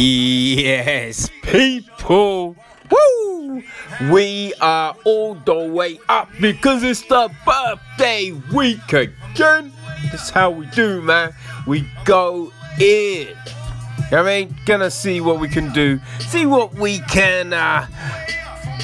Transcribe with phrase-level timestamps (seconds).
[0.00, 2.54] Yes, people.
[2.88, 3.62] Woo!
[4.12, 9.72] We are all the way up because it's the birthday week again.
[10.04, 11.34] That's how we do, man.
[11.66, 13.34] We go in.
[14.12, 14.54] I mean?
[14.66, 15.98] Gonna see what we can do.
[16.20, 17.88] See what we can uh,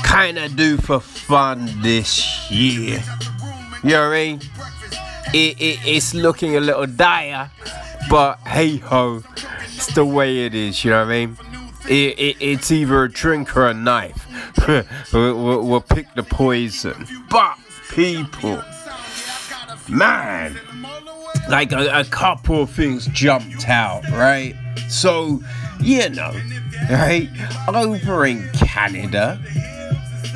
[0.02, 3.00] kind of do for fun this year.
[3.84, 4.40] You know what I mean?
[5.32, 7.52] It, it, it's looking a little dire,
[8.08, 9.22] but hey ho,
[9.64, 10.84] it's the way it is.
[10.84, 11.36] You know what I mean?
[11.88, 14.26] It, it, it's either a drink or a knife.
[15.12, 17.06] we'll, we'll, pick the poison.
[17.28, 17.58] But
[17.90, 18.62] people,
[19.88, 20.58] man,
[21.48, 24.54] like a, a couple of things jumped out, right?
[24.88, 25.42] So,
[25.80, 26.32] you know,
[26.90, 27.28] right?
[27.68, 29.38] Over in Canada,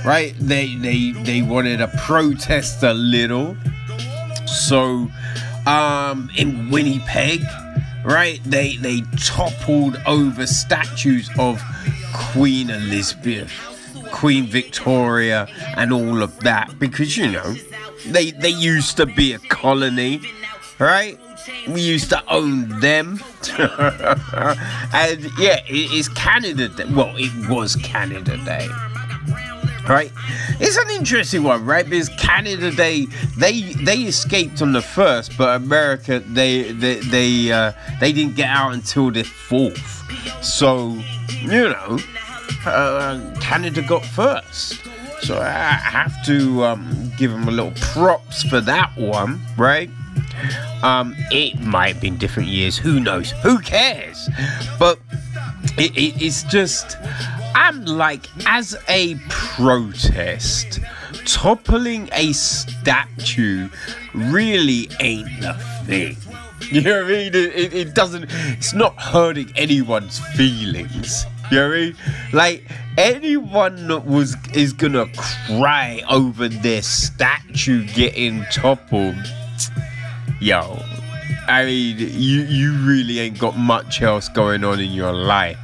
[0.05, 0.35] right?
[0.39, 3.57] They they they wanted to protest a little.
[4.47, 5.09] So,
[5.69, 7.43] um, in Winnipeg,
[8.05, 8.41] right?
[8.45, 11.63] They they toppled over statues of
[12.15, 13.53] Queen Elizabeth,
[14.11, 15.47] Queen Victoria,
[15.77, 17.55] and all of that because you know
[18.07, 20.23] they they used to be a colony,
[20.79, 21.21] right?
[21.69, 23.21] We used to own them,
[23.59, 26.85] and yeah, it is Canada Day.
[26.91, 28.69] Well, it was Canada Day
[29.89, 30.13] right?
[30.61, 31.89] It's an interesting one, right?
[31.89, 37.73] Because Canada they they they escaped on the first, but America they they they uh,
[38.01, 40.05] they didn't get out until the fourth.
[40.45, 40.99] So
[41.41, 41.99] you know,
[42.67, 44.81] uh, Canada got first.
[45.23, 49.91] So I have to um, give them a little props for that one, right?
[50.83, 52.79] Um, it might have been different years.
[52.79, 53.33] Who knows?
[53.43, 54.29] Who cares?
[54.79, 55.01] But
[55.77, 56.97] it, it, it's just
[57.55, 60.81] I'm like, as a protest,
[61.25, 63.69] toppling a statue
[64.15, 65.55] really ain't the
[65.85, 66.17] thing.
[66.73, 67.27] You know what I mean?
[67.29, 71.25] It, it, it doesn't, it's not hurting anyone's feelings.
[71.51, 71.97] You know what I mean?
[72.33, 72.65] Like
[72.99, 75.07] anyone that was is gonna
[75.47, 79.17] cry over their statue getting toppled.
[80.41, 80.79] Yo,
[81.47, 85.59] I mean, you you really ain't got much else going on in your life.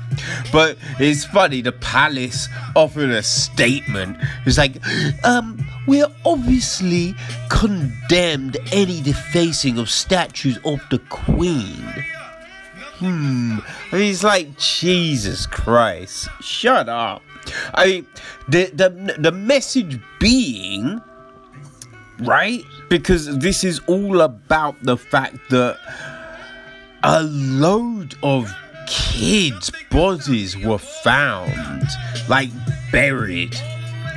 [0.53, 4.17] But it's funny, the palace offered a statement.
[4.47, 4.77] It's like,
[5.25, 7.15] um, we're obviously
[7.49, 11.85] condemned any defacing of statues of the Queen.
[12.99, 13.59] Hmm.
[13.91, 17.23] And he's like, Jesus Christ, shut up.
[17.75, 18.07] I mean,
[18.49, 21.01] the the the message being,
[22.21, 22.65] right?
[22.89, 25.79] Because this is all about the fact that
[27.03, 28.53] a load of
[28.87, 31.87] kids' bodies were found,
[32.29, 32.51] like
[32.93, 33.57] buried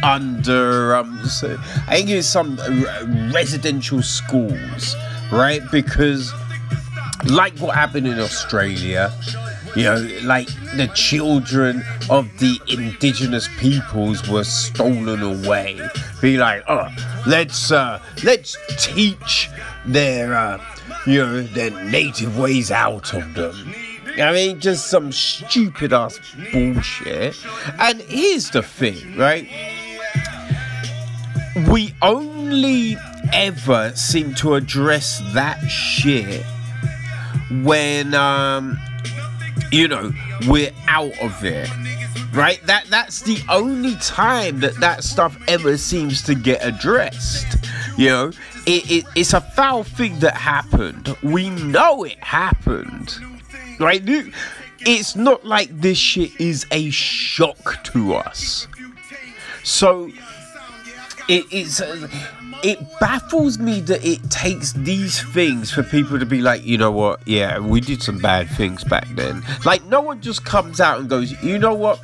[0.03, 1.19] under um,
[1.88, 2.57] I think it's some
[3.33, 4.95] residential schools,
[5.31, 5.61] right?
[5.72, 6.31] Because
[7.25, 9.11] like what happened in Australia,
[9.75, 15.79] you know, like the children of the indigenous peoples were stolen away.
[16.22, 16.88] Be like, oh,
[17.28, 19.50] let's uh, let's teach
[19.85, 20.63] their uh,
[21.05, 23.73] you know their native ways out of them.
[24.19, 26.19] I mean, just some stupid ass
[26.51, 27.38] bullshit.
[27.79, 29.47] And here's the thing, right?
[31.69, 32.97] We only
[33.31, 36.44] ever seem to address that shit
[37.63, 38.77] when um
[39.72, 40.11] you know
[40.47, 41.69] we're out of it
[42.37, 47.57] right that that's the only time that that stuff ever seems to get addressed
[47.97, 48.27] you know
[48.67, 53.15] it, it it's a foul thing that happened we know it happened
[53.79, 54.03] right
[54.81, 58.67] it's not like this shit is a shock to us
[59.63, 60.09] so
[61.27, 62.07] it, it's uh,
[62.63, 66.91] it baffles me that it takes these things for people to be like, you know
[66.91, 67.19] what?
[67.27, 69.44] Yeah, we did some bad things back then.
[69.63, 72.00] Like no one just comes out and goes, you know what?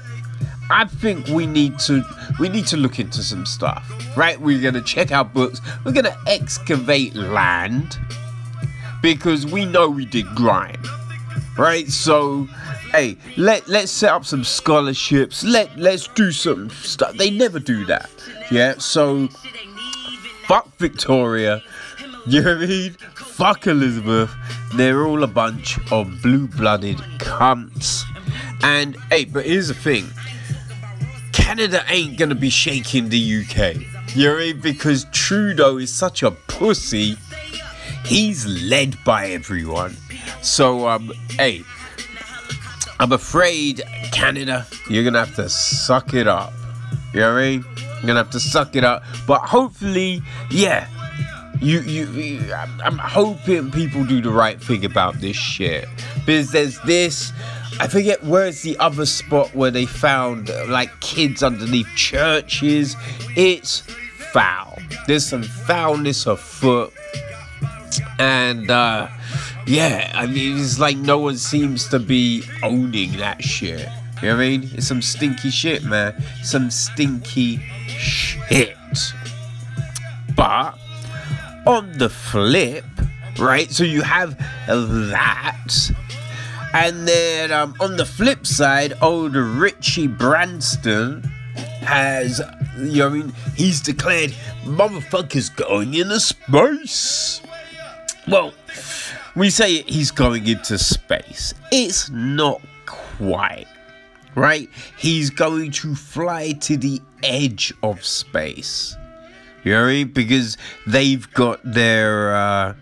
[0.70, 2.04] I think we need to
[2.40, 3.88] we need to look into some stuff,
[4.18, 4.40] right?
[4.40, 5.62] We're gonna check our books.
[5.86, 7.98] We're gonna excavate land
[9.02, 10.82] because we know we did crime,
[11.58, 11.88] right?
[11.88, 12.46] So,
[12.92, 15.44] hey, let let's set up some scholarships.
[15.44, 17.16] Let let's do some stuff.
[17.18, 18.10] They never do that,
[18.50, 18.76] yeah.
[18.78, 19.28] So
[20.48, 21.62] fuck Victoria.
[22.26, 22.92] You know what I mean?
[23.16, 24.32] Fuck Elizabeth.
[24.76, 28.04] They're all a bunch of blue blooded cunts.
[28.64, 30.08] And hey, but here's the thing
[31.34, 33.76] Canada ain't gonna be shaking the UK.
[34.16, 34.62] You know I mean?
[34.62, 37.18] Because Trudeau is such a pussy.
[38.06, 39.98] He's led by everyone.
[40.42, 41.64] So um, hey,
[43.00, 43.82] I'm afraid
[44.12, 46.54] Canada, you're gonna have to suck it up.
[47.14, 47.66] You know what I mean?
[47.78, 49.04] You're gonna have to suck it up.
[49.28, 50.88] But hopefully, yeah,
[51.60, 55.88] you, you, you I'm, I'm hoping people do the right thing about this shit
[56.26, 57.32] because there's this
[57.80, 62.96] i forget where's the other spot where they found uh, like kids underneath churches.
[63.36, 63.82] It's
[64.32, 64.80] foul.
[65.08, 66.94] There's some foulness afoot
[68.18, 69.08] and uh
[69.68, 73.88] yeah i mean it's like no one seems to be owning that shit.
[74.22, 74.70] You know what i mean?
[74.74, 76.22] It's some stinky shit man.
[76.44, 78.78] Some stinky shit.
[80.36, 80.78] But
[81.66, 82.86] on the flip,
[83.40, 83.70] right?
[83.72, 84.38] So you have
[84.68, 85.92] that.
[86.74, 91.22] And then um, on the flip side, old Richie Branson
[91.82, 92.42] has,
[92.80, 94.32] you know, I mean, he's declared
[94.64, 97.42] motherfucker's going into space.
[98.28, 98.54] Well,
[99.36, 101.54] we say he's going into space.
[101.72, 103.68] It's not quite,
[104.34, 104.68] right?
[104.98, 108.96] He's going to fly to the edge of space.
[109.64, 110.08] You know what I mean?
[110.10, 112.74] Because they've got their uh,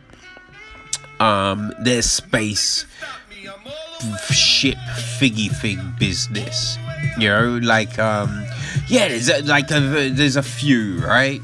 [1.19, 2.85] um their space
[4.31, 4.77] ship
[5.19, 6.77] figgy thing business.
[7.17, 8.45] You know, like um
[8.87, 11.41] yeah, there's a, like a, there's a few, right?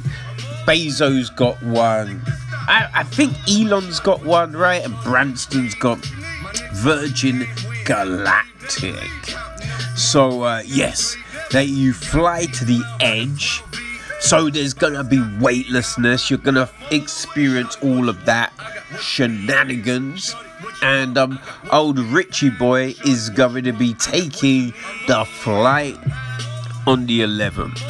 [0.65, 2.21] Bezos got one.
[2.69, 4.83] I, I think Elon's got one, right?
[4.83, 5.99] And Branson's got
[6.73, 7.47] Virgin
[7.85, 8.95] Galactic.
[9.95, 11.15] So uh, yes,
[11.51, 13.63] that you fly to the edge
[14.19, 16.29] so there's gonna be weightlessness.
[16.29, 18.51] You're gonna experience all of that
[18.99, 20.35] shenanigans.
[20.81, 21.39] And um,
[21.71, 24.73] old Richie boy is going to be taking
[25.07, 25.97] the flight
[26.85, 27.81] on the 11th.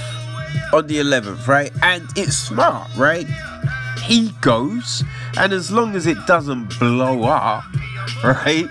[0.74, 1.72] On the 11th, right?
[1.82, 3.28] And it's smart, right?
[4.04, 5.04] He goes,
[5.38, 7.64] and as long as it doesn't blow up,
[8.24, 8.68] right?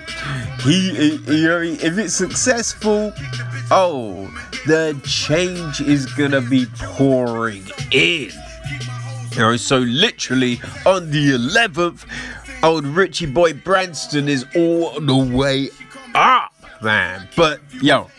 [0.62, 3.12] He, know, if it's successful,
[3.70, 4.26] oh,
[4.66, 8.30] the change is gonna be pouring in.
[9.36, 12.06] You know, so literally on the 11th,
[12.62, 15.68] old Richie Boy Branson is all the way
[16.14, 17.28] up, man.
[17.36, 18.10] But yo,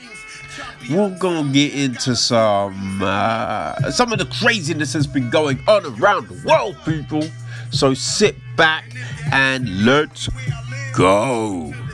[0.92, 6.28] we're gonna get into some uh, some of the craziness that's been going on around
[6.28, 7.24] the world, people.
[7.72, 8.86] So sit back
[9.32, 10.30] and let's
[10.94, 11.74] go.
[11.74, 11.87] Go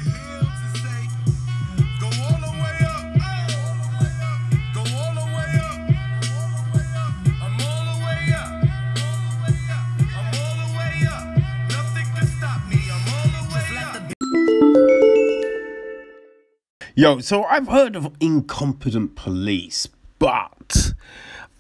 [16.96, 19.88] Yo, so I've heard of incompetent police,
[20.20, 20.94] but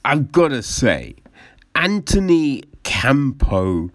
[0.06, 1.15] I've got to say,
[1.74, 3.89] Anthony Campo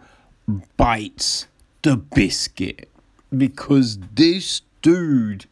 [0.76, 1.46] bites
[1.82, 2.88] the biscuit
[3.36, 5.46] because this dude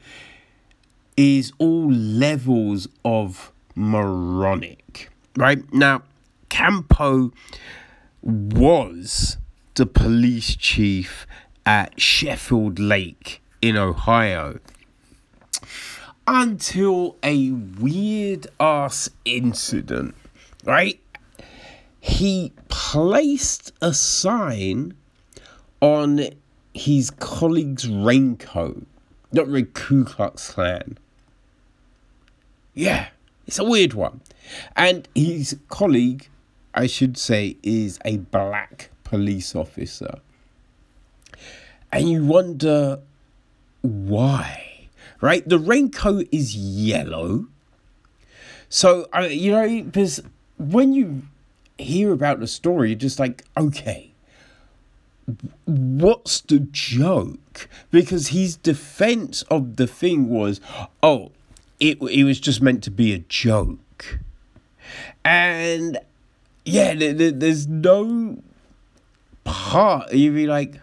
[1.16, 5.08] is all levels of moronic.
[5.36, 6.02] Right now,
[6.48, 7.30] Campo
[8.22, 9.36] was
[9.74, 11.28] the police chief
[11.64, 14.58] at Sheffield Lake in Ohio
[16.26, 20.14] until a weird ass incident,
[20.64, 21.00] right?
[22.00, 24.94] He placed a sign
[25.80, 26.28] on
[26.74, 28.86] his colleague's raincoat,
[29.32, 30.98] not really Ku Klux Klan.
[32.74, 33.08] Yeah,
[33.46, 34.20] it's a weird one.
[34.76, 36.28] And his colleague,
[36.74, 40.20] I should say, is a black police officer.
[41.90, 43.00] And you wonder
[43.82, 44.75] why
[45.20, 45.46] right?
[45.48, 47.46] The raincoat is yellow.
[48.68, 50.22] So, uh, you know, because
[50.58, 51.22] when you
[51.78, 54.10] hear about the story, you're just like, okay,
[55.64, 57.68] what's the joke?
[57.90, 60.60] Because his defense of the thing was,
[61.02, 61.32] oh,
[61.80, 64.18] it, it was just meant to be a joke.
[65.24, 65.98] And
[66.64, 68.38] yeah, there, there- there's no
[69.44, 70.80] part you'd be like,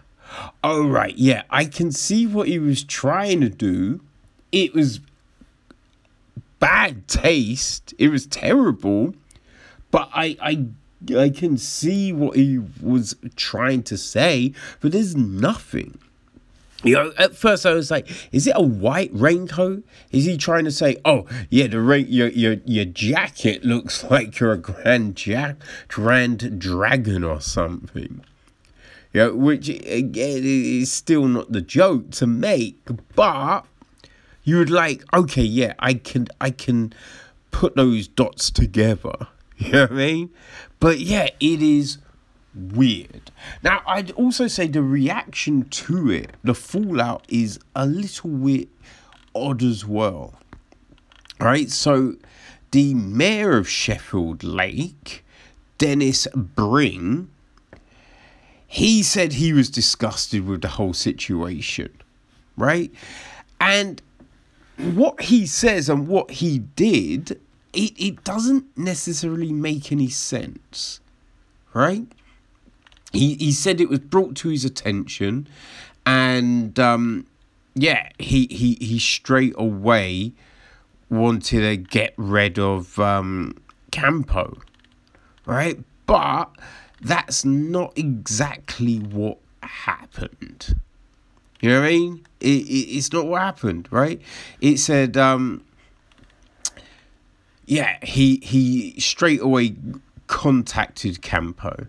[0.62, 4.00] oh, right, yeah, I can see what he was trying to do.
[4.54, 5.00] It was
[6.60, 7.92] bad taste.
[7.98, 9.16] It was terrible,
[9.90, 10.66] but I I
[11.18, 15.98] I can see what he was trying to say, but there's nothing.
[16.84, 19.82] You know, at first I was like, is it a white raincoat?
[20.12, 24.38] Is he trying to say, oh yeah, the rain your your your jacket looks like
[24.38, 25.56] you're a grand jack
[25.88, 28.22] grand dragon or something.
[29.12, 32.78] You know, which again is still not the joke to make,
[33.16, 33.66] but
[34.44, 36.92] you would like, okay, yeah, I can I can
[37.50, 39.14] put those dots together.
[39.56, 40.30] You know what I mean?
[40.80, 41.98] But yeah, it is
[42.56, 43.30] weird.
[43.62, 48.68] Now, I'd also say the reaction to it, the fallout, is a little bit
[49.32, 50.34] odd as well.
[51.40, 52.16] All right, so
[52.72, 55.24] the mayor of Sheffield Lake,
[55.78, 57.30] Dennis Bring,
[58.66, 61.90] he said he was disgusted with the whole situation,
[62.56, 62.92] right?
[63.60, 64.02] And
[64.76, 67.40] what he says and what he did,
[67.72, 71.00] it, it doesn't necessarily make any sense,
[71.72, 72.06] right?
[73.12, 75.48] He, he said it was brought to his attention,
[76.04, 77.26] and um,
[77.74, 80.32] yeah, he, he, he straight away
[81.10, 83.56] wanted to get rid of um,
[83.92, 84.58] Campo,
[85.46, 85.78] right?
[86.06, 86.50] But
[87.00, 90.80] that's not exactly what happened.
[91.64, 92.26] You know what I mean?
[92.40, 94.20] It, it, it's not what happened, right?
[94.60, 95.64] It said, um,
[97.64, 99.74] yeah, he he straight away
[100.26, 101.86] contacted Campo,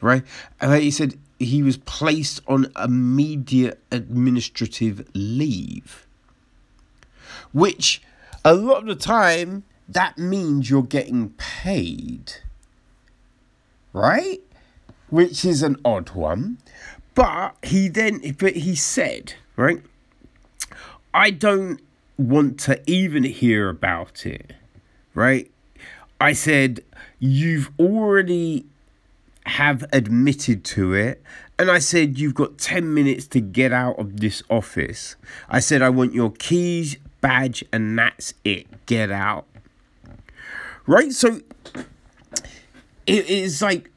[0.00, 0.22] right?
[0.58, 6.06] And he said he was placed on immediate administrative leave,
[7.52, 8.00] which
[8.42, 12.36] a lot of the time that means you're getting paid,
[13.92, 14.40] right?
[15.10, 16.56] Which is an odd one.
[17.20, 19.82] But he then, but he said, right?
[21.12, 21.78] I don't
[22.16, 24.54] want to even hear about it,
[25.12, 25.50] right?
[26.18, 26.82] I said,
[27.18, 28.64] you've already
[29.44, 31.22] have admitted to it.
[31.58, 35.16] And I said, you've got 10 minutes to get out of this office.
[35.50, 38.86] I said, I want your keys, badge, and that's it.
[38.86, 39.44] Get out.
[40.86, 41.12] Right?
[41.12, 41.42] So
[43.06, 43.90] it is like,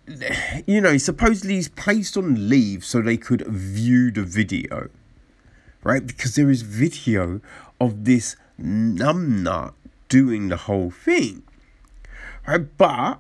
[0.66, 4.90] you know, supposedly he's placed on leave so they could view the video.
[5.84, 6.06] Right?
[6.06, 7.42] Because there is video
[7.80, 9.74] of this numbnut
[10.08, 11.44] doing the whole thing.
[12.48, 12.66] Right?
[12.78, 13.20] But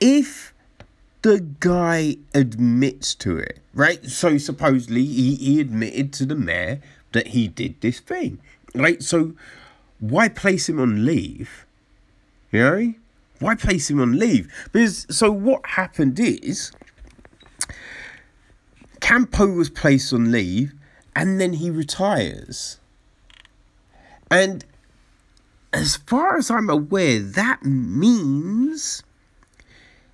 [0.00, 0.52] if
[1.22, 4.04] the guy admits to it, right?
[4.06, 6.80] So supposedly he, he admitted to the mayor
[7.12, 8.38] that he did this thing,
[8.74, 9.02] right?
[9.02, 9.34] So
[9.98, 11.66] why place him on leave?
[12.50, 12.94] You know?
[13.40, 14.52] Why place him on leave?
[14.70, 16.72] Because so what happened is
[19.00, 20.72] Campo was placed on leave
[21.16, 22.78] and then he retires.
[24.30, 24.64] And
[25.72, 29.02] as far as I'm aware, that means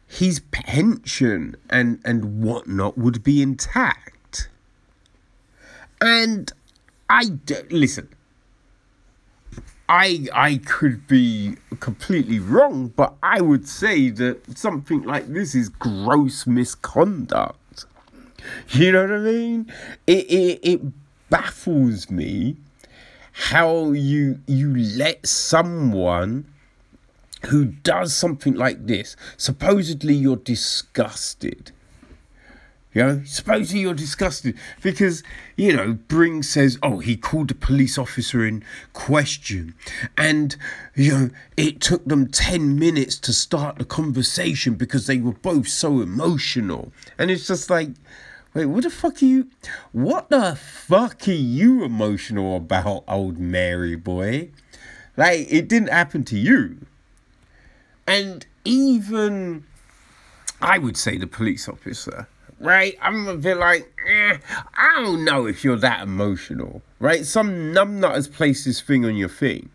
[0.07, 4.49] his pension and, and whatnot would be intact.
[6.01, 6.53] And
[7.11, 8.09] I d- listen.
[9.89, 15.69] I I could be completely wrong, but I would say that something like this is
[15.69, 17.87] gross misconduct.
[18.71, 19.73] You know what I mean?
[20.07, 20.81] It it, it
[21.31, 22.57] baffles me
[23.33, 26.47] how you you let someone
[27.49, 31.71] who does something like this supposedly you're disgusted
[32.97, 35.23] you know, supposedly you're disgusted because,
[35.55, 39.75] you know, Bring says, oh, he called the police officer in question.
[40.17, 40.57] And,
[40.95, 45.69] you know, it took them 10 minutes to start the conversation because they were both
[45.69, 46.91] so emotional.
[47.19, 47.91] And it's just like,
[48.55, 49.51] wait, what the fuck are you,
[49.93, 54.49] what the fuck are you emotional about, old Mary boy?
[55.19, 56.79] Like, it didn't happen to you.
[58.07, 59.65] And even,
[60.63, 62.27] I would say the police officer
[62.61, 62.97] right?
[63.01, 64.39] I'm a bit like, eh,
[64.75, 67.25] I don't know if you're that emotional, right?
[67.25, 69.71] Some numbnut has placed this thing on your thing,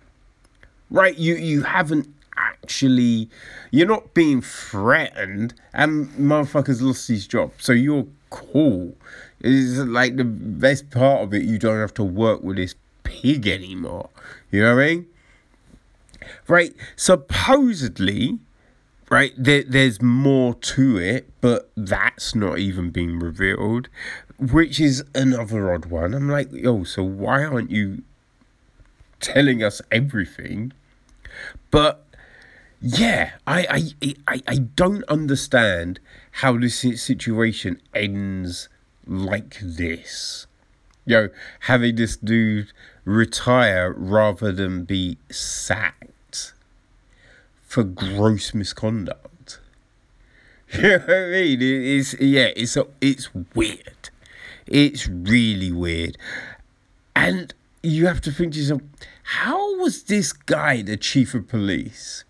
[0.90, 1.18] right?
[1.18, 2.08] You you haven't
[2.38, 3.30] actually,
[3.72, 8.96] you're not being threatened, and motherfucker's lost his job, so you're cool.
[9.40, 11.44] It's like the best part of it.
[11.44, 14.10] You don't have to work with this pig anymore.
[14.52, 15.08] You know what I mean?
[16.48, 16.74] Right?
[16.96, 18.40] Supposedly,
[19.12, 23.89] right there, there's more to it but that's not even being revealed
[24.39, 26.15] which is another odd one.
[26.15, 28.01] I'm like oh so why aren't you
[29.20, 30.74] telling us everything?
[31.70, 32.03] But
[32.84, 36.00] yeah i i i, I don't understand
[36.32, 38.70] how this situation ends
[39.06, 40.48] like this.
[41.06, 41.30] You know
[41.62, 42.72] having this dude
[43.06, 46.00] retire rather than be sacked
[47.72, 49.60] for gross misconduct.
[50.74, 51.62] You know what I mean?
[51.62, 54.10] It is yeah, it's it's weird.
[54.66, 56.18] It's really weird.
[57.13, 58.82] And you have to think to yourself,
[59.24, 62.24] how was this guy the chief of police?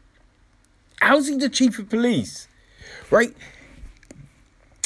[1.02, 2.48] How's he the chief of police?
[3.12, 3.36] Right?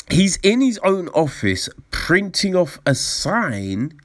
[0.10, 4.02] He's in his own office printing off a sign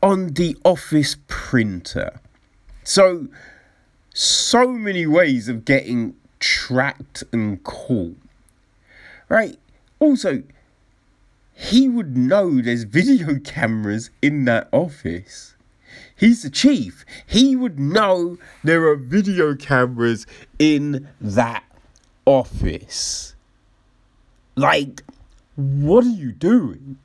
[0.00, 2.20] on the office printer.
[2.84, 3.26] So,
[4.16, 8.16] so many ways of getting tracked and caught.
[9.28, 9.58] Right?
[9.98, 10.42] Also,
[11.52, 15.54] he would know there's video cameras in that office.
[16.16, 17.04] He's the chief.
[17.26, 20.26] He would know there are video cameras
[20.58, 21.64] in that
[22.24, 23.34] office.
[24.54, 25.02] Like,
[25.56, 26.96] what are you doing?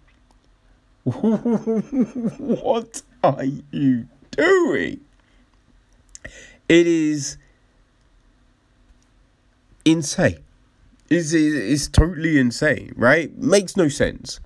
[1.03, 5.01] what are you doing?
[6.71, 7.35] It is
[9.83, 10.39] insane.
[11.09, 13.37] Is it's totally insane, right?
[13.37, 14.39] Makes no sense.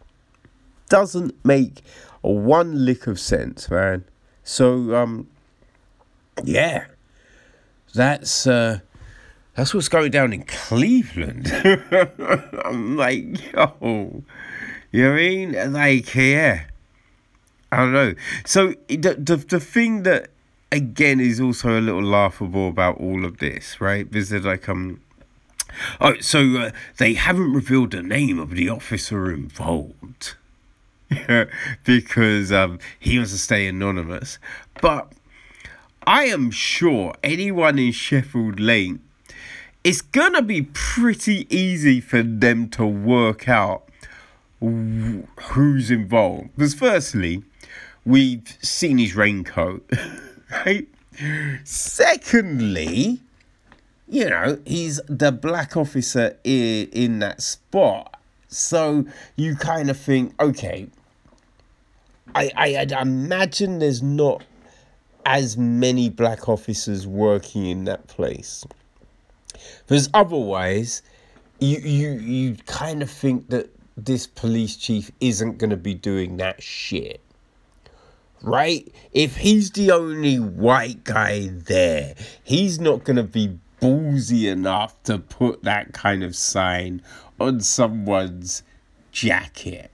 [0.89, 1.83] Doesn't make
[2.21, 4.05] one lick of sense, man.
[4.43, 5.27] So, um,
[6.43, 6.85] yeah,
[7.93, 8.79] that's uh,
[9.53, 11.51] that's what's going down in Cleveland.
[12.65, 14.23] I'm like, yo,
[14.91, 15.73] you know I mean?
[15.73, 16.63] Like, yeah,
[17.71, 18.15] I don't know.
[18.47, 20.31] So the the the thing that
[20.75, 24.07] again is also a little laughable about all of this, right?
[24.15, 25.01] Is that like um.
[25.99, 30.35] Oh, so uh, they haven't revealed the name of the officer involved.
[31.83, 34.39] because um, he wants to stay anonymous.
[34.81, 35.11] But
[36.07, 38.97] I am sure anyone in Sheffield Lake,
[39.83, 43.83] it's gonna be pretty easy for them to work out
[44.59, 46.55] who's involved.
[46.55, 47.43] Because firstly,
[48.05, 49.89] we've seen his raincoat,
[50.51, 50.87] right?
[51.63, 53.21] Secondly,
[54.07, 58.19] you know, he's the black officer in, in that spot.
[58.47, 60.87] So you kind of think, okay,
[62.33, 64.43] I, I, I'd imagine there's not
[65.25, 68.63] as many black officers working in that place.
[69.87, 71.01] Because otherwise,
[71.59, 76.37] you you you kind of think that this police chief isn't going to be doing
[76.37, 77.21] that shit.
[78.41, 78.93] Right?
[79.11, 85.17] If he's the only white guy there, he's not going to be ballsy enough to
[85.17, 87.01] put that kind of sign
[87.39, 88.63] on someone's
[89.11, 89.91] jacket.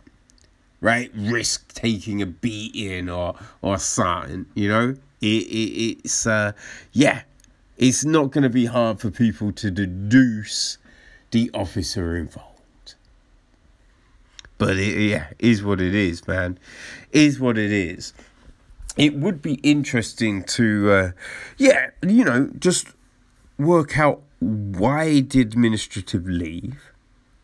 [0.81, 1.11] Right?
[1.15, 4.95] Risk taking a beating or or something, you know?
[5.21, 6.53] It, it it's uh
[6.91, 7.21] yeah,
[7.77, 10.77] it's not going to be hard for people to deduce
[11.31, 12.95] the officer involved.
[14.57, 16.59] But it, yeah, is what it is, man.
[17.11, 18.13] Is what it is.
[18.97, 21.11] It would be interesting to, uh,
[21.57, 22.87] yeah, you know, just
[23.57, 26.91] work out why did administrative leave,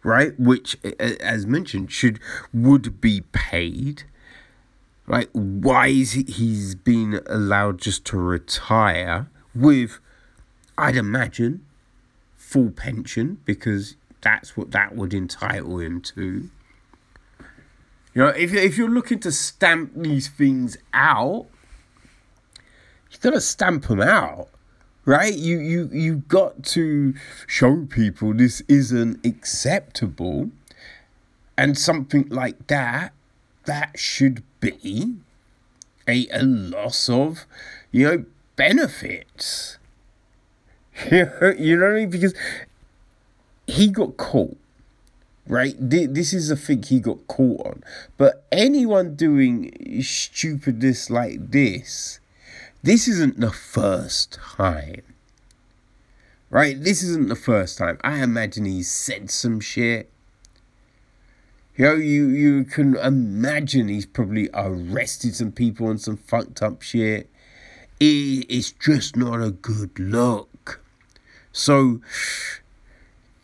[0.03, 0.38] right?
[0.39, 2.19] Which, as mentioned, should
[2.53, 4.03] would be paid.
[5.05, 5.33] Right?
[5.33, 9.99] Why is he, he's been allowed just to retire with,
[10.77, 11.65] I'd imagine,
[12.36, 16.49] full pension because that's what that would entitle him to.
[18.17, 21.45] You know, if if you're looking to stamp these things out,
[23.12, 24.47] you've got to stamp them out,
[25.06, 25.36] right?
[25.36, 27.13] You you you got to
[27.45, 30.49] show people this isn't acceptable,
[31.56, 33.13] and something like that
[33.65, 35.17] that should be
[36.08, 37.45] a, a loss of,
[37.91, 38.25] you know,
[38.56, 39.77] benefits.
[41.12, 42.10] you know what I mean?
[42.10, 42.34] Because
[43.67, 44.58] he got caught
[45.47, 45.75] right?
[45.79, 47.83] This is a thing he got caught on.
[48.17, 52.19] But anyone doing stupidness like this,
[52.83, 55.03] this isn't the first time.
[56.49, 56.81] Right?
[56.81, 57.97] This isn't the first time.
[58.03, 60.10] I imagine he's said some shit.
[61.75, 66.81] You know, you, you can imagine he's probably arrested some people on some fucked up
[66.81, 67.29] shit.
[67.99, 70.81] It, it's just not a good look.
[71.51, 72.01] So,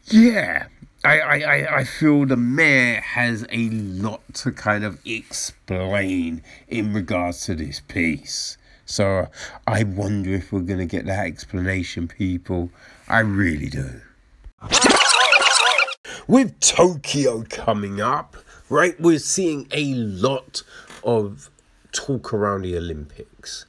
[0.08, 0.68] yeah,
[1.06, 7.46] I, I, I feel the mayor has a lot to kind of explain in regards
[7.46, 8.58] to this piece.
[8.86, 9.28] So
[9.68, 12.70] I wonder if we're going to get that explanation, people.
[13.10, 14.02] I really do.
[16.28, 18.38] With Tokyo coming up,
[18.70, 20.64] right, we're seeing a lot
[21.04, 21.50] of
[21.92, 23.66] talk around the Olympics.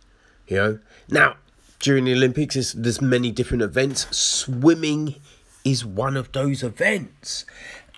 [0.46, 1.34] You know, now
[1.80, 4.06] during the Olympics, there's, there's many different events.
[4.16, 5.16] Swimming
[5.64, 7.44] is one of those events.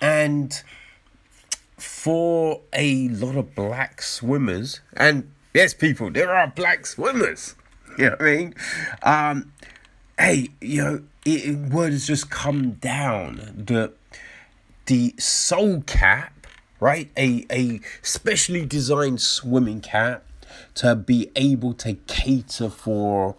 [0.01, 0.61] And
[1.77, 7.55] for a lot of black swimmers, and yes, people, there are black swimmers.
[7.97, 8.55] You know what I mean?
[9.01, 9.53] Um,
[10.19, 13.93] hey, you know, it, it, word has just come down that
[14.85, 16.45] the soul cap,
[16.79, 17.09] right?
[17.17, 20.23] A, a specially designed swimming cap
[20.75, 23.35] to be able to cater for,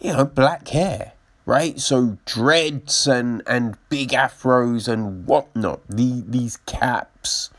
[0.00, 1.12] you know, black hair
[1.46, 1.78] right?
[1.80, 5.80] So dreads and and big afros and whatnot.
[5.88, 7.50] The, these caps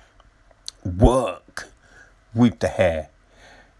[0.84, 1.70] work
[2.34, 3.10] with the hair,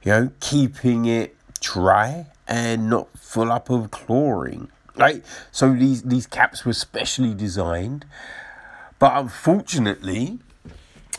[0.04, 4.70] you know, keeping it dry and not full up of chlorine.
[4.96, 5.24] Right?
[5.52, 8.06] So these, these caps were specially designed,
[9.00, 10.38] but unfortunately,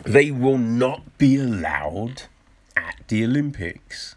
[0.04, 2.22] they will not be allowed
[2.76, 4.14] at the Olympics.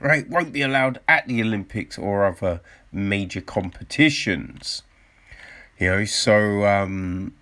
[0.00, 0.28] Right?
[0.28, 2.60] Won't be allowed at the Olympics or other
[2.90, 4.82] major competitions.
[5.78, 7.34] You know, so um,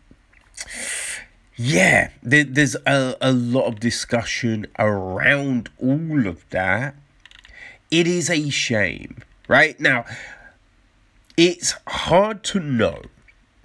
[1.57, 6.95] yeah, there, there's a, a lot of discussion around all of that.
[7.91, 9.17] It is a shame,
[9.49, 9.79] right?
[9.81, 10.05] Now,
[11.37, 13.03] it's hard to know,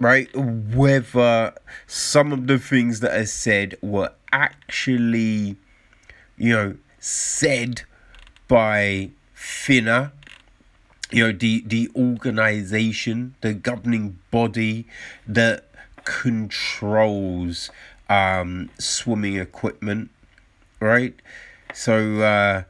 [0.00, 1.54] right, whether
[1.86, 5.56] some of the things that are said were actually,
[6.36, 7.82] you know, said
[8.54, 10.12] by FINA,
[11.10, 14.86] you know, the, the organization, the governing body
[15.26, 15.64] that
[16.04, 17.68] controls
[18.08, 20.08] um, swimming equipment,
[20.78, 21.16] right?
[21.72, 22.62] So, uh,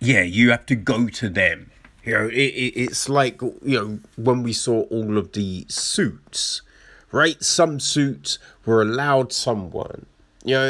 [0.00, 1.70] yeah, you have to go to them.
[2.02, 6.62] You know, it, it, it's like, you know, when we saw all of the suits,
[7.12, 7.44] right?
[7.44, 10.06] Some suits were allowed someone,
[10.42, 10.68] you know,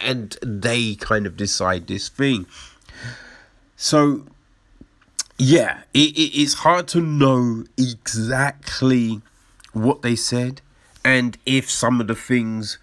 [0.00, 2.46] and they kind of decide this thing.
[3.76, 4.24] So,
[5.38, 9.20] yeah, it, it, it's hard to know exactly
[9.72, 10.60] what they said
[11.04, 12.78] and if some of the things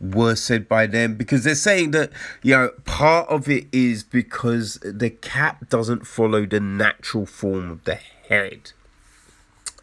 [0.00, 2.10] were said by them because they're saying that
[2.42, 7.84] you know part of it is because the cap doesn't follow the natural form of
[7.84, 7.96] the
[8.28, 8.72] head.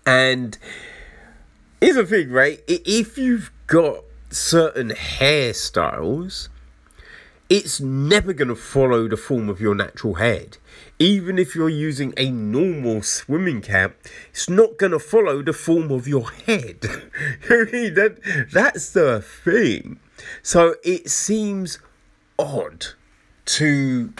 [0.05, 0.57] And
[1.81, 2.61] here's the thing right?
[2.67, 6.49] If you've got certain hairstyles
[7.49, 10.57] it's never going to follow the form of your natural head.
[10.97, 13.95] Even if you're using a normal swimming cap,
[14.31, 16.81] it's not going to follow the form of your head.
[17.47, 19.99] that, that's the thing.
[20.41, 21.79] So it seems
[22.39, 22.87] odd
[23.45, 24.13] to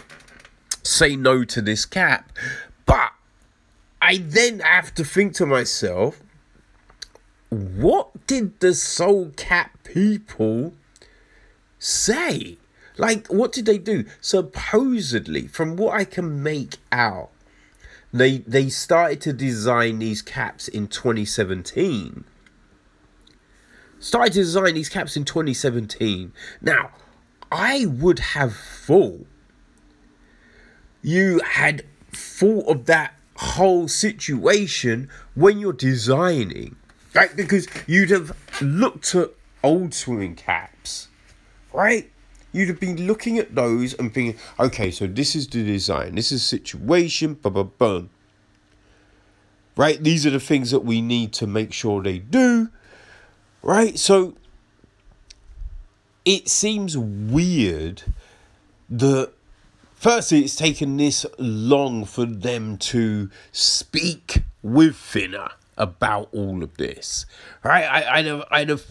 [0.83, 2.31] say no to this cap,
[2.85, 3.11] but
[4.01, 6.21] I then have to think to myself,
[7.49, 10.73] what did the soul cap people
[11.79, 12.57] say?
[12.97, 14.05] Like, what did they do?
[14.21, 17.29] Supposedly, from what I can make out,
[18.13, 22.23] they they started to design these caps in 2017.
[23.99, 26.31] Started to design these caps in 2017.
[26.61, 26.91] Now,
[27.51, 29.27] I would have thought
[31.01, 36.75] you had thought of that whole situation when you're designing,
[37.13, 37.35] right?
[37.35, 39.31] Because you'd have looked at
[39.63, 41.09] old swimming caps,
[41.73, 42.11] right?
[42.55, 46.31] You'd have been looking at those and thinking, okay, so this is the design, this
[46.31, 48.03] is situation, blah, blah, blah.
[49.75, 50.01] Right?
[50.01, 52.69] These are the things that we need to make sure they do.
[53.61, 53.99] Right?
[53.99, 54.35] So
[56.23, 58.03] it seems weird
[58.89, 59.33] that
[59.93, 67.25] firstly it's taken this long for them to speak with FINA about all of this.
[67.63, 67.83] Right?
[67.83, 68.85] I, I'd have I'd have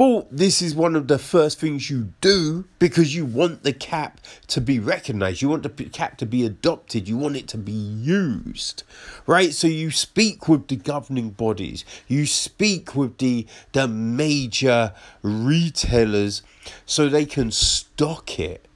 [0.00, 4.18] thought this is one of the first things you do because you want the cap
[4.46, 5.42] to be recognized.
[5.42, 7.06] You want the cap to be adopted.
[7.06, 8.82] You want it to be used,
[9.26, 9.52] right?
[9.52, 11.84] So you speak with the governing bodies.
[12.08, 16.40] You speak with the the major retailers
[16.86, 18.66] so they can stock it.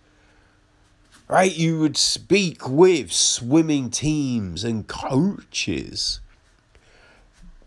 [1.27, 1.57] Right?
[1.57, 6.21] You would speak with swimming teams and coaches.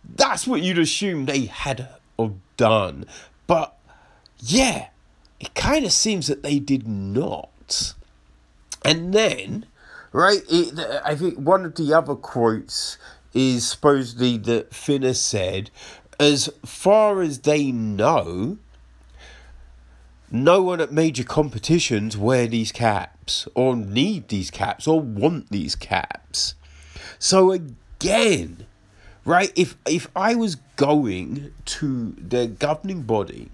[0.07, 1.89] That's what you'd assume they had
[2.55, 3.05] done.
[3.47, 3.75] But
[4.39, 4.89] yeah,
[5.39, 7.93] it kind of seems that they did not.
[8.83, 9.65] And then,
[10.12, 12.97] right, it, I think one of the other quotes
[13.33, 15.71] is supposedly that FINA said,
[16.19, 18.57] as far as they know,
[20.29, 25.75] no one at major competitions wear these caps or need these caps or want these
[25.75, 26.55] caps.
[27.19, 28.66] So again,
[29.27, 29.51] right?
[29.55, 33.49] If if I was going to the governing body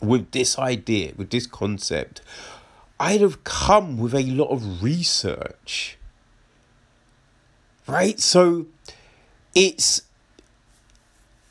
[0.00, 2.22] with this idea, with this concept,
[2.98, 5.98] I'd have come with a lot of research.
[7.86, 8.18] Right?
[8.18, 8.66] So
[9.54, 10.02] it's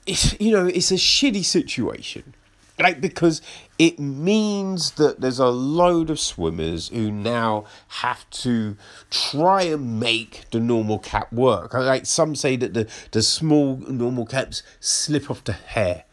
[0.07, 2.33] it's you know, it's a shitty situation
[2.79, 3.41] like because
[3.79, 8.75] it means that there's a load of swimmers who now have to
[9.09, 11.73] try and make the normal cap work.
[11.73, 16.03] Like some say that the, the small normal caps slip off the hair,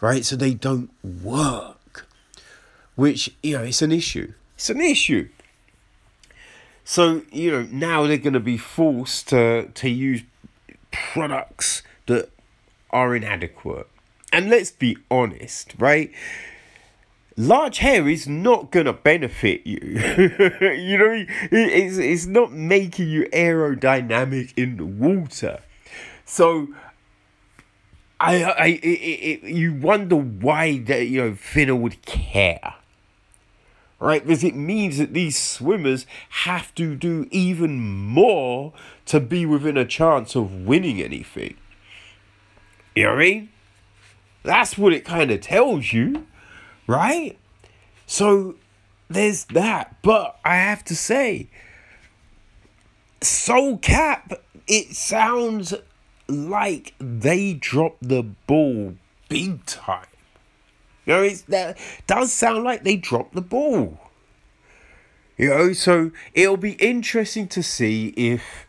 [0.00, 0.24] right?
[0.24, 2.06] So they don't work.
[2.96, 4.32] Which, you know, it's an issue.
[4.56, 5.28] It's an issue.
[6.84, 10.22] So, you know, now they're going to be forced to, to use
[10.90, 12.30] products that
[12.90, 13.86] are inadequate
[14.32, 16.12] and let's be honest, right?
[17.40, 19.78] Large hair is not gonna benefit you.
[20.60, 25.60] you know, it's it's not making you aerodynamic in the water.
[26.26, 26.68] So
[28.20, 32.74] I, I, it, it, you wonder why that you know FINA would care,
[33.98, 34.22] right?
[34.22, 36.04] Because it means that these swimmers
[36.44, 38.74] have to do even more
[39.06, 41.56] to be within a chance of winning anything.
[42.94, 43.48] You know what I mean?
[44.42, 46.26] That's what it kind of tells you,
[46.90, 47.38] right?
[48.06, 48.56] So
[49.08, 49.96] there's that.
[50.02, 51.48] But I have to say,
[53.22, 54.32] Soul Cap,
[54.66, 55.72] it sounds
[56.28, 58.94] like they dropped the ball
[59.28, 60.06] big time.
[61.06, 63.98] You know, it's, that does sound like they dropped the ball.
[65.36, 68.66] You know, so it'll be interesting to see if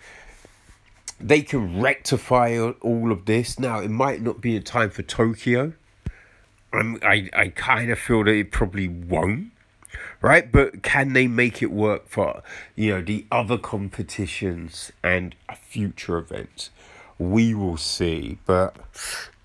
[1.19, 3.59] they can rectify all of this.
[3.59, 5.73] Now, it might not be a time for Tokyo.
[6.73, 9.51] I'm, I, I kind of feel that it probably won't,
[10.21, 10.51] right?
[10.51, 12.43] But can they make it work for,
[12.75, 16.69] you know, the other competitions and future events?
[17.17, 18.37] We will see.
[18.45, 18.77] But,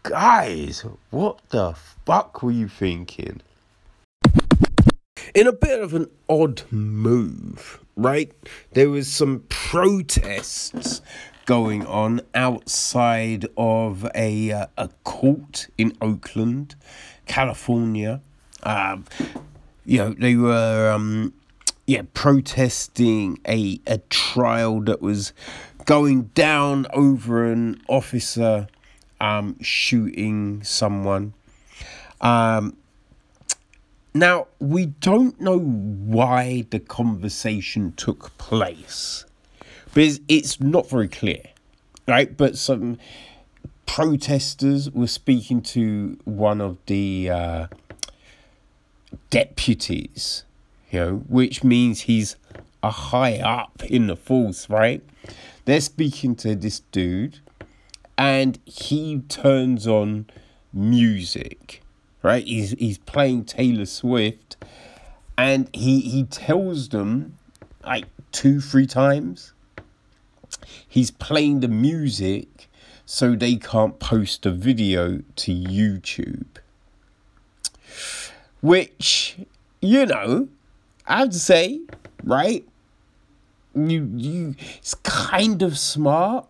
[0.03, 3.43] guys, what the fuck were you thinking?
[5.37, 8.33] in a bit of an odd move, right?
[8.73, 11.03] There was some protests
[11.45, 16.75] going on outside of a uh, a court in Oakland,
[17.27, 18.21] California.
[18.63, 19.05] Um,
[19.85, 21.33] you know, they were um,
[21.87, 25.33] yeah protesting a a trial that was
[25.85, 28.67] going down over an officer
[29.21, 31.33] um, shooting someone.
[32.21, 32.77] Um,
[34.15, 39.27] now, we don't know why the conversation took place,
[39.85, 41.43] because it's not very clear,
[42.09, 42.35] right?
[42.35, 42.99] But some
[43.87, 47.67] protesters were speaking to one of the uh,
[49.31, 50.45] deputies,
[50.91, 52.37] you know, which means he's
[52.83, 55.03] a high up in the force, right?
[55.65, 57.41] They're speaking to this dude,
[58.19, 60.27] and he turns on
[60.73, 61.83] music
[62.27, 62.45] right?
[62.45, 64.57] He's he's playing Taylor Swift,
[65.39, 67.39] and he he tells them
[67.85, 69.53] like two three times.
[70.89, 72.49] He's playing the music
[73.07, 76.47] so they can't post a video to YouTube.
[78.61, 79.37] Which,
[79.81, 80.49] you know,
[81.07, 81.81] I have to say,
[82.25, 82.67] right?
[83.75, 86.47] You you it's kind of smart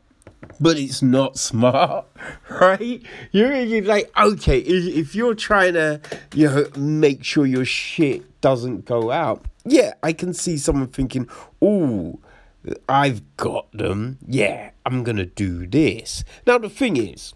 [0.60, 2.06] but it's not smart,
[2.48, 3.02] right?
[3.32, 6.00] You're, you're like, okay, if, if you're trying to,
[6.34, 11.28] you know, make sure your shit doesn't go out, yeah, I can see someone thinking,
[11.60, 12.18] oh,
[12.88, 14.18] I've got them.
[14.26, 16.24] Yeah, I'm gonna do this.
[16.46, 17.34] Now the thing is,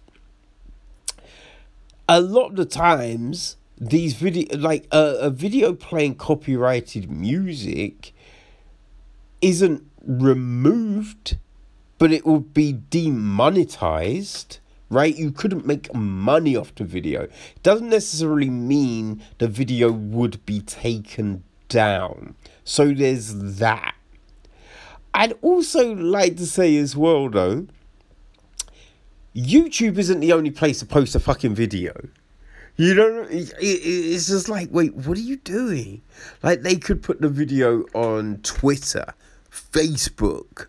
[2.09, 8.13] a lot of the times these video, like uh, a video playing copyrighted music,
[9.41, 11.37] isn't removed
[12.01, 15.15] but it would be demonetized, right?
[15.15, 17.25] You couldn't make money off the video.
[17.25, 22.37] It doesn't necessarily mean the video would be taken down.
[22.65, 23.95] So there's that.
[25.13, 27.67] I'd also like to say as well, though,
[29.35, 32.09] YouTube isn't the only place to post a fucking video.
[32.77, 36.03] You know, it, it, it's just like, wait, what are you doing?
[36.43, 39.15] Like, they could put the video on Twitter,
[39.51, 40.67] Facebook,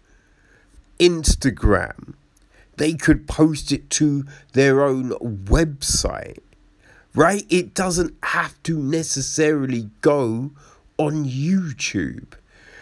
[0.99, 2.15] Instagram.
[2.77, 6.39] They could post it to their own website,
[7.13, 7.45] right?
[7.49, 10.51] It doesn't have to necessarily go
[10.97, 12.33] on YouTube.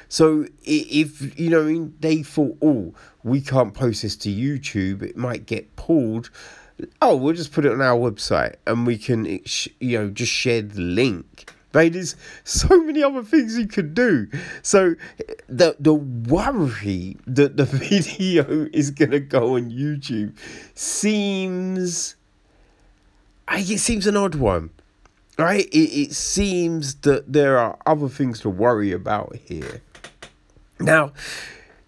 [0.09, 2.93] So if you know they thought, oh,
[3.23, 6.31] we can't post this to YouTube, it might get pulled.
[7.01, 9.39] Oh, we'll just put it on our website and we can, eh,
[9.79, 11.53] you know, just share the link.
[11.71, 11.93] Right?
[11.93, 14.27] There's so many other things you could do.
[14.63, 14.95] So
[15.47, 20.35] the the worry that the video is gonna go on YouTube
[20.73, 22.15] seems
[23.47, 24.71] I it seems an odd one.
[25.37, 25.67] Right?
[25.67, 29.83] It it seems that there are other things to worry about here.
[30.79, 31.13] Now,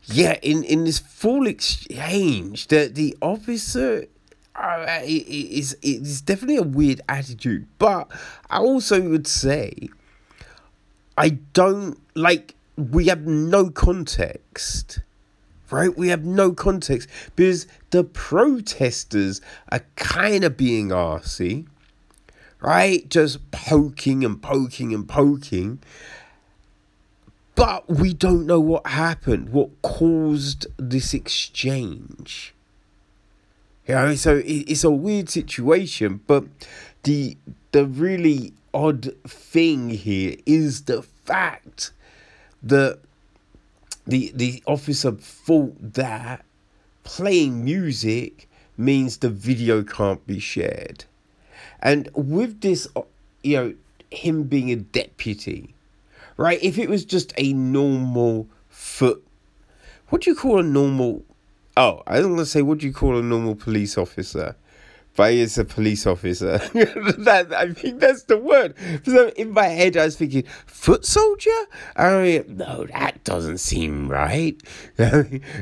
[0.06, 4.08] yeah, in, in this full exchange, the the officer
[4.56, 8.12] uh, it, definitely a weird attitude, but
[8.50, 9.90] I also would say
[11.18, 15.00] I don't like we have no context.
[15.70, 15.96] Right?
[15.98, 19.40] We have no context because the protesters
[19.72, 21.66] are kind of being arsy,
[22.60, 23.08] right?
[23.08, 25.80] Just poking and poking and poking.
[27.56, 32.54] But we don't know what happened, what caused this exchange.
[33.88, 36.46] You know, so it's a weird situation, but
[37.04, 37.38] the
[37.72, 41.92] the really odd thing here is the fact
[42.64, 43.00] that
[44.08, 46.46] the the officer thought that
[47.04, 51.06] playing music means the video can't be shared.
[51.82, 52.88] And with this,
[53.44, 53.74] you know,
[54.12, 55.74] him being a deputy,
[56.38, 56.62] right?
[56.62, 59.24] If it was just a normal foot,
[60.10, 61.24] what do you call a normal?
[61.78, 64.56] Oh, I was to say, what do you call a normal police officer?
[65.16, 66.58] But is a police officer.
[66.74, 68.76] that I think that's the word.
[69.04, 71.50] So in my head, I was thinking, foot soldier?
[71.98, 74.60] I mean, no, that doesn't seem right.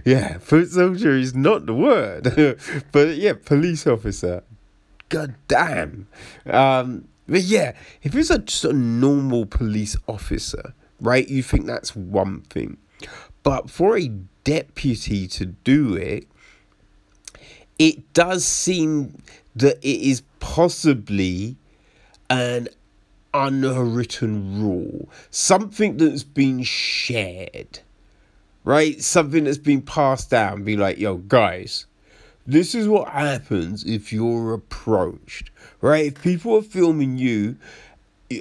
[0.06, 2.60] yeah, foot soldier is not the word.
[2.92, 4.44] but yeah, police officer.
[5.10, 6.08] God damn.
[6.46, 11.96] Um, but yeah, if it's a, just a normal police officer, right, you think that's
[11.96, 12.78] one thing.
[13.44, 14.10] But for a
[14.44, 16.28] deputy to do it,
[17.78, 19.22] it does seem
[19.56, 21.56] that it is possibly
[22.30, 22.68] an
[23.34, 27.80] unwritten rule, something that's been shared,
[28.64, 29.02] right?
[29.02, 30.64] Something that's been passed down.
[30.64, 31.86] Be like, yo, guys,
[32.46, 36.06] this is what happens if you're approached, right?
[36.06, 37.58] If people are filming you,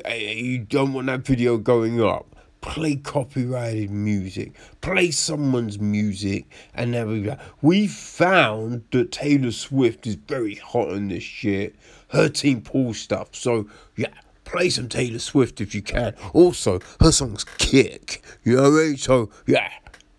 [0.05, 2.27] uh, you don't want that video going up
[2.61, 7.39] play copyrighted music, play someone's music, and everything.
[7.63, 7.79] We.
[7.79, 11.77] We found that Taylor Swift is very hot on this shit.
[12.09, 14.09] Her team pulls stuff, so yeah,
[14.45, 16.15] play some Taylor Swift if you can.
[16.33, 18.23] Also, her songs kick.
[18.43, 18.97] You know what I mean?
[18.97, 19.71] So yeah,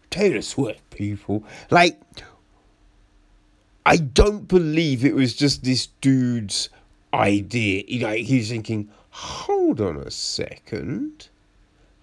[0.10, 1.44] Taylor Swift, people.
[1.70, 2.00] Like,
[3.86, 6.70] I don't believe it was just this dude's
[7.13, 7.84] idea.
[8.06, 11.30] Like he's thinking, hold on a second.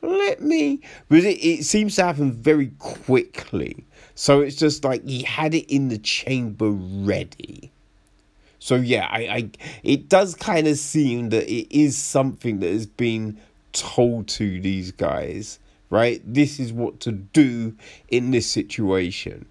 [0.03, 3.85] Let me but it, it seems to happen very quickly.
[4.15, 7.71] So it's just like he had it in the chamber ready.
[8.59, 9.51] So yeah i, I
[9.85, 13.39] it does kind of seem that it is something that has been
[13.73, 15.59] told to these guys
[15.91, 16.21] right?
[16.25, 17.75] This is what to do
[18.09, 19.47] in this situation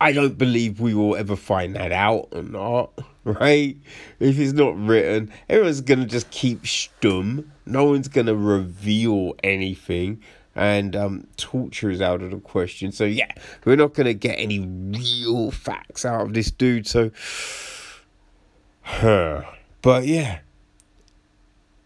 [0.00, 2.92] I don't believe we will ever find that out or not,
[3.24, 3.76] right?
[4.20, 7.46] If it's not written, everyone's gonna just keep stum.
[7.64, 10.20] No one's gonna reveal anything,
[10.54, 12.92] and um, torture is out of the question.
[12.92, 13.32] So yeah,
[13.64, 16.86] we're not gonna get any real facts out of this dude.
[16.86, 17.10] So,
[18.82, 19.44] huh.
[19.80, 20.40] But yeah,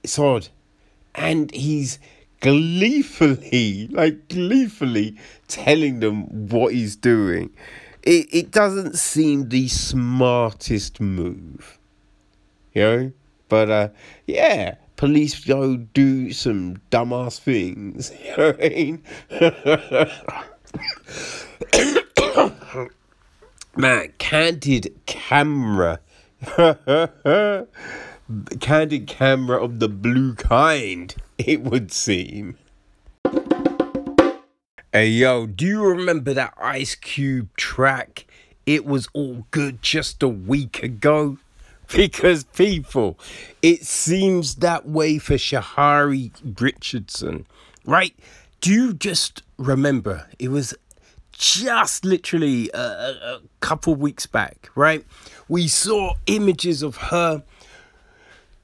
[0.02, 0.48] it's odd,
[1.14, 2.00] and he's
[2.40, 7.50] gleefully, like gleefully, telling them what he's doing
[8.02, 11.78] it, it doesn't seem the smartest move.
[12.72, 13.12] You know?
[13.48, 13.88] But uh
[14.26, 18.12] yeah, police go do some dumbass things.
[18.24, 19.02] You know what I mean?
[23.76, 26.00] Man, candid camera.
[28.60, 32.56] candid camera of the blue kind, it would seem.
[34.92, 38.26] Hey yo, do you remember that Ice Cube track?
[38.66, 41.38] It was all good just a week ago.
[41.94, 43.18] Because people,
[43.62, 47.46] it seems that way for Sha'Carri Richardson,
[47.84, 48.14] right?
[48.60, 50.28] Do you just remember?
[50.38, 50.72] It was
[51.32, 55.04] just literally a, a couple weeks back, right?
[55.48, 57.42] We saw images of her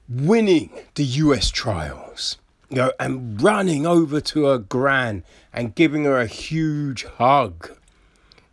[0.07, 2.37] winning the US trials
[2.69, 7.71] you know, and running over to her gran and giving her a huge hug.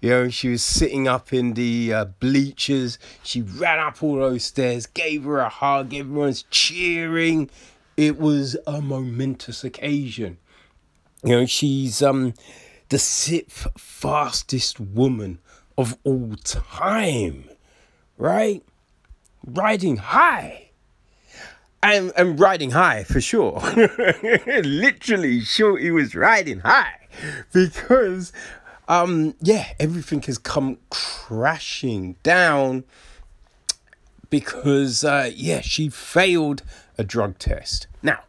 [0.00, 2.98] You know, she was sitting up in the uh, bleachers.
[3.22, 5.94] She ran up all those stairs, gave her a hug.
[5.94, 7.48] Everyone's cheering.
[7.96, 10.38] It was a momentous occasion.
[11.22, 12.34] You know, she's um
[12.90, 15.38] the sixth fastest woman
[15.78, 17.48] of all time,
[18.18, 18.62] right?
[19.44, 20.64] Riding high
[21.84, 23.60] and, and riding high for sure.
[24.64, 27.08] Literally, sure, he was riding high
[27.52, 28.32] because,
[28.88, 32.84] um, yeah, everything has come crashing down
[34.30, 36.62] because, uh, yeah, she failed
[36.96, 37.86] a drug test.
[38.02, 38.20] Now,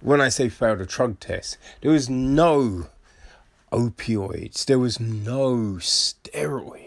[0.00, 2.86] when I say failed a drug test, there was no
[3.72, 6.85] opioids, there was no steroids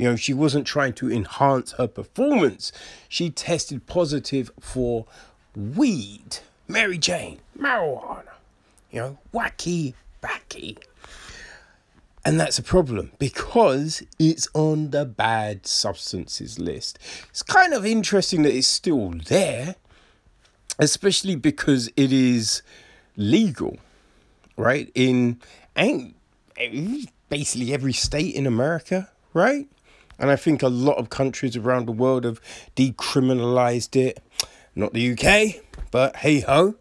[0.00, 2.72] you know, she wasn't trying to enhance her performance.
[3.06, 5.04] She tested positive for
[5.54, 8.32] weed, Mary Jane, marijuana,
[8.90, 9.92] you know, wacky,
[10.22, 10.78] backy.
[12.24, 16.98] And that's a problem because it's on the bad substances list.
[17.28, 19.74] It's kind of interesting that it's still there,
[20.78, 22.62] especially because it is
[23.18, 23.76] legal,
[24.56, 24.90] right?
[24.94, 25.42] In
[25.76, 26.16] ain't
[27.28, 29.68] basically every state in America, right?
[30.20, 32.40] And I think a lot of countries around the world have
[32.76, 34.22] decriminalized it.
[34.76, 36.76] not the UK, but hey ho.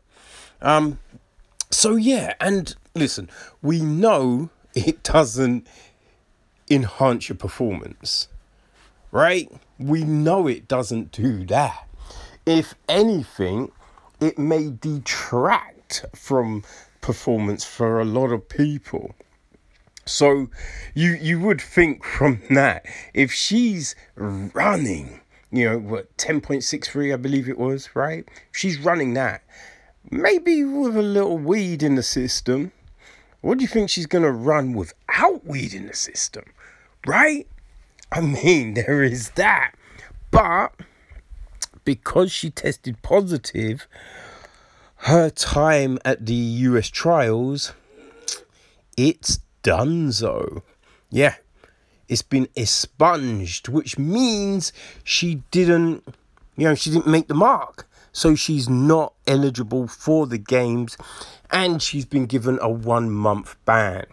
[0.61, 0.99] Um,
[1.71, 3.29] so yeah, and listen,
[3.61, 5.67] we know it doesn't
[6.69, 8.27] enhance your performance,
[9.11, 9.49] right?
[9.79, 11.87] We know it doesn't do that.
[12.45, 13.71] If anything,
[14.19, 16.63] it may detract from
[17.01, 19.15] performance for a lot of people.
[20.09, 20.49] So
[20.93, 27.47] you you would think from that if she's running, you know, what 10.63 I believe
[27.47, 28.27] it was, right?
[28.51, 29.43] She's running that
[30.11, 32.71] maybe with a little weed in the system.
[33.41, 36.45] What do you think she's going to run without weed in the system?
[37.05, 37.47] Right?
[38.11, 39.73] I mean, there is that.
[40.31, 40.73] But
[41.85, 43.87] because she tested positive,
[45.03, 47.73] her time at the US trials,
[48.97, 50.61] it's donezo.
[51.09, 51.35] Yeah,
[52.07, 56.03] it's been expunged, which means she didn't,
[56.57, 57.87] you know, she didn't make the mark.
[58.11, 60.97] So she's not eligible for the games
[61.51, 64.05] and she's been given a one month ban.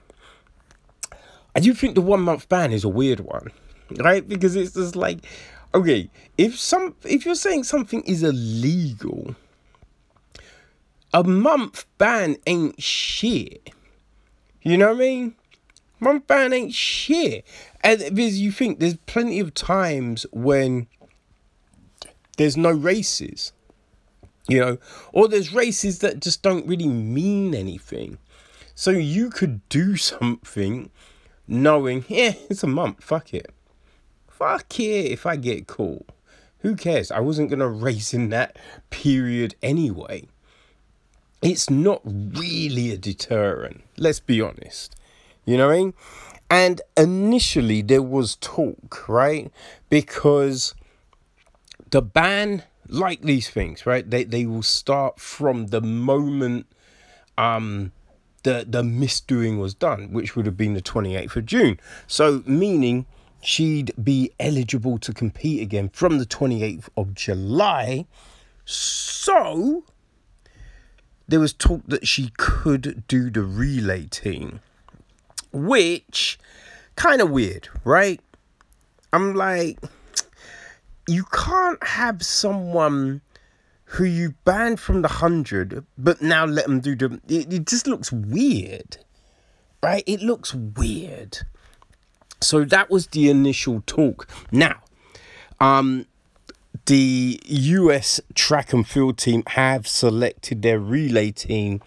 [1.55, 3.51] I do think the one month ban is a weird one,
[3.99, 4.27] right?
[4.27, 5.21] Because it's just like,
[5.75, 9.35] okay, if some if you're saying something is illegal,
[11.15, 13.71] a month ban ain't shit.
[14.67, 15.37] You know what I mean?
[16.01, 17.47] Month ban ain't shit.
[17.85, 20.89] And because you think there's plenty of times when
[22.37, 23.53] there's no races.
[24.49, 24.79] You know,
[25.13, 28.19] or there's races that just don't really mean anything.
[28.75, 30.91] So you could do something
[31.47, 33.53] knowing, yeah, it's a month, fuck it.
[34.27, 36.09] Fuck it if I get caught.
[36.59, 37.13] Who cares?
[37.13, 38.59] I wasn't going to race in that
[38.91, 40.27] period anyway.
[41.43, 44.97] It's not really a deterrent, let's be honest.
[45.45, 45.95] You know what I mean?
[46.49, 49.51] And initially there was talk, right?
[49.91, 50.75] Because
[51.91, 54.09] the ban, like these things, right?
[54.09, 56.67] They they will start from the moment
[57.37, 57.93] um
[58.45, 61.81] the the misdoing was done, which would have been the 28th of June.
[62.07, 63.07] So meaning
[63.41, 68.07] she'd be eligible to compete again from the 28th of July.
[68.65, 69.85] So
[71.29, 74.61] there was talk that she could do the relay team,
[75.53, 76.39] which
[76.95, 78.21] kind of weird, right?
[79.13, 79.79] I'm like,
[81.09, 83.23] you can't have someone
[83.85, 87.21] who you banned from the hundred, but now let them do the.
[87.29, 88.99] It, it just looks weird,
[89.83, 90.03] right?
[90.07, 91.39] It looks weird.
[92.41, 94.29] So that was the initial talk.
[94.53, 94.83] Now,
[95.61, 96.07] um,
[96.87, 101.81] the US track and field team have selected their relay team,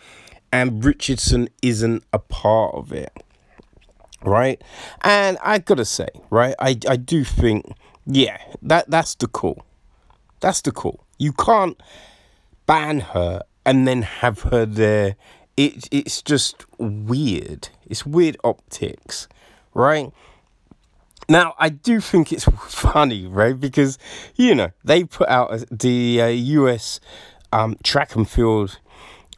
[0.52, 3.12] and Richardson isn't a part of it.
[4.24, 4.62] Right?
[5.02, 7.66] And I gotta say, right, I, I do think,
[8.06, 9.64] yeah, that that's the call.
[10.40, 11.06] That's the call.
[11.18, 11.80] You can't
[12.66, 15.16] ban her and then have her there.
[15.58, 17.70] It it's just weird.
[17.88, 19.28] It's weird optics,
[19.74, 20.12] right?
[21.30, 23.58] Now, I do think it's funny, right?
[23.58, 24.00] Because,
[24.36, 27.00] you know, they put out the uh, US
[27.54, 28.80] um, Track and Field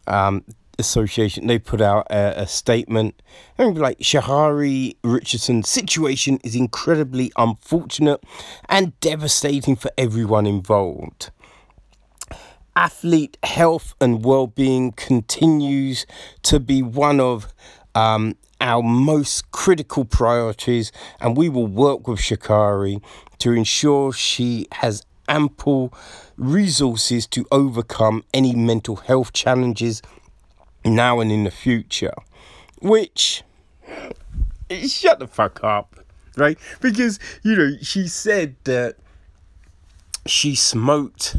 [0.07, 0.45] um,
[0.79, 3.21] Association, they put out a, a statement.
[3.57, 8.23] And like, Sha'Carri Richardson's situation is incredibly unfortunate
[8.69, 11.29] and devastating for everyone involved.
[12.73, 16.05] Athlete health and well being continues
[16.43, 17.53] to be one of
[17.93, 23.01] um, our most critical priorities, and we will work with Sha'Carri
[23.39, 25.93] to ensure she has ample
[26.38, 30.01] resources to overcome any mental health challenges
[30.86, 32.14] now and in the future.
[32.82, 33.43] Which,
[34.88, 35.99] shut the fuck up,
[36.38, 36.57] right?
[36.82, 38.97] Because, you know, she said that
[40.28, 41.38] she smoked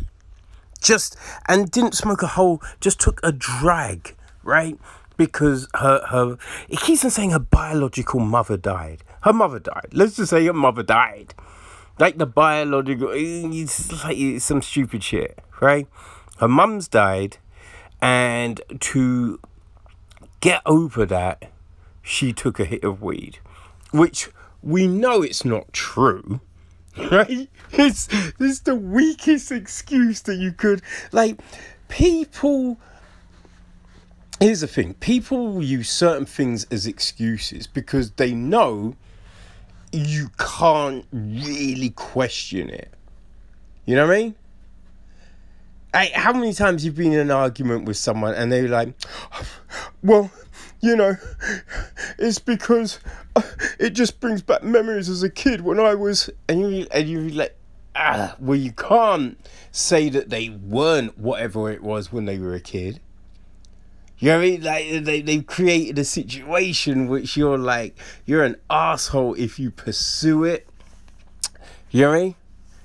[0.80, 1.16] just
[1.46, 4.76] and didn't smoke a whole, just took a drag, right?
[5.26, 6.36] Because her her
[6.68, 9.04] it keeps on saying her biological mother died.
[9.22, 9.88] Her mother died.
[9.92, 11.34] Let's just say her mother died.
[11.98, 15.86] Like the biological it's like it's some stupid shit, right?
[16.38, 17.38] Her mum's died
[18.00, 19.38] and to
[20.40, 21.50] get over that
[22.02, 23.38] she took a hit of weed.
[23.92, 24.30] Which
[24.62, 26.40] we know it's not true.
[27.10, 27.48] Right?
[27.70, 28.06] It's
[28.38, 31.40] it's the weakest excuse that you could like
[31.88, 32.78] people
[34.40, 38.96] here's the thing people use certain things as excuses because they know
[39.92, 42.92] you can't really question it.
[43.84, 44.34] You know what I mean?
[45.94, 48.94] Hey, how many times you've been in an argument with someone and they're like,
[50.02, 50.30] well,
[50.80, 51.16] you know,
[52.18, 52.98] it's because
[53.36, 53.42] uh,
[53.78, 57.28] it just brings back memories as a kid when I was, and you and you
[57.30, 57.56] like,
[57.94, 59.38] uh, well, you can't
[59.70, 63.00] say that they weren't whatever it was when they were a kid.
[64.22, 64.62] You know what I mean?
[64.62, 70.44] Like they they've created a situation which you're like you're an asshole if you pursue
[70.44, 70.68] it.
[71.90, 72.34] You know what I mean?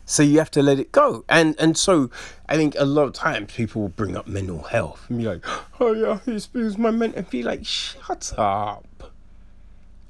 [0.04, 1.26] So you have to let it go.
[1.30, 2.10] And and so
[2.50, 5.46] I think a lot of times people will bring up mental health and be like,
[5.80, 9.14] oh yeah, it was my mental and be like, shut up.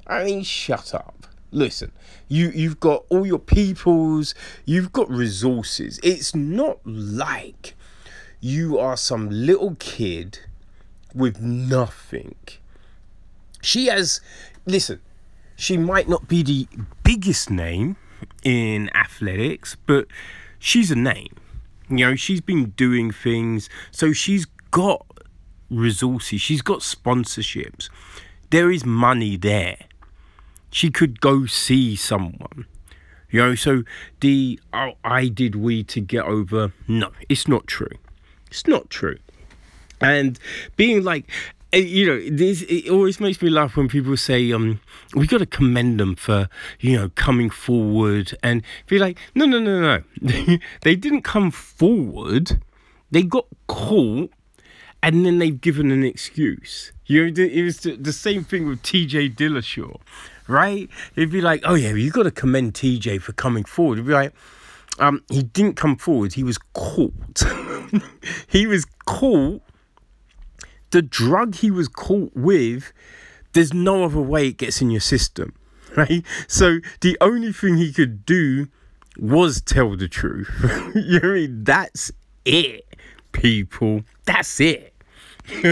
[0.07, 1.27] I mean, shut up.
[1.51, 1.91] Listen,
[2.29, 5.99] you you've got all your peoples, you've got resources.
[6.03, 7.75] It's not like
[8.39, 10.39] you are some little kid
[11.17, 12.35] with nothing.
[13.61, 14.21] She has
[14.65, 15.01] listen,
[15.55, 16.67] she might not be the
[17.03, 17.95] biggest name
[18.43, 20.07] in athletics, but
[20.59, 21.35] she's a name.
[21.89, 25.05] You know, she's been doing things, so she's got
[25.69, 27.89] resources, she's got sponsorships.
[28.49, 29.77] There is money there.
[30.69, 32.65] She could go see someone.
[33.29, 33.83] You know, so
[34.21, 36.71] the oh, I did we to get over.
[36.87, 37.97] No, it's not true.
[38.49, 39.17] It's not true.
[40.01, 40.39] And
[40.75, 41.29] being like,
[41.73, 44.79] eh, you know, this it always makes me laugh when people say, um,
[45.15, 49.59] we got to commend them for, you know, coming forward and be like, no, no,
[49.59, 49.79] no,
[50.21, 50.57] no.
[50.81, 52.61] they didn't come forward.
[53.11, 54.31] They got caught
[55.03, 56.91] and then they've given an excuse.
[57.05, 59.99] You know, it was the same thing with TJ Dillashaw,
[60.47, 60.89] right?
[61.15, 63.95] It'd be like, oh yeah, you got to commend TJ for coming forward.
[63.95, 64.33] It'd be like,
[64.99, 66.33] um, he didn't come forward.
[66.33, 67.43] He was caught.
[68.47, 69.61] he was caught.
[70.91, 72.93] The drug he was caught with,
[73.53, 75.53] there's no other way it gets in your system,
[75.95, 76.23] right?
[76.47, 78.67] So the only thing he could do
[79.17, 80.49] was tell the truth.
[80.95, 81.63] you know, I mean?
[81.63, 82.11] that's
[82.45, 82.85] it,
[83.31, 84.03] people.
[84.25, 84.93] That's it.
[85.63, 85.69] you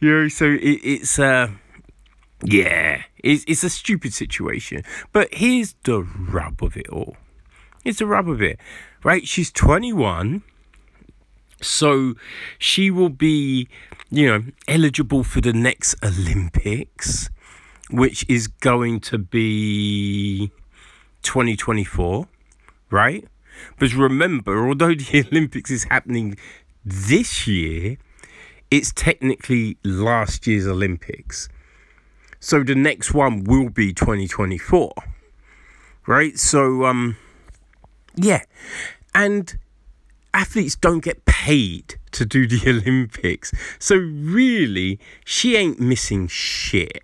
[0.00, 1.48] know, so it, it's uh
[2.44, 4.82] yeah, it's it's a stupid situation.
[5.12, 7.16] But here's the rub of it all.
[7.84, 8.58] It's the rub of it,
[9.02, 9.26] right?
[9.26, 10.42] She's 21,
[11.62, 12.14] so
[12.58, 13.68] she will be,
[14.10, 17.30] you know, eligible for the next Olympics,
[17.90, 20.50] which is going to be
[21.22, 22.28] 2024,
[22.90, 23.26] right?
[23.78, 26.36] But remember, although the Olympics is happening
[26.84, 27.96] this year,
[28.70, 31.48] it's technically last year's Olympics.
[32.40, 34.92] So the next one will be 2024.
[36.06, 36.38] Right?
[36.38, 37.16] So um
[38.16, 38.42] yeah.
[39.14, 39.56] And
[40.34, 43.52] athletes don't get paid to do the Olympics.
[43.80, 47.02] So really, she ain't missing shit.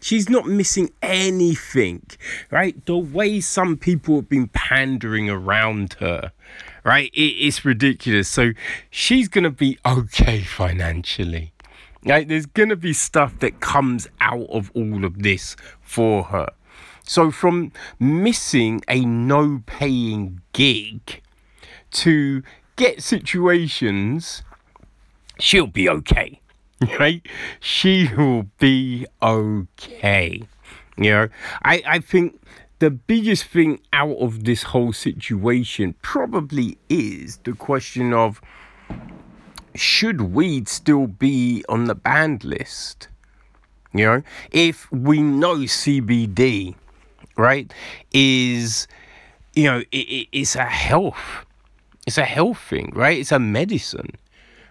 [0.00, 2.02] She's not missing anything,
[2.50, 2.74] right?
[2.86, 6.32] The way some people have been pandering around her,
[6.84, 7.10] right?
[7.14, 8.28] It, it's ridiculous.
[8.28, 8.52] So
[8.90, 11.52] she's going to be okay financially.
[12.04, 12.28] Right?
[12.28, 16.48] There's going to be stuff that comes out of all of this for her.
[17.02, 21.20] So from missing a no paying gig
[21.92, 22.42] to
[22.76, 24.42] get situations,
[25.38, 26.40] she'll be okay.
[27.00, 27.26] Right?
[27.58, 30.42] She will be okay.
[30.98, 31.28] You know,
[31.62, 32.38] I, I think
[32.78, 38.42] the biggest thing out of this whole situation probably is the question of
[39.74, 43.08] should weed still be on the banned list?
[43.94, 46.74] You know, if we know CBD,
[47.36, 47.72] right,
[48.12, 48.86] is,
[49.54, 51.45] you know, it, it, it's a health,
[52.06, 53.18] it's a health thing, right?
[53.18, 54.16] It's a medicine,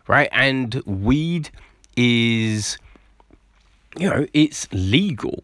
[0.08, 0.30] right?
[0.32, 1.50] And weed
[1.98, 2.78] is,
[3.98, 5.44] you know, it's legal.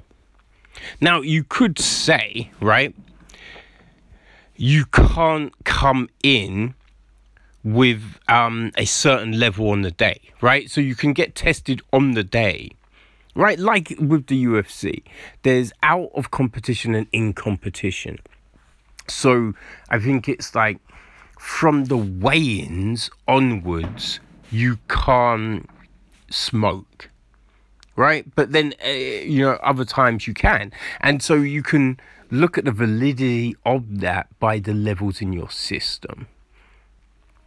[1.02, 2.96] Now, you could say, right,
[4.56, 6.76] you can't come in
[7.64, 10.72] with um, a certain level on the day, right?
[10.72, 12.70] So you can get tested on the day,
[13.36, 13.60] right?
[13.60, 15.04] Like with the UFC,
[15.44, 18.20] there's out of competition and in competition.
[19.08, 19.54] So
[19.90, 20.80] I think it's like
[21.42, 24.20] from the weigh ins onwards,
[24.52, 25.68] you can't
[26.30, 27.10] smoke,
[27.96, 28.24] right?
[28.36, 30.72] But then, uh, you know, other times you can.
[31.00, 35.50] And so you can look at the validity of that by the levels in your
[35.50, 36.28] system.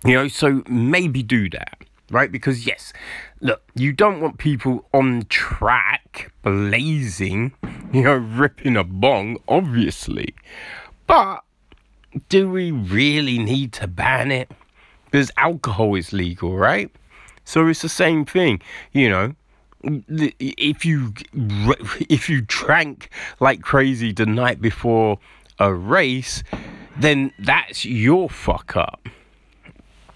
[0.04, 1.78] You know, so maybe do that,
[2.10, 2.32] right?
[2.32, 2.92] Because, yes,
[3.40, 7.52] look, you don't want people on track blazing,
[7.92, 10.34] you know, ripping a bong, obviously.
[11.06, 11.44] But
[12.28, 14.50] do we really need to ban it?
[15.06, 16.90] Because alcohol is legal, right?
[17.44, 18.60] So it's the same thing,
[18.92, 19.34] you know.
[19.82, 21.12] If you
[22.08, 25.18] if you drank like crazy the night before
[25.58, 26.42] a race,
[26.96, 29.08] then that's your fuck up.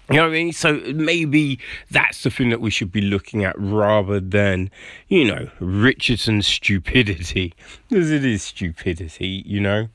[0.09, 0.53] You know what I mean?
[0.53, 1.59] So maybe
[1.91, 4.71] that's the thing that we should be looking at rather than,
[5.07, 7.53] you know, Richardson's stupidity.
[7.87, 9.89] Because it is stupidity, you know?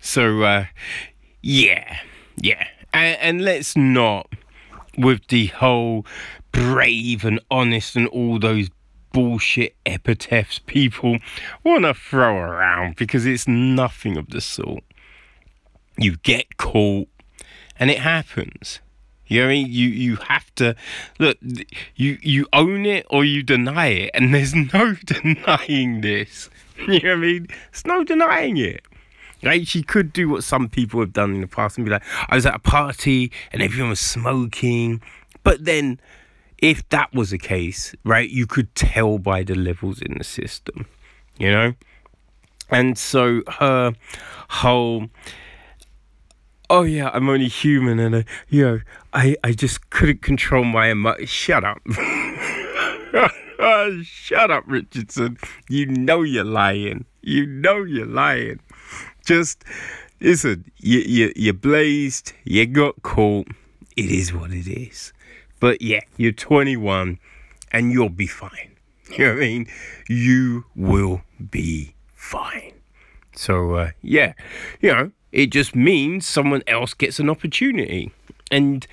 [0.00, 0.66] So, uh,
[1.46, 1.98] yeah,
[2.42, 2.66] yeah.
[2.92, 4.32] And, and let's not,
[4.98, 6.04] with the whole
[6.50, 8.68] brave and honest and all those
[9.12, 11.18] bullshit epithets people
[11.62, 14.82] want to throw around because it's nothing of the sort.
[15.96, 17.08] You get caught
[17.78, 18.80] and it happens.
[19.28, 19.66] You know I mean?
[19.68, 20.74] You you have to
[21.20, 21.38] look.
[21.94, 26.50] You you own it or you deny it, and there's no denying this.
[26.78, 27.46] You know what I mean?
[27.72, 28.84] There's no denying it.
[29.46, 29.66] Right?
[29.66, 32.34] She could do what some people have done in the past and be like, I
[32.34, 35.00] was at a party and everyone was smoking.
[35.44, 36.00] But then,
[36.58, 40.86] if that was the case, right, you could tell by the levels in the system,
[41.38, 41.74] you know?
[42.70, 43.92] And so her
[44.48, 45.08] whole
[46.68, 48.80] oh yeah, I'm only human, and I, you know,
[49.12, 51.30] I I just couldn't control my emotions.
[51.30, 51.78] Shut up.
[54.02, 55.38] Shut up, Richardson.
[55.68, 57.04] You know you're lying.
[57.22, 58.60] You know you're lying.
[59.26, 59.64] Just
[60.20, 60.70] listen.
[60.78, 62.32] You you you blazed.
[62.44, 63.48] You got caught.
[63.96, 65.12] It is what it is.
[65.58, 67.18] But yeah, you're 21,
[67.72, 68.76] and you'll be fine.
[69.10, 69.66] You know what I mean?
[70.08, 72.72] You will be fine.
[73.34, 74.34] So uh, yeah,
[74.80, 78.12] you know, it just means someone else gets an opportunity,
[78.52, 78.86] and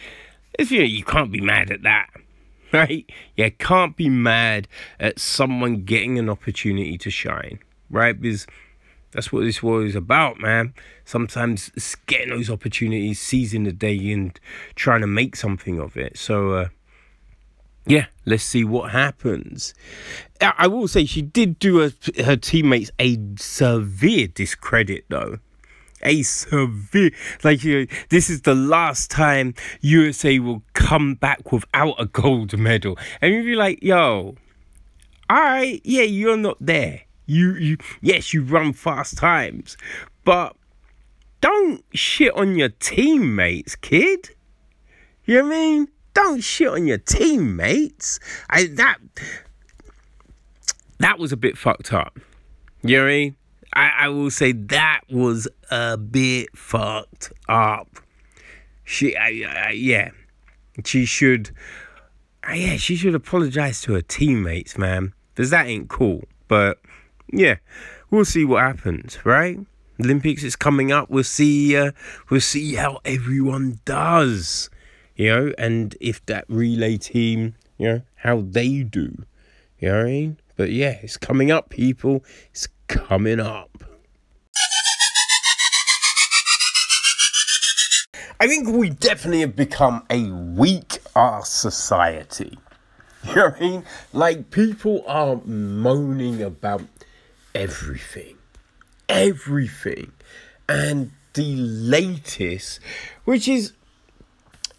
[0.58, 2.10] if you know, you can't be mad at that,
[2.74, 3.08] right?
[3.36, 4.68] You can't be mad
[5.00, 7.60] at someone getting an opportunity to shine,
[7.92, 8.20] right?
[8.20, 8.48] Because
[9.14, 10.74] that's what this war is about, man.
[11.06, 14.40] Sometimes it's getting those opportunities, seizing the day, and
[14.76, 16.18] trying to make something of it.
[16.18, 16.52] So.
[16.52, 16.68] Uh,
[17.86, 19.74] yeah, let's see what happens.
[20.40, 21.92] I will say she did do her,
[22.24, 25.40] her teammates a severe discredit, though.
[26.02, 27.12] A severe,
[27.44, 32.58] like you know, this is the last time USA will come back without a gold
[32.58, 34.36] medal, and you'd be like, "Yo,
[35.30, 37.04] all right, yeah, you're not there.
[37.26, 39.78] You, you, yes, you run fast times,
[40.26, 40.56] but
[41.42, 44.30] don't shit on your teammates, kid.
[45.26, 45.88] You know what I mean?
[46.14, 48.20] Don't shit on your teammates.
[48.50, 48.98] I that
[51.00, 52.20] that was a bit fucked up.
[52.84, 53.36] You know what I mean?
[53.74, 58.00] I, I will say that was a bit fucked up.
[58.84, 60.12] She, I, I, yeah,
[60.86, 61.52] she should,
[62.48, 66.24] uh, yeah, she should apologize to her teammates, man, because that ain't cool.
[66.48, 66.80] But
[67.34, 67.56] yeah,
[68.10, 69.60] we'll see what happens, right?
[70.00, 71.10] Olympics is coming up.
[71.10, 71.76] We'll see.
[71.76, 71.92] Uh,
[72.30, 74.70] we'll see how everyone does,
[75.16, 79.24] you know, and if that relay team, you know, how they do.
[79.80, 80.38] You know what I mean?
[80.56, 82.24] But yeah, it's coming up, people.
[82.52, 83.84] It's coming up.
[88.40, 92.58] I think we definitely have become a weak ass society.
[93.26, 93.84] You know what I mean?
[94.12, 96.82] Like people are moaning about
[97.56, 98.38] everything.
[99.10, 100.12] Everything.
[100.68, 102.80] And the latest,
[103.26, 103.74] which is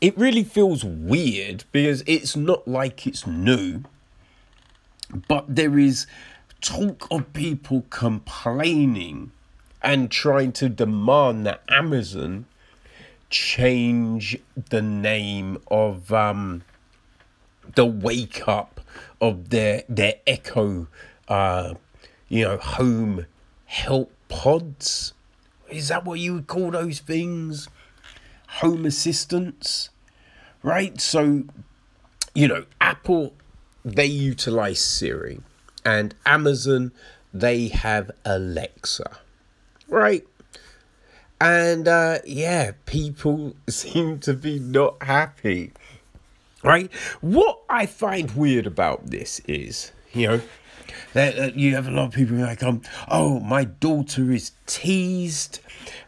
[0.00, 3.84] it really feels weird because it's not like it's new,
[5.28, 6.06] but there is
[6.60, 9.30] talk of people complaining
[9.82, 12.46] and trying to demand that Amazon
[13.30, 14.38] change
[14.70, 16.62] the name of um,
[17.74, 18.80] the wake up
[19.20, 20.86] of their their Echo,
[21.28, 21.74] uh,
[22.34, 23.26] you know, home
[23.66, 25.12] help pods.
[25.70, 27.68] Is that what you would call those things?
[28.58, 29.90] Home assistants,
[30.60, 31.00] right?
[31.00, 31.44] So,
[32.34, 33.34] you know, Apple
[33.84, 35.42] they utilize Siri,
[35.84, 36.90] and Amazon
[37.32, 39.18] they have Alexa,
[39.86, 40.26] right?
[41.40, 45.70] And uh, yeah, people seem to be not happy.
[46.64, 46.90] Right?
[47.20, 50.40] What I find weird about this is, you know,
[51.12, 55.60] that, that you have a lot of people like, um, oh, my daughter is teased.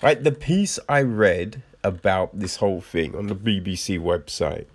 [0.02, 0.22] Right?
[0.22, 4.66] The piece I read about this whole thing on the BBC website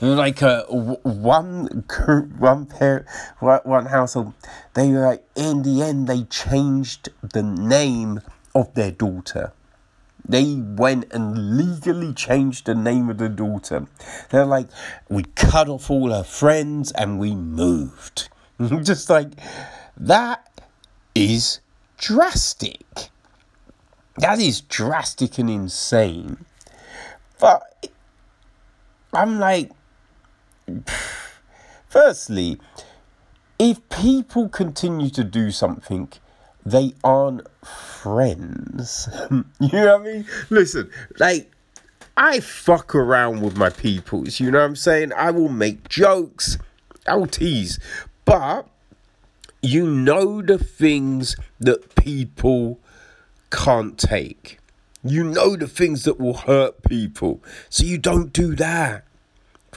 [0.00, 3.06] like uh, one cur- one pair
[3.40, 4.32] one household
[4.74, 8.20] they were like in the end they changed the name
[8.54, 9.52] of their daughter
[10.26, 13.86] they went and legally changed the name of the daughter
[14.30, 14.68] they're like
[15.08, 18.28] we cut off all her friends and we moved
[18.82, 19.28] just like
[19.96, 20.48] that
[21.14, 21.60] is
[21.98, 23.10] drastic
[24.16, 26.44] that is drastic and insane
[27.38, 27.90] but
[29.12, 29.70] I'm like,
[31.88, 32.58] firstly,
[33.58, 36.10] if people continue to do something,
[36.64, 39.08] they aren't friends.
[39.30, 40.26] you know what I mean?
[40.50, 41.50] Listen, like,
[42.16, 45.12] I fuck around with my peoples, you know what I'm saying?
[45.12, 46.58] I will make jokes,
[47.06, 47.78] I will tease,
[48.24, 48.66] but
[49.62, 52.78] you know the things that people
[53.50, 54.58] can't take.
[55.02, 59.04] You know the things that will hurt people, so you don't do that,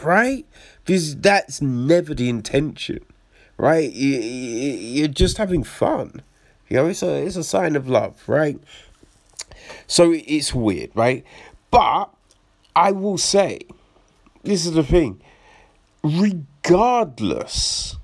[0.01, 0.45] right?
[0.85, 2.99] Because that's never the intention,
[3.57, 3.91] right?
[3.91, 6.21] You- you- You're just having fun.
[6.69, 8.59] You know, it's a it's a sign of love, right?
[9.85, 11.23] So it's weird, right?
[11.71, 12.09] But
[12.75, 13.59] I will say,
[14.43, 15.19] this is the thing,
[16.03, 17.95] regardless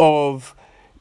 [0.00, 0.54] of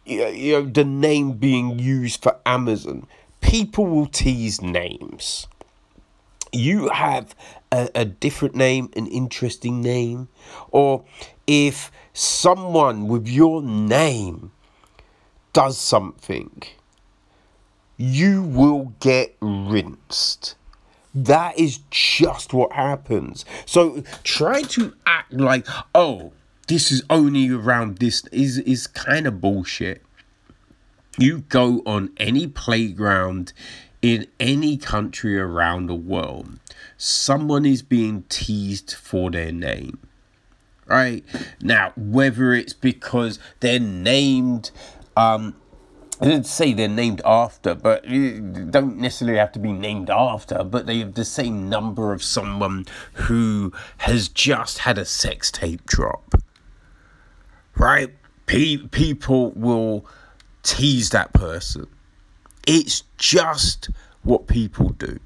[0.06, 3.06] you know, the name being used for Amazon,
[3.42, 5.48] people will tease names.
[6.54, 7.36] You have
[7.72, 10.30] a, a different name, an interesting name,
[10.72, 11.04] or
[11.46, 14.52] if someone with your name
[15.52, 16.64] does something,
[17.98, 20.56] you will get rinsed.
[21.14, 23.44] That is just what happens.
[23.66, 26.32] So try to act like, oh,
[26.68, 30.02] this is only around this is is kind of bullshit.
[31.18, 33.54] You go on any playground
[34.02, 36.60] in any country around the world,
[36.98, 39.98] someone is being teased for their name.
[40.86, 41.26] Right?
[41.62, 44.72] Now, whether it's because they're named
[45.16, 45.56] um
[46.20, 50.88] I didn't say they're named after, but don't necessarily have to be named after, but
[50.88, 56.34] they have the same number of someone who has just had a sex tape drop.
[57.78, 58.14] Right?
[58.46, 60.06] Pe- people will
[60.64, 61.88] tease that person.
[62.66, 63.90] It's just
[64.24, 65.20] what people do.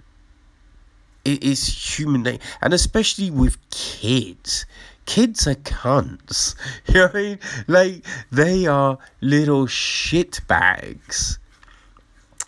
[1.23, 4.65] It is human nature, and especially with kids.
[5.05, 6.55] Kids are cunts.
[6.87, 7.39] You know what I mean?
[7.67, 11.39] Like they are little shit bags.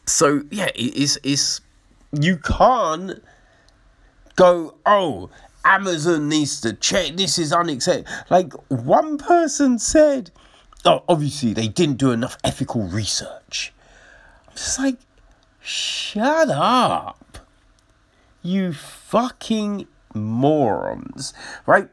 [0.06, 1.20] So yeah, it is.
[1.24, 1.62] It's
[2.12, 3.24] you can't
[4.36, 4.76] go.
[4.86, 5.30] Oh,
[5.66, 7.16] Amazon needs to check.
[7.16, 8.12] This is unacceptable.
[8.30, 10.32] Like one person said.
[10.86, 13.74] Oh, obviously they didn't do enough ethical research.
[14.50, 14.98] I'm just like,
[15.62, 17.24] shut up
[18.44, 21.34] you fucking morons,
[21.66, 21.90] right?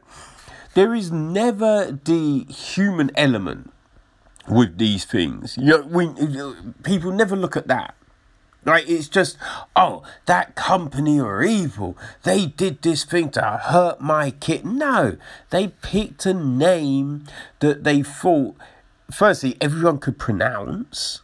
[0.75, 3.71] There is never the human element
[4.47, 5.57] with these things.
[5.57, 6.09] You know, we
[6.83, 7.95] people never look at that.
[8.63, 8.87] Right?
[8.87, 9.37] It's just,
[9.75, 11.97] oh, that company are evil.
[12.23, 14.65] They did this thing to hurt my kid.
[14.65, 15.17] No,
[15.49, 17.25] they picked a name
[17.59, 18.55] that they thought,
[19.09, 21.21] firstly, everyone could pronounce,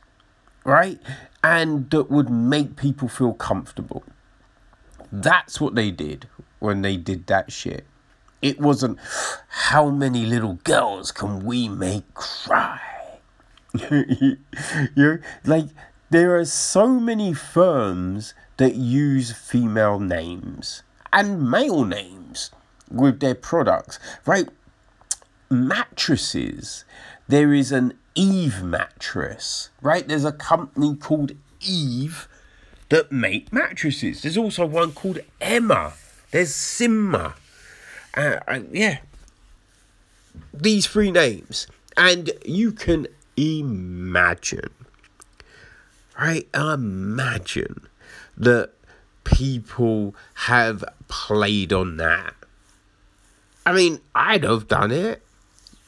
[0.64, 1.00] right?
[1.44, 4.04] And that would make people feel comfortable.
[5.12, 6.28] That's what they did
[6.60, 7.86] when they did that shit.
[8.42, 9.00] It wasn't
[9.48, 12.82] how many little girls can we make cry.
[13.92, 15.68] you like
[16.10, 22.52] there are so many firms that use female names and male names
[22.90, 24.48] with their products, right?
[25.50, 26.86] Mattresses.
[27.28, 30.08] There is an Eve mattress, right?
[30.08, 32.28] There's a company called Eve
[32.90, 34.22] that make mattresses.
[34.22, 35.94] There's also one called Emma.
[36.32, 37.36] There's Simba.
[38.16, 39.00] Uh, uh, yeah.
[40.54, 41.68] These three names.
[41.96, 44.74] And you can imagine,
[46.20, 46.48] right?
[46.54, 47.88] Imagine
[48.38, 48.72] that
[49.24, 52.34] people have played on that.
[53.66, 55.22] I mean, I'd have done it.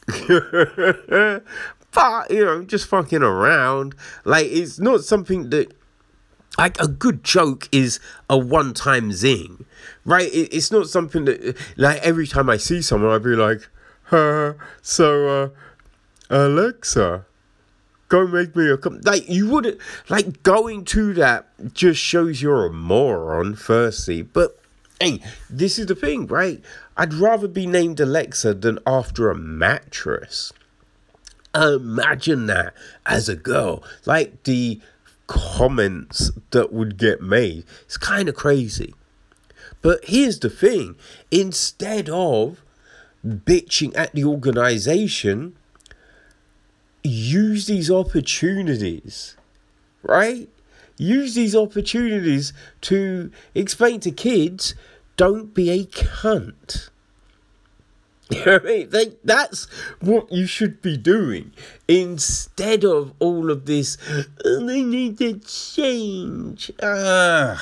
[1.91, 3.95] but, you know, just fucking around.
[4.25, 5.71] Like, it's not something that
[6.57, 9.65] like a good joke is a one time zing,
[10.03, 10.27] right?
[10.33, 13.69] It, it's not something that like every time I see someone, I'd be like,
[14.11, 15.49] uh, so uh,
[16.29, 17.25] Alexa,
[18.09, 18.93] go make me a cup.
[19.03, 19.79] Like you wouldn't
[20.09, 24.21] like going to that just shows you're a moron, firstly.
[24.21, 24.59] But
[24.99, 26.61] hey, this is the thing, right?
[26.97, 30.51] I'd rather be named Alexa than after a mattress.
[31.55, 32.73] Imagine that
[33.05, 34.81] as a girl, like the
[35.27, 37.63] comments that would get made.
[37.83, 38.93] It's kind of crazy.
[39.81, 40.95] But here's the thing
[41.31, 42.61] instead of
[43.25, 45.55] bitching at the organization,
[47.03, 49.35] use these opportunities,
[50.03, 50.49] right?
[50.97, 54.75] Use these opportunities to explain to kids
[55.17, 56.89] don't be a cunt.
[58.29, 58.89] You know I mean?
[58.91, 59.65] Like, that's
[60.01, 61.51] what you should be doing
[61.87, 63.97] instead of all of this.
[64.45, 66.71] "Oh, they need to change.
[66.79, 67.57] Ugh.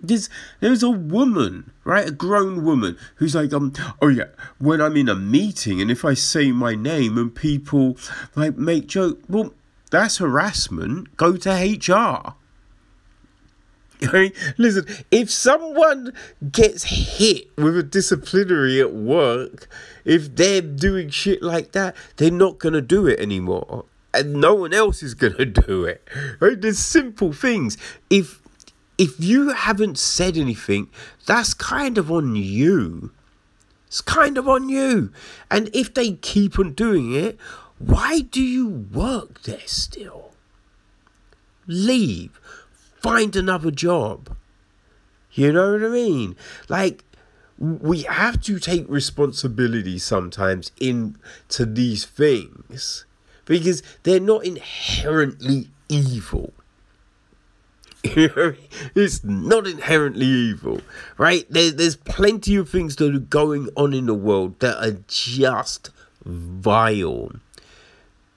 [0.00, 0.28] There's
[0.60, 2.08] there's a woman, right?
[2.08, 3.72] A grown woman who's like, um,
[4.02, 4.28] oh yeah,
[4.58, 7.96] when I'm in a meeting and if I say my name and people
[8.34, 9.54] like make joke, well,
[9.90, 11.16] that's harassment.
[11.16, 12.34] Go to HR.
[14.58, 16.12] Listen, if someone
[16.52, 19.68] gets hit with a disciplinary at work,
[20.04, 23.86] if they're doing shit like that, they're not gonna do it anymore.
[24.12, 26.06] And no one else is gonna do it.
[26.40, 26.60] Right?
[26.60, 27.78] There's simple things.
[28.10, 28.40] If
[28.98, 30.88] if you haven't said anything,
[31.26, 33.12] that's kind of on you.
[33.86, 35.12] It's kind of on you.
[35.50, 37.38] And if they keep on doing it,
[37.78, 40.32] why do you work there still?
[41.66, 42.40] Leave.
[43.00, 44.36] Find another job.
[45.32, 46.36] You know what I mean?
[46.68, 47.04] Like,
[47.58, 53.04] we have to take responsibility sometimes into these things
[53.44, 56.52] because they're not inherently evil.
[58.94, 60.80] it's not inherently evil,
[61.18, 61.46] right?
[61.50, 65.90] There, there's plenty of things that are going on in the world that are just
[66.24, 67.32] vile.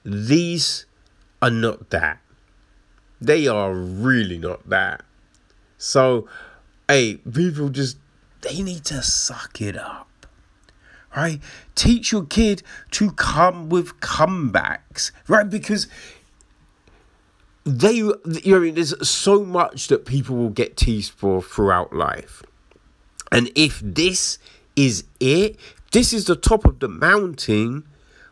[0.04, 0.86] These
[1.42, 2.20] are not that.
[3.20, 5.02] They are really not that.
[5.78, 6.28] So,
[6.88, 7.98] hey, people just,
[8.40, 10.06] they need to suck it up
[11.16, 11.40] right?
[11.74, 12.62] Teach your kid
[12.92, 15.48] to come with comebacks, right?
[15.48, 15.88] Because
[17.64, 22.42] they, you know, there's so much that people will get teased for throughout life.
[23.30, 24.38] And if this
[24.76, 25.56] is it,
[25.92, 27.86] this is the top of the mountain,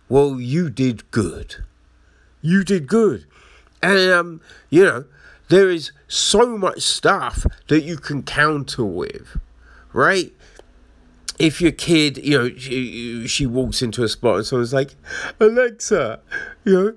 [0.09, 1.57] well, you did good.
[2.41, 3.27] You did good.
[3.83, 5.05] And, um, you know,
[5.49, 9.39] there is so much stuff that you can counter with,
[9.93, 10.33] right?
[11.39, 14.97] If your kid, you know, she, she walks into a spot and someone's like,
[15.39, 16.21] Alexa,
[16.65, 16.95] you know,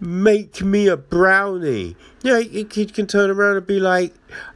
[0.00, 1.96] make me a brownie.
[2.22, 4.14] Yeah, he, kid can turn around and be like,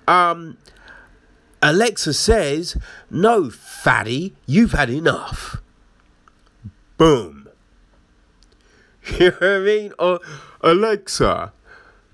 [0.09, 0.57] um,
[1.63, 2.77] Alexa says,
[3.11, 5.57] no, fatty, you've had enough.
[6.97, 7.41] Boom.
[9.19, 9.93] You know what I mean?
[9.99, 10.21] Or
[10.63, 11.53] Alexa,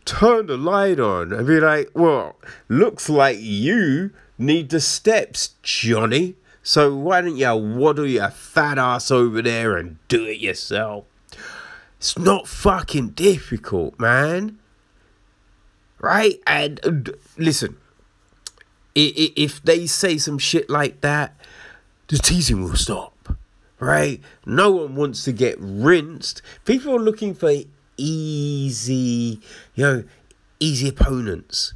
[0.05, 2.35] turn the light on and be like, well,
[2.69, 6.35] looks like you need the steps, Johnny.
[6.65, 11.05] So why don't you waddle your fat ass over there and do it yourself?
[12.01, 14.59] It's not fucking difficult, man.
[15.99, 16.41] Right?
[16.47, 17.77] And uh, listen,
[18.95, 21.37] if they say some shit like that,
[22.09, 23.37] the teasing will stop.
[23.79, 24.23] Right?
[24.47, 26.41] No one wants to get rinsed.
[26.65, 27.53] People are looking for
[27.99, 29.43] easy,
[29.75, 30.05] you know,
[30.59, 31.75] easy opponents.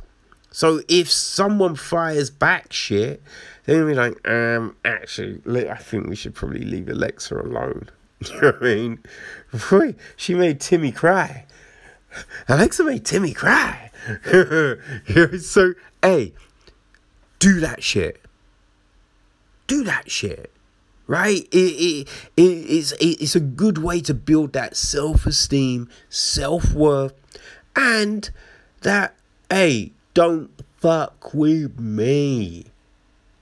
[0.51, 3.23] So if someone fires back shit,
[3.67, 7.91] they're gonna be like, um, actually, I think we should probably leave Alexa alone.
[8.35, 9.97] you know what I mean?
[10.17, 11.47] She made Timmy cry.
[12.49, 13.91] Alexa made Timmy cry.
[15.41, 16.33] so, hey,
[17.39, 18.21] do that shit.
[19.67, 20.51] Do that shit.
[21.07, 21.47] Right?
[21.53, 26.73] It, it, it, it's, it, it's a good way to build that self esteem, self
[26.73, 27.15] worth,
[27.77, 28.31] and
[28.83, 29.15] that,
[29.51, 32.67] hey, don't fuck with me.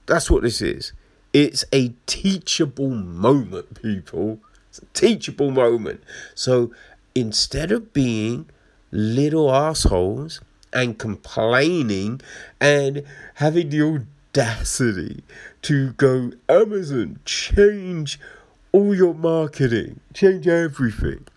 [0.05, 0.91] That's what this is.
[1.31, 4.39] It's a teachable moment, people.
[4.73, 6.03] It's a teachable moment.
[6.33, 6.71] So
[7.13, 8.49] instead of being
[8.89, 10.41] little assholes
[10.73, 12.21] and complaining
[12.59, 13.03] and
[13.35, 15.23] having the audacity
[15.61, 18.19] to go, Amazon, change
[18.71, 21.27] all your marketing, change everything.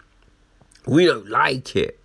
[0.87, 2.01] We don't like it.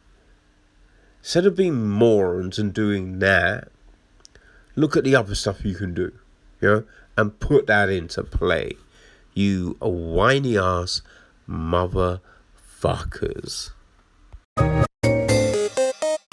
[1.22, 3.70] Instead of being morons and doing that,
[4.76, 6.12] look at the other stuff you can do,
[6.62, 6.84] know,
[7.18, 8.74] and put that into play.
[9.34, 11.02] You whiny ass
[11.52, 13.72] motherfuckers.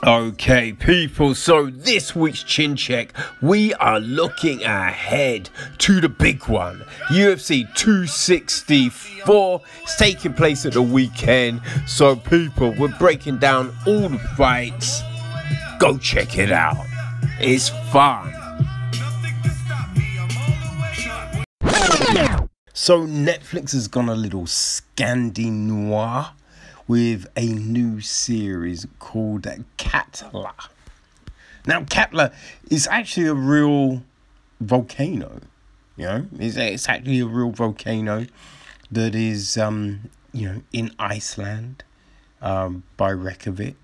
[0.07, 3.13] Okay, people, so this week's Chin Check,
[3.43, 6.85] we are looking ahead to the big one.
[7.09, 9.61] UFC 264.
[9.83, 11.63] It's taking place at the weekend.
[11.87, 15.03] So, people, we're breaking down all the fights.
[15.81, 16.87] Go check it out.
[17.41, 18.33] It's fun.
[22.81, 26.31] So, Netflix has gone a little Scandi noir
[26.87, 30.55] with a new series called Katla.
[31.67, 32.33] Now, Katla
[32.71, 34.05] is actually a real
[34.61, 35.41] volcano.
[35.97, 38.27] You know, it's, it's actually a real volcano
[38.93, 41.83] that is, um, you know, in Iceland
[42.41, 43.75] um, by Reykjavik.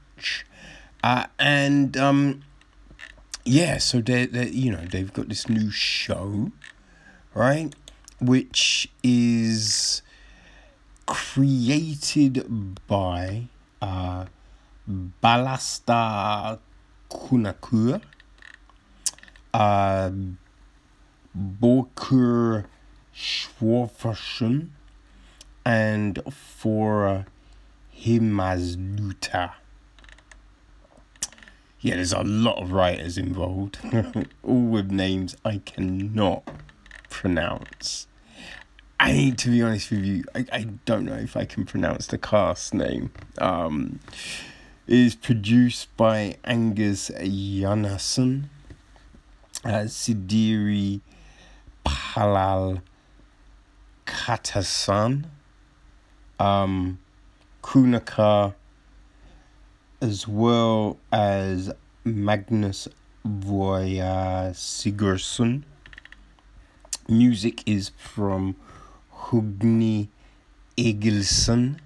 [1.02, 2.44] Uh, and um,
[3.44, 6.52] yeah, so they they you know they've got this new show,
[7.34, 7.74] right,
[8.20, 10.02] which is
[11.06, 12.46] created
[12.86, 13.48] by
[13.82, 14.26] uh,
[15.22, 16.58] Balasta
[17.10, 18.00] Kunakur,
[19.52, 20.10] uh,
[21.36, 22.64] Bokur
[23.14, 24.68] Schwarfersen,
[25.64, 27.26] and for
[27.96, 29.52] Himazluta.
[31.80, 33.78] Yeah, there's a lot of writers involved,
[34.42, 36.48] all with names I cannot
[37.14, 38.06] pronounce.
[38.98, 42.18] I to be honest with you, I, I don't know if I can pronounce the
[42.18, 43.10] cast name.
[43.38, 44.00] Um,
[45.14, 48.48] produced by Angus Janasson
[49.64, 51.00] uh, Sidiri
[51.84, 52.82] Palal
[54.06, 55.24] Katasan,
[56.38, 56.98] um,
[57.62, 58.54] Kunaka,
[60.00, 61.72] as well as
[62.04, 62.88] Magnus
[63.26, 65.62] Voya Sigurdsson.
[67.08, 68.56] Music is from
[69.14, 70.08] Högni
[70.76, 71.78] Egilsson.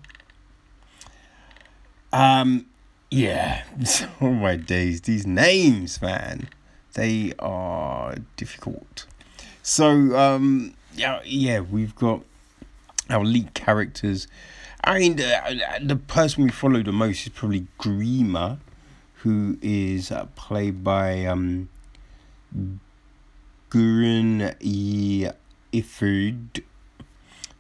[2.12, 2.66] Um,
[3.10, 3.64] yeah,
[4.20, 6.48] oh my days, these names, man,
[6.94, 9.06] they are difficult.
[9.62, 12.22] So, um, yeah, yeah, we've got
[13.10, 14.28] our lead characters.
[14.84, 18.58] I mean, the, the person we follow the most is probably Grima,
[19.16, 21.68] who is uh, played by um,
[23.70, 24.54] Gurun
[25.72, 26.62] Ifud.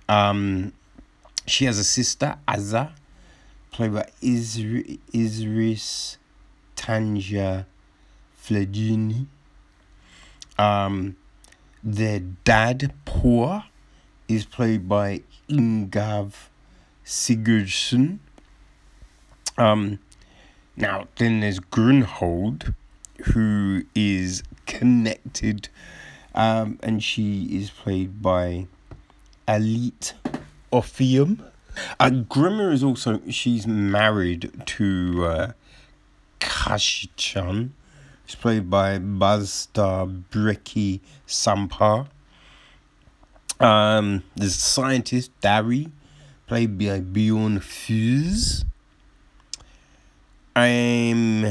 [0.08, 0.72] Um,
[1.46, 2.92] she has a sister, Azza,
[3.70, 6.16] played by Isri- Isris
[6.76, 7.66] Tanja
[8.42, 9.26] Flagini.
[10.58, 11.16] Um,
[11.82, 13.64] their dad, Poor,
[14.28, 16.32] is played by Ingvar
[17.04, 18.18] Sigurdsson.
[19.56, 19.98] Um,
[20.76, 22.74] now, then there's Grunhold,
[23.24, 25.68] who is connected,
[26.34, 28.66] um, and she is played by
[29.46, 30.12] Aliette
[30.72, 31.40] Opheim.
[32.00, 35.52] Uh, Grima is also, she's married to uh,
[36.40, 37.70] Kashichan.
[38.26, 42.08] She's played by Bazda Breki Sampar.
[43.60, 45.90] Um, there's scientist, Darri,
[46.46, 48.64] played by Bjorn Fuse.
[50.54, 51.46] Um,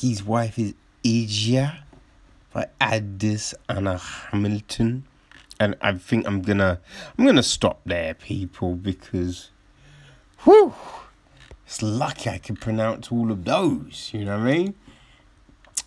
[0.00, 0.74] his wife is
[1.04, 1.84] Asia
[2.52, 5.04] by Aldís Amah Hamilton.
[5.60, 6.80] And I think I'm gonna
[7.16, 9.50] I'm gonna stop there, people, because
[10.44, 10.72] whew,
[11.66, 14.74] it's lucky I can pronounce all of those, you know what I mean?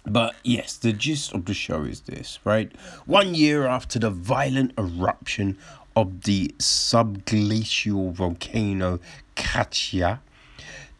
[0.05, 2.71] But yes, the gist of the show is this, right?
[3.05, 5.57] One year after the violent eruption
[5.95, 8.99] of the subglacial volcano
[9.35, 10.19] Katla,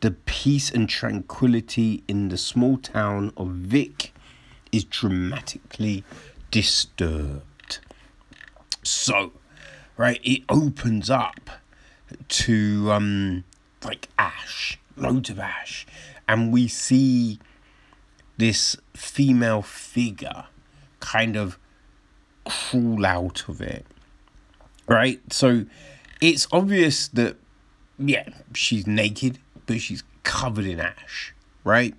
[0.02, 4.10] the peace and tranquility in the small town of Vík
[4.72, 6.04] is dramatically
[6.50, 7.80] disturbed.
[8.84, 9.34] So,
[9.98, 11.50] right, it opens up
[12.28, 13.44] to um
[13.84, 15.86] like ash, loads of ash,
[16.28, 17.40] and we see
[18.38, 20.46] this female figure
[21.00, 21.58] kind of
[22.44, 23.86] crawl out of it.
[24.88, 25.22] Right?
[25.32, 25.66] So
[26.20, 27.38] it's obvious that
[28.00, 31.34] yeah, she's naked, but she's covered in ash,
[31.64, 31.96] right?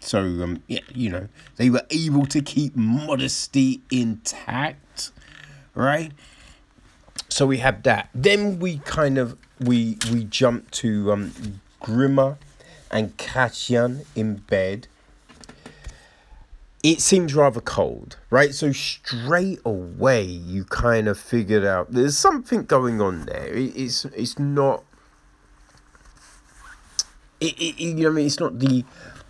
[0.00, 5.10] So um yeah, you know, they were able to keep modesty intact,
[5.74, 6.12] right?
[7.28, 8.08] So we have that.
[8.14, 11.32] Then we kind of we we jump to um
[11.82, 12.38] Grima
[12.90, 14.88] and Katyan in bed.
[16.82, 18.54] It seems rather cold, right?
[18.54, 23.52] So straight away you kind of figured out there's something going on there.
[23.52, 24.84] It, it's it's not
[27.40, 28.26] it, it, you know I mean?
[28.26, 28.84] It's not the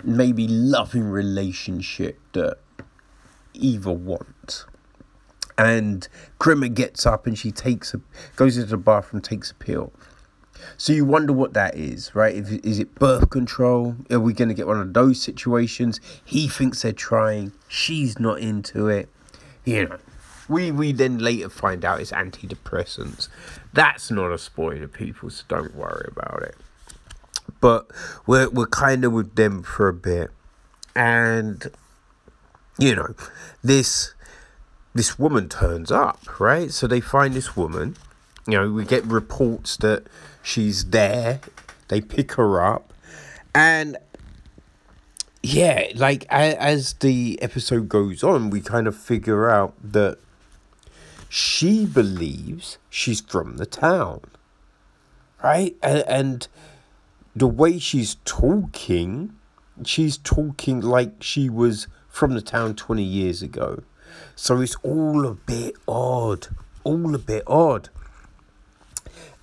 [0.04, 2.58] maybe loving relationship that
[3.54, 4.66] either want.
[5.58, 6.06] And
[6.38, 8.00] Grima gets up and she takes a
[8.36, 9.92] goes into the bathroom, takes a pill.
[10.76, 12.34] So you wonder what that is, right?
[12.34, 13.96] If, is it birth control?
[14.10, 16.00] Are we going to get one of those situations?
[16.24, 17.52] He thinks they're trying.
[17.68, 19.08] She's not into it.
[19.64, 19.98] You know,
[20.48, 23.28] we we then later find out it's antidepressants.
[23.72, 25.30] That's not a spoiler, people.
[25.30, 26.56] So don't worry about it.
[27.60, 27.90] But
[28.26, 30.30] we're we're kind of with them for a bit,
[30.94, 31.70] and
[32.78, 33.14] you know,
[33.62, 34.14] this
[34.94, 36.70] this woman turns up, right?
[36.70, 37.96] So they find this woman.
[38.46, 40.04] You know, we get reports that
[40.42, 41.40] she's there.
[41.88, 42.92] They pick her up,
[43.54, 43.96] and
[45.42, 50.18] yeah, like as the episode goes on, we kind of figure out that
[51.28, 54.22] she believes she's from the town,
[55.42, 55.76] right?
[55.82, 56.48] And, and
[57.36, 59.34] the way she's talking,
[59.84, 63.82] she's talking like she was from the town 20 years ago.
[64.34, 66.48] So it's all a bit odd.
[66.82, 67.90] All a bit odd.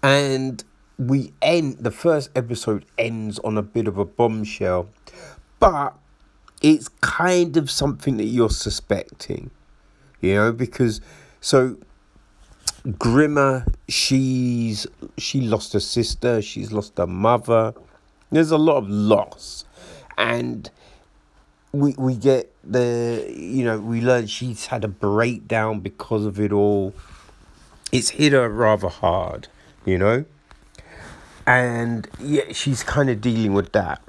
[0.01, 0.63] And
[0.97, 4.89] we end, the first episode ends on a bit of a bombshell,
[5.59, 5.95] but
[6.63, 9.51] it's kind of something that you're suspecting,
[10.19, 10.99] you know, because
[11.41, 11.77] so
[12.88, 17.73] Grima, she's she lost her sister, she's lost her mother.
[18.31, 19.65] There's a lot of loss,
[20.17, 20.69] and
[21.71, 26.51] we we get the you know we learn she's had a breakdown because of it
[26.51, 26.93] all.
[27.91, 29.47] It's hit her rather hard,
[29.86, 30.25] you know,
[31.45, 34.01] and yeah, she's kind of dealing with that,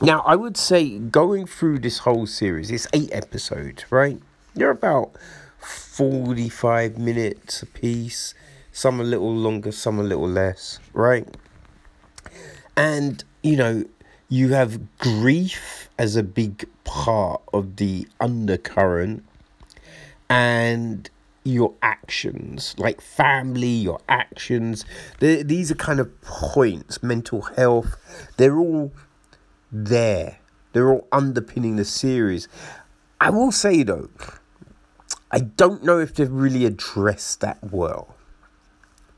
[0.00, 4.20] Now, I would say going through this whole series, it's eight episodes, right?
[4.54, 5.12] You're about
[5.64, 8.34] 45 minutes a piece,
[8.72, 11.26] some a little longer, some a little less, right?
[12.76, 13.84] And, you know,
[14.28, 19.24] you have grief as a big part of the undercurrent
[20.28, 21.08] and
[21.44, 24.84] your actions, like family, your actions.
[25.20, 27.96] these are kind of points, mental health,
[28.38, 28.92] they're all
[29.70, 30.38] there.
[30.72, 32.48] They're all underpinning the series.
[33.20, 34.08] I will say though,
[35.34, 38.14] I don't know if they've really addressed that well.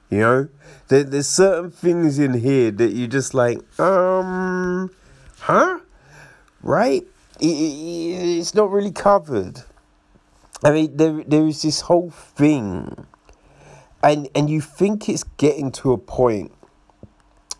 [0.08, 0.48] You know,
[0.88, 4.90] there, there's certain things in here that you're just like, um,
[5.40, 5.80] huh?
[6.62, 7.02] Right?
[7.38, 9.62] It, it, it's not really covered.
[10.64, 13.06] I mean, there there is this whole thing,
[14.02, 16.50] and and you think it's getting to a point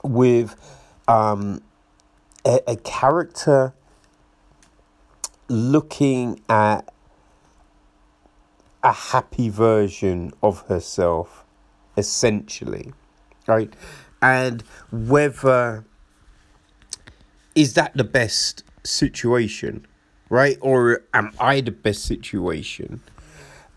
[0.02, 0.56] with
[1.06, 1.60] um,
[2.46, 3.74] a, a character
[5.48, 6.90] looking at
[8.86, 11.44] a happy version of herself,
[11.96, 12.92] essentially,
[13.48, 13.74] right?
[14.22, 14.62] And
[14.92, 15.84] whether
[17.56, 19.84] is that the best situation,
[20.28, 20.56] right?
[20.60, 23.00] Or am I the best situation?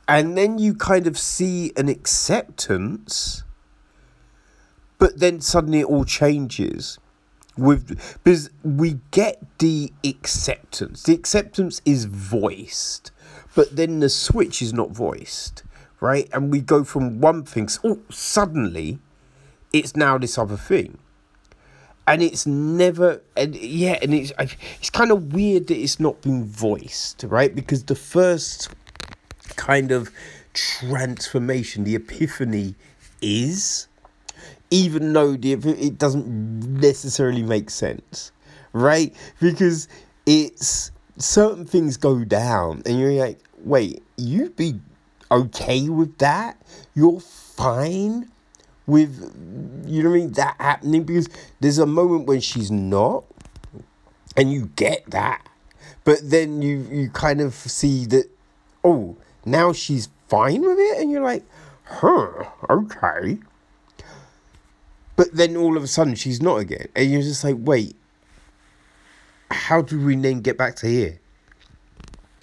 [0.07, 3.43] And then you kind of see an acceptance,
[4.99, 6.99] but then suddenly it all changes
[7.57, 11.01] with because we get the acceptance.
[11.01, 13.11] The acceptance is voiced,
[13.55, 15.63] but then the switch is not voiced,
[15.99, 16.29] right?
[16.33, 18.99] And we go from one thing, oh, suddenly
[19.73, 20.97] it's now this other thing.
[22.07, 26.43] And it's never, and yeah, and it's it's kind of weird that it's not been
[26.43, 27.53] voiced, right?
[27.53, 28.69] Because the first
[29.57, 30.09] kind of
[30.53, 32.73] transformation, the epiphany,
[33.21, 33.87] is
[34.71, 38.31] even though the it doesn't necessarily make sense,
[38.73, 39.15] right?
[39.39, 39.87] Because
[40.25, 44.79] it's certain things go down, and you're like, wait, you'd be
[45.29, 46.59] okay with that?
[46.95, 48.31] You're fine
[48.87, 49.33] with,
[49.85, 51.03] you know what I mean, that happening?
[51.03, 53.25] Because there's a moment when she's not,
[54.35, 55.47] and you get that,
[56.05, 58.25] but then you you kind of see that,
[58.83, 61.43] oh, now she's fine with it, and you're like,
[61.83, 63.39] huh, okay.
[65.15, 66.87] But then all of a sudden she's not again.
[66.95, 67.95] And you're just like, wait,
[69.51, 71.19] how do we then get back to here?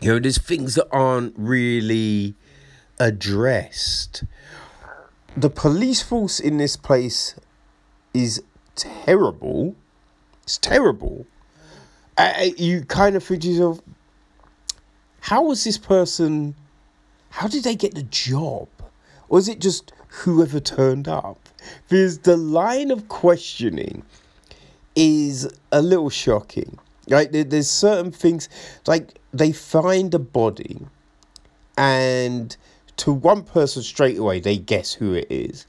[0.00, 2.34] You know, there's things that aren't really
[2.98, 4.24] addressed.
[5.36, 7.34] The police force in this place
[8.12, 8.42] is
[8.74, 9.74] terrible.
[10.42, 11.26] It's terrible.
[12.16, 13.80] Uh, you kind of think yourself,
[15.20, 16.54] how was this person,
[17.30, 18.68] how did they get the job?
[19.28, 21.48] Or is it just whoever turned up?
[21.88, 24.02] Because the line of questioning
[24.94, 26.78] is a little shocking.
[27.08, 27.30] Right?
[27.30, 28.48] There's certain things
[28.86, 30.80] like they find a body,
[31.76, 32.56] and
[32.96, 35.66] to one person straight away they guess who it is.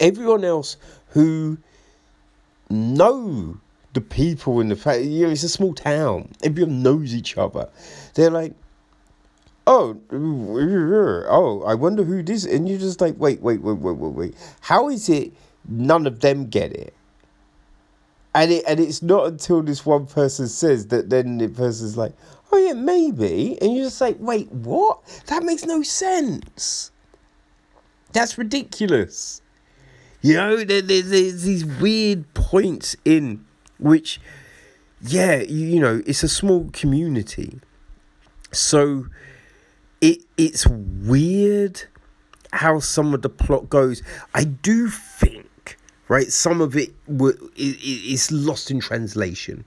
[0.00, 0.76] Everyone else
[1.08, 1.58] who
[2.70, 3.58] know
[3.92, 6.30] the people in the fact, you know, it's a small town.
[6.42, 7.68] Everyone knows each other.
[8.14, 8.54] They're like,
[9.66, 12.44] oh, oh, I wonder who this.
[12.44, 14.34] And you're just like, wait, wait, wait, wait, wait, wait.
[14.60, 15.32] How is it
[15.68, 16.94] none of them get it?
[18.34, 22.14] And it and it's not until this one person says that then the person's like,
[22.50, 25.00] oh yeah, maybe, and you're just like, wait, what?
[25.26, 26.90] That makes no sense.
[28.12, 29.40] That's ridiculous.
[30.20, 33.44] You know, there, there, there's these weird points in
[33.78, 34.20] which,
[35.00, 37.60] yeah, you, you know, it's a small community.
[38.52, 39.06] So
[40.00, 41.82] it it's weird
[42.52, 44.02] how some of the plot goes.
[44.34, 45.48] I do think,
[46.12, 46.90] right, some of it
[47.56, 49.64] is lost in translation,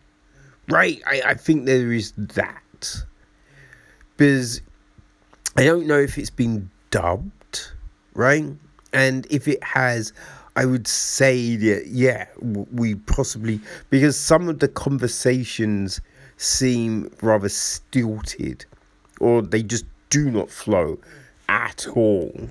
[0.70, 1.02] right?
[1.08, 3.04] I, I think there is that
[4.16, 4.62] because
[5.58, 7.72] I don't know if it's been dubbed,
[8.14, 8.46] right?
[8.94, 10.14] And if it has,
[10.56, 13.60] I would say that yeah, we possibly
[13.90, 16.00] because some of the conversations
[16.38, 18.66] seem rather stilted,
[19.20, 21.00] or they just do not flow
[21.50, 22.50] at all.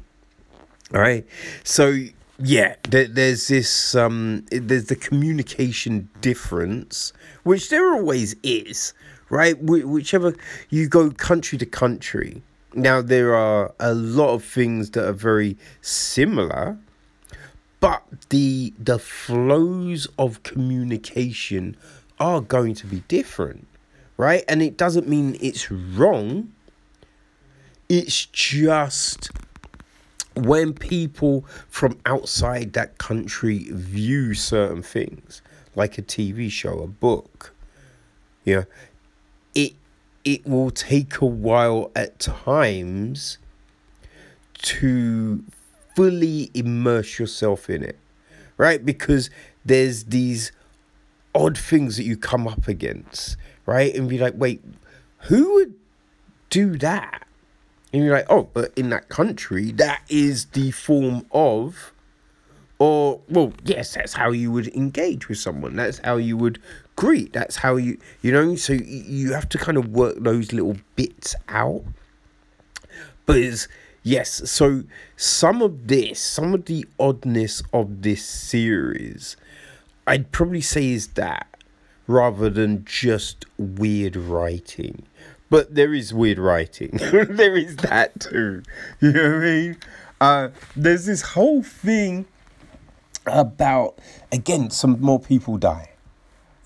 [0.92, 1.24] All right.
[1.62, 1.96] So
[2.38, 7.12] yeah, there, there's this um, there's the communication difference,
[7.44, 8.92] which there always is,
[9.30, 9.56] right?
[9.56, 10.34] Wh- whichever
[10.68, 12.42] you go country to country.
[12.74, 16.76] Now there are a lot of things that are very similar,
[17.80, 21.76] but the the flows of communication
[22.18, 23.68] are going to be different,
[24.16, 24.42] right?
[24.48, 26.52] And it doesn't mean it's wrong
[27.88, 29.30] it's just
[30.36, 35.42] when people from outside that country view certain things,
[35.74, 37.54] like a TV show, a book,
[38.56, 38.64] know,
[39.54, 39.74] it
[40.24, 43.38] it will take a while at times
[44.54, 45.44] to
[45.94, 47.98] fully immerse yourself in it,
[48.56, 48.84] right?
[48.84, 49.30] Because
[49.64, 50.50] there's these
[51.34, 53.36] odd things that you come up against,
[53.66, 53.94] right?
[53.94, 54.62] And be like, wait,
[55.24, 55.74] who would
[56.50, 57.26] do that?
[57.94, 61.92] And you're like, oh, but in that country, that is the form of,
[62.80, 65.76] or, well, yes, that's how you would engage with someone.
[65.76, 66.60] That's how you would
[66.96, 67.32] greet.
[67.32, 71.36] That's how you, you know, so you have to kind of work those little bits
[71.48, 71.84] out.
[73.26, 73.68] But it's,
[74.02, 74.82] yes, so
[75.16, 79.36] some of this, some of the oddness of this series,
[80.04, 81.46] I'd probably say is that
[82.08, 85.06] rather than just weird writing.
[85.50, 86.90] But there is weird writing.
[87.12, 88.62] there is that too.
[89.00, 89.76] You know what I mean?
[90.20, 92.26] Uh, there's this whole thing
[93.26, 93.98] about,
[94.32, 95.90] again, some more people die.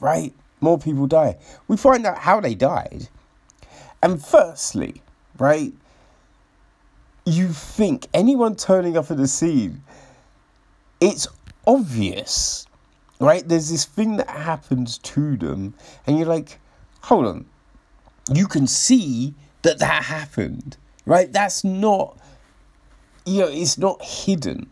[0.00, 0.32] Right?
[0.60, 1.38] More people die.
[1.66, 3.08] We find out how they died.
[4.02, 5.02] And firstly,
[5.38, 5.72] right,
[7.24, 9.82] you think anyone turning up at the scene,
[11.00, 11.26] it's
[11.66, 12.66] obvious,
[13.20, 13.46] right?
[13.46, 15.74] There's this thing that happens to them,
[16.06, 16.58] and you're like,
[17.02, 17.46] hold on,
[18.32, 20.76] you can see that that happened,
[21.06, 21.32] right?
[21.32, 22.18] That's not,
[23.24, 24.70] you know, it's not hidden.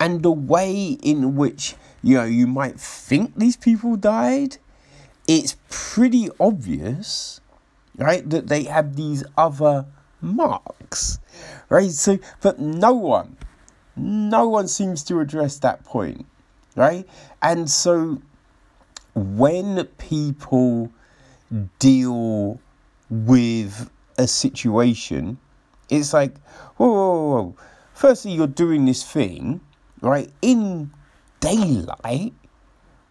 [0.00, 4.58] And the way in which, you know, you might think these people died,
[5.26, 7.40] it's pretty obvious,
[7.96, 9.86] right, that they have these other
[10.20, 11.18] marks,
[11.68, 11.90] right?
[11.90, 13.36] So, but no one,
[13.96, 16.26] no one seems to address that point,
[16.76, 17.06] right?
[17.40, 18.20] And so,
[19.14, 20.90] when people
[21.78, 22.60] deal
[23.22, 25.38] with a situation,
[25.88, 26.36] it's like,
[26.76, 27.56] whoa, whoa, whoa.
[27.92, 29.60] Firstly, you're doing this thing,
[30.00, 30.90] right, in
[31.38, 32.32] daylight,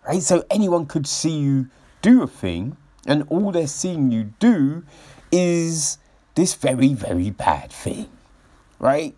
[0.05, 0.21] right?
[0.21, 1.67] So anyone could see you
[2.01, 2.75] do a thing,
[3.07, 4.83] and all they're seeing you do
[5.31, 5.97] is
[6.35, 8.09] this very, very bad thing,
[8.79, 9.15] right?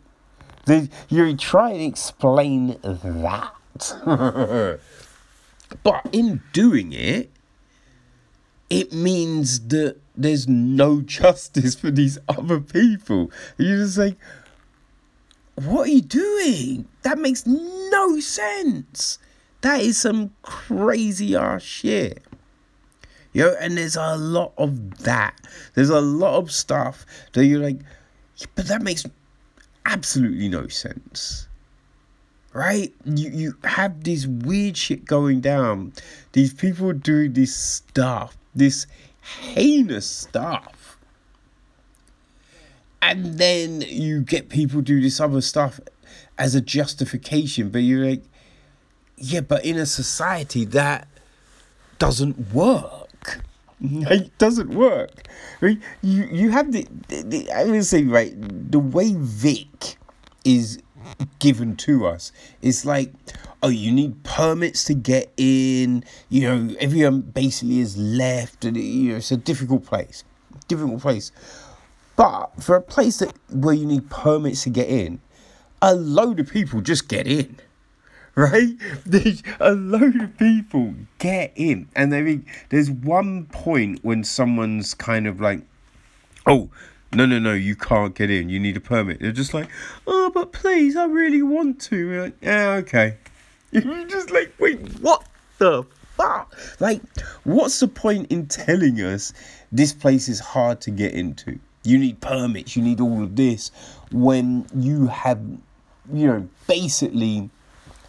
[0.66, 3.52] The, you try and explain that.
[5.84, 7.32] but in doing it,
[8.70, 13.32] it means that there's no justice for these other people.
[13.58, 14.18] You're just like,
[15.56, 16.88] what are you doing?
[17.04, 19.20] That makes no sense.
[19.62, 22.24] That is some crazy ass shit.
[23.34, 25.36] You know, and there's a lot of that.
[25.74, 27.80] There's a lot of stuff that you're like,
[28.38, 29.06] yeah, but that makes
[29.86, 31.48] absolutely no sense.
[32.54, 32.94] Right?
[33.04, 35.92] You you have this weird shit going down.
[36.32, 38.88] These people doing this stuff, this
[39.26, 40.98] heinous stuff.
[43.02, 45.80] And then you get people do this other stuff
[46.38, 48.24] as a justification, but you're like,
[49.18, 51.08] yeah, but in a society that
[52.00, 53.02] doesn't work.
[53.82, 55.28] It doesn't work.
[55.60, 55.78] Right?
[56.02, 58.34] You you have the, the, the I would say right
[58.72, 59.98] the way Vík
[60.46, 60.80] is
[61.40, 62.32] given to us.
[62.62, 63.14] It's like,
[63.62, 66.04] oh, you need permits to get in.
[66.30, 70.24] You know, everyone basically is left, and you know it's a difficult place,
[70.68, 71.32] difficult place.
[72.16, 75.20] But for a place that where you need permits to get in,
[75.82, 77.60] a load of people just get in.
[78.38, 78.76] Right?
[79.06, 81.88] There's a load of people get in.
[81.96, 82.12] And
[82.68, 85.62] there's one point when someone's kind of like,
[86.46, 86.70] oh,
[87.16, 88.50] no, no, no, you can't get in.
[88.50, 89.20] You need a permit.
[89.22, 89.70] They're just like,
[90.06, 92.08] oh, but please, I really want to.
[92.08, 93.18] We're like, yeah, okay.
[93.72, 95.26] You're just like, wait, what
[95.58, 95.84] the
[96.16, 96.56] fuck?
[96.80, 97.02] Like,
[97.44, 99.34] what's the point in telling us
[99.72, 101.60] this place is hard to get into?
[101.84, 103.72] You need permits, you need all of this,
[104.12, 105.40] when you have,
[106.12, 107.50] you know, basically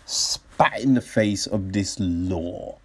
[0.05, 2.79] spat in the face of this law.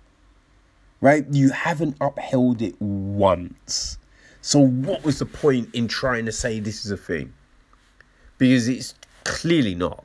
[0.99, 1.25] Right?
[1.31, 3.97] You haven't upheld it once.
[4.41, 7.31] So, what was the point in trying to say this is a thing?
[8.39, 10.03] Because it's clearly not.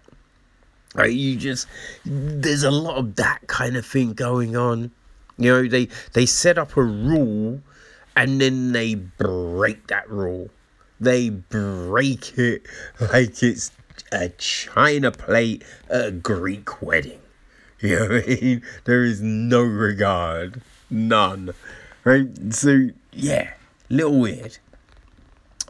[0.95, 1.13] Right?
[1.13, 1.67] You just
[2.05, 4.91] there's a lot of that kind of thing going on.
[5.39, 7.61] You know, they they set up a rule
[8.15, 10.51] and then they break that rule.
[11.01, 12.67] They break it
[13.13, 13.73] like it's
[14.13, 17.21] a china plate at a Greek wedding.
[17.81, 18.63] You know what I mean?
[18.85, 20.63] There is no regard.
[20.89, 21.53] None.
[22.05, 22.29] Right?
[22.55, 23.53] So yeah
[23.89, 24.59] little weird.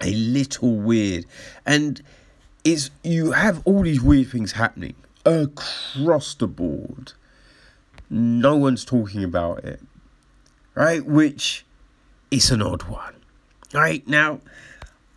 [0.03, 1.27] A little weird.
[1.65, 2.03] And
[2.65, 4.95] it's you have all these weird things happening
[5.25, 7.13] across the board.
[8.09, 9.81] No one's talking about it
[10.77, 11.05] right?
[11.05, 11.65] Which
[12.31, 13.17] is an odd one
[13.75, 14.07] right?
[14.07, 14.41] Now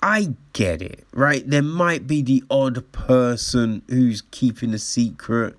[0.02, 1.48] i get it right?
[1.48, 5.56] There might be the odd person who's keeping a secret.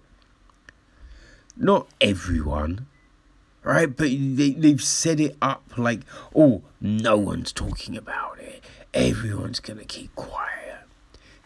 [1.56, 2.86] Not everyone
[3.62, 3.94] right?
[3.94, 6.00] But they, they've set it up like,
[6.34, 8.62] oh, no one's talking about it.
[8.92, 10.50] Everyone's gonna keep quiet.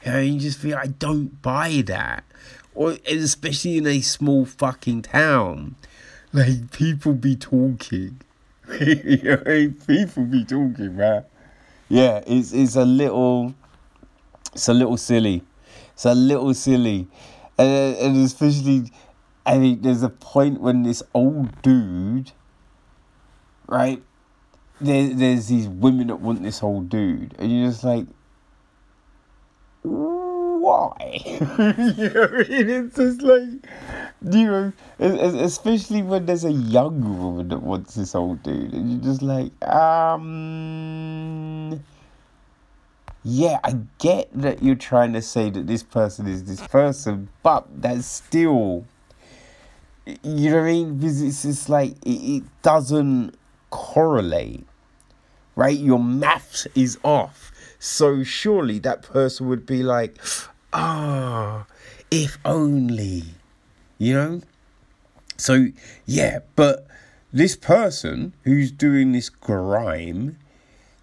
[0.05, 2.25] You know, you just feel I don't buy that,
[2.75, 5.77] or especially in a small fucking town,
[6.33, 8.21] like people be talking.
[8.79, 11.25] people be talking, man.
[11.89, 13.55] Yeah, it's it's a little,
[14.53, 15.43] it's a little silly.
[15.93, 17.07] It's a little silly,
[17.59, 18.91] and and especially,
[19.47, 22.33] I think there's a point when this old dude,
[23.67, 24.03] right?
[24.81, 28.07] There, there's these women that want this old dude, and you're just like,
[29.83, 30.95] why?
[31.25, 33.49] you know, it's just like,
[34.23, 38.73] you know, es- es- especially when there's a young woman that wants this old dude,
[38.73, 40.25] and you're just like, um,
[43.23, 47.67] yeah, I get that you're trying to say that this person is this person, but
[47.81, 48.87] that's still,
[50.07, 50.99] you know what I mean?
[50.99, 53.35] Because it's just like, it, it doesn't
[53.71, 54.67] correlate,
[55.57, 55.77] right?
[55.77, 57.53] Your math is off.
[57.79, 60.19] So surely that person would be like,
[60.73, 61.67] ah,
[62.11, 63.25] if only,
[63.99, 64.41] you know?
[65.37, 65.67] So,
[66.07, 66.87] yeah, but
[67.33, 70.39] this person who's doing this grime,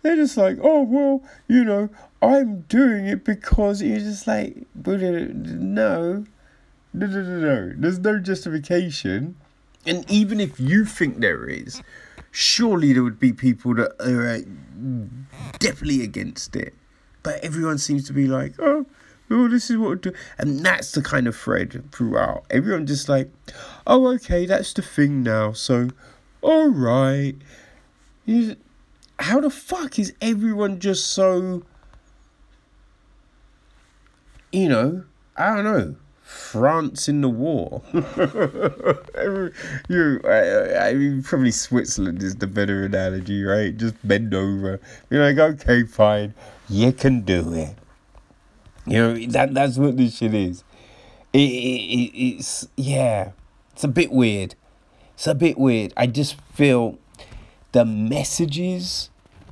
[0.01, 1.89] they're just like, oh, well, you know,
[2.21, 6.25] I'm doing it because you're just like, uh, no,
[6.93, 7.73] no, no, no, no.
[7.77, 9.35] There's no justification.
[9.85, 11.81] And even if you think there is,
[12.31, 14.39] surely there would be people that are uh,
[15.59, 16.73] definitely against it.
[17.23, 18.85] But everyone seems to be like, oh,
[19.29, 20.13] oh, this is what we do.
[20.37, 22.45] And that's the kind of thread throughout.
[22.49, 23.29] Everyone just like,
[23.87, 25.53] oh, okay, that's the thing now.
[25.53, 25.89] So,
[26.41, 27.35] all right.
[29.19, 31.63] How the fuck is everyone just so,
[34.51, 35.03] you know,
[35.37, 35.95] I don't know,
[36.31, 37.81] France in the war?
[39.89, 43.75] You, I, I mean, probably Switzerland is the better analogy, right?
[43.75, 44.79] Just bend over.
[45.09, 46.33] You're like, okay, fine,
[46.69, 47.75] you can do it.
[48.85, 50.63] You know that that's what this shit is.
[51.33, 53.31] It, it, it it's yeah,
[53.73, 54.55] it's a bit weird.
[55.13, 55.93] It's a bit weird.
[55.95, 56.97] I just feel
[57.73, 59.09] the messages,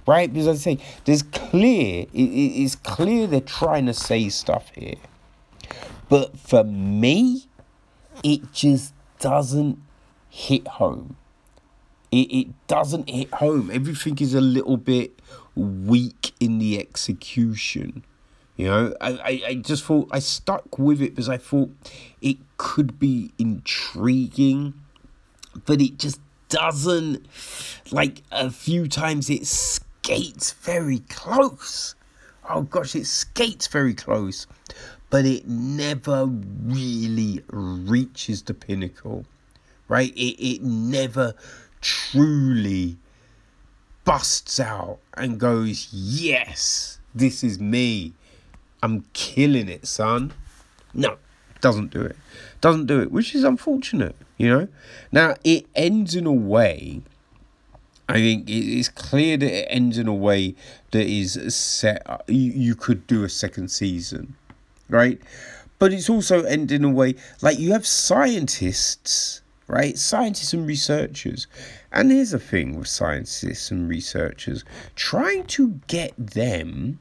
[0.07, 0.31] right?
[0.31, 2.07] Because I say there's clear.
[2.13, 4.95] It, it, it's clear they're trying to say stuff here,
[6.09, 7.45] but for me,
[8.23, 9.79] it just doesn't
[10.29, 11.15] hit home.
[12.11, 13.69] It it doesn't hit home.
[13.71, 15.19] Everything is a little bit
[15.55, 18.03] weak in the execution.
[18.55, 21.71] You know, I, I, I just thought I stuck with it because I thought
[22.21, 24.73] it could be intriguing,
[25.65, 26.19] but it just
[26.49, 27.25] doesn't.
[27.91, 31.95] Like a few times, it skates very close.
[32.49, 34.47] Oh gosh, it skates very close,
[35.09, 39.25] but it never really reaches the pinnacle,
[39.87, 40.13] right?
[40.15, 41.33] It, it never
[41.81, 42.97] truly
[44.05, 48.13] busts out and goes, Yes, this is me.
[48.81, 50.33] I'm killing it, son.
[50.93, 51.17] No,
[51.61, 52.15] doesn't do it.
[52.61, 54.67] Doesn't do it, which is unfortunate, you know?
[55.11, 57.01] Now, it ends in a way,
[58.07, 60.55] I think it is clear that it ends in a way
[60.91, 64.35] that is set, you could do a second season,
[64.89, 65.19] right?
[65.77, 69.97] But it's also ended in a way, like you have scientists, right?
[69.97, 71.47] Scientists and researchers.
[71.91, 76.99] And here's the thing with scientists and researchers trying to get them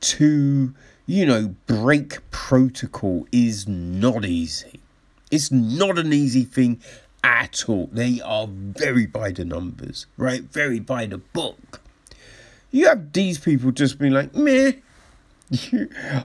[0.00, 0.74] to,
[1.06, 4.80] you know, break protocol is not easy.
[5.30, 6.80] It's not an easy thing
[7.24, 7.88] at all.
[7.90, 10.42] They are very by the numbers, right?
[10.42, 11.80] Very by the book.
[12.70, 14.72] You have these people just being like, meh.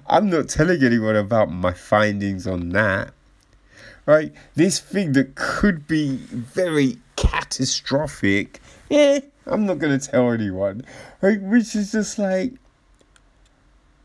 [0.08, 3.14] I'm not telling anyone about my findings on that.
[4.06, 4.34] Right?
[4.56, 8.60] This thing that could be very catastrophic,
[8.90, 10.84] yeah, I'm not going to tell anyone.
[11.22, 11.40] Right?
[11.42, 12.54] Which is just like,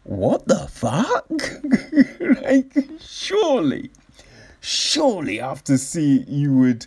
[0.03, 1.27] what the fuck?
[2.43, 3.91] like, surely,
[4.61, 6.87] surely after seeing you would,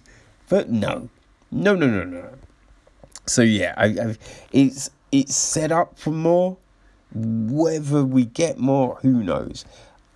[0.49, 1.09] but no,
[1.49, 2.29] no, no, no, no.
[3.25, 4.15] So yeah, I, I,
[4.51, 6.57] it's it's set up for more.
[7.13, 9.65] Whether we get more, who knows?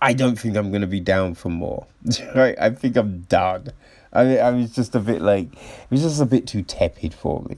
[0.01, 1.87] I don't think I'm gonna be down for more.
[2.35, 2.55] right?
[2.59, 3.69] I think I'm done.
[4.11, 7.43] I I was just a bit like it was just a bit too tepid for
[7.43, 7.57] me.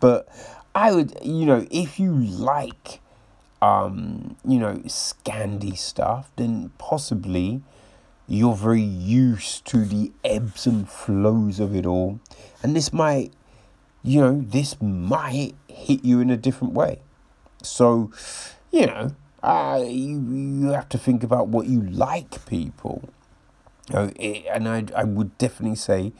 [0.00, 0.28] But
[0.74, 3.00] I would, you know, if you like
[3.62, 7.62] um, you know, Scandi stuff, then possibly
[8.28, 12.20] you're very used to the ebbs and flows of it all.
[12.62, 13.32] And this might,
[14.02, 17.00] you know, this might hit you in a different way.
[17.62, 18.12] So,
[18.76, 19.10] you know,
[19.42, 23.08] uh, you, you have to think about what you like, people.
[23.88, 26.12] Know, it, and I, I would definitely say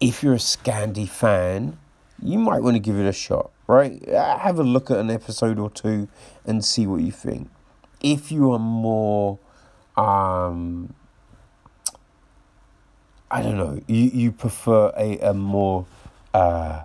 [0.00, 1.76] if you're a Scandi fan,
[2.22, 4.06] you might want to give it a shot, right?
[4.08, 6.08] Uh, Have a look at an episode or two
[6.46, 7.50] and see what you think.
[8.00, 9.38] If you are more,
[9.96, 10.94] um,
[13.30, 15.86] I don't know, you, you prefer a, a more,
[16.32, 16.82] uh,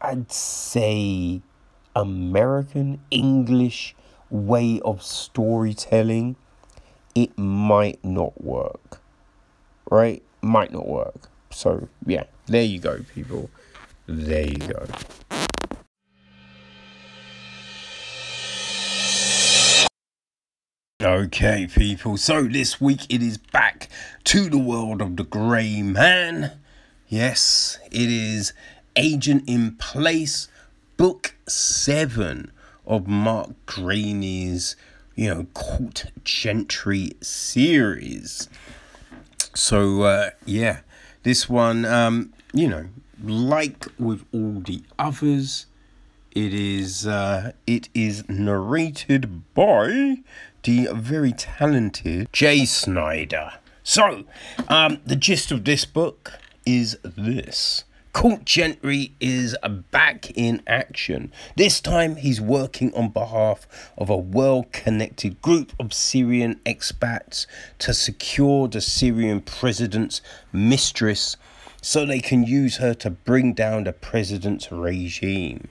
[0.00, 1.42] I'd say,
[1.94, 3.94] American English
[4.30, 6.36] way of storytelling,
[7.14, 9.00] it might not work.
[9.90, 10.22] Right?
[10.40, 11.28] Might not work.
[11.50, 13.50] So, yeah, there you go, people.
[14.06, 14.86] There you go.
[21.02, 22.18] Okay, people.
[22.18, 23.88] So this week it is back
[24.24, 26.60] to the world of the grey man.
[27.08, 28.52] Yes, it is
[28.96, 30.48] Agent in Place,
[31.00, 32.52] book seven
[32.86, 34.76] of Mark Greaney's,
[35.14, 38.50] you know, Court Gentry series.
[39.54, 40.80] So uh, yeah,
[41.22, 42.88] this one, um, you know,
[43.24, 45.64] like with all the others,
[46.32, 50.18] it is uh, it is narrated by
[50.64, 53.52] the very talented Jay Snyder.
[53.82, 54.24] So,
[54.68, 56.32] um, the gist of this book
[56.66, 57.84] is this.
[58.12, 59.56] Court Gentry is
[59.92, 61.32] back in action.
[61.56, 67.46] This time he's working on behalf of a well connected group of Syrian expats
[67.78, 70.20] to secure the Syrian president's
[70.52, 71.36] mistress
[71.80, 75.68] so they can use her to bring down the president's regime.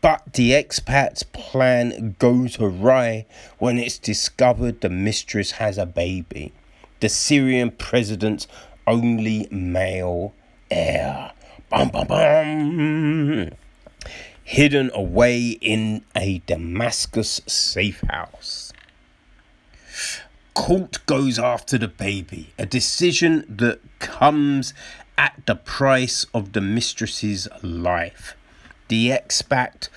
[0.00, 3.24] But the expat's plan goes awry
[3.58, 6.52] when it's discovered the mistress has a baby,
[6.98, 8.48] the Syrian president's
[8.86, 10.34] only male
[10.72, 11.32] heir.
[11.72, 13.50] Bum, bum, bum.
[14.44, 18.74] Hidden away in a Damascus safe house.
[20.52, 24.74] Court goes after the baby, a decision that comes
[25.16, 28.36] at the price of the mistress's life.
[28.88, 29.88] The expat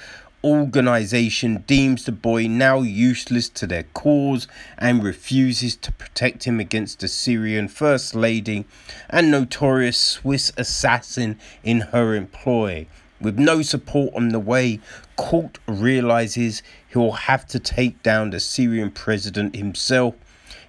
[0.45, 4.47] organization deems the boy now useless to their cause
[4.77, 8.65] and refuses to protect him against the Syrian First Lady
[9.09, 12.85] and notorious Swiss assassin in her employ.
[13.19, 14.79] With no support on the way,
[15.15, 20.13] Court realizes he'll have to take down the Syrian president himself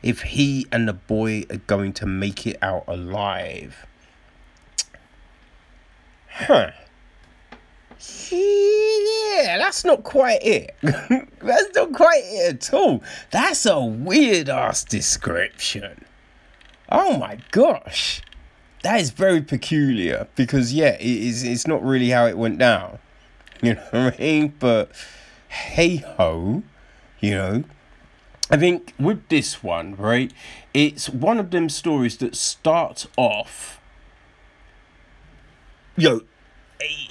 [0.03, 3.85] if he and the boy are going to make it out alive.
[6.31, 6.71] Huh.
[8.31, 10.75] Yeah, that's not quite it.
[10.83, 13.03] that's not quite it at all.
[13.31, 16.05] That's a weird ass description.
[16.91, 18.23] Oh my gosh.
[18.83, 22.99] That is very peculiar because, yeah, it is, it's not really how it went down.
[23.63, 24.53] You know what I mean?
[24.59, 24.91] But
[25.49, 26.63] hey ho,
[27.21, 27.65] you know.
[28.51, 30.31] I think with this one, right,
[30.75, 33.81] it's one of them stories that starts off,
[35.97, 36.21] know,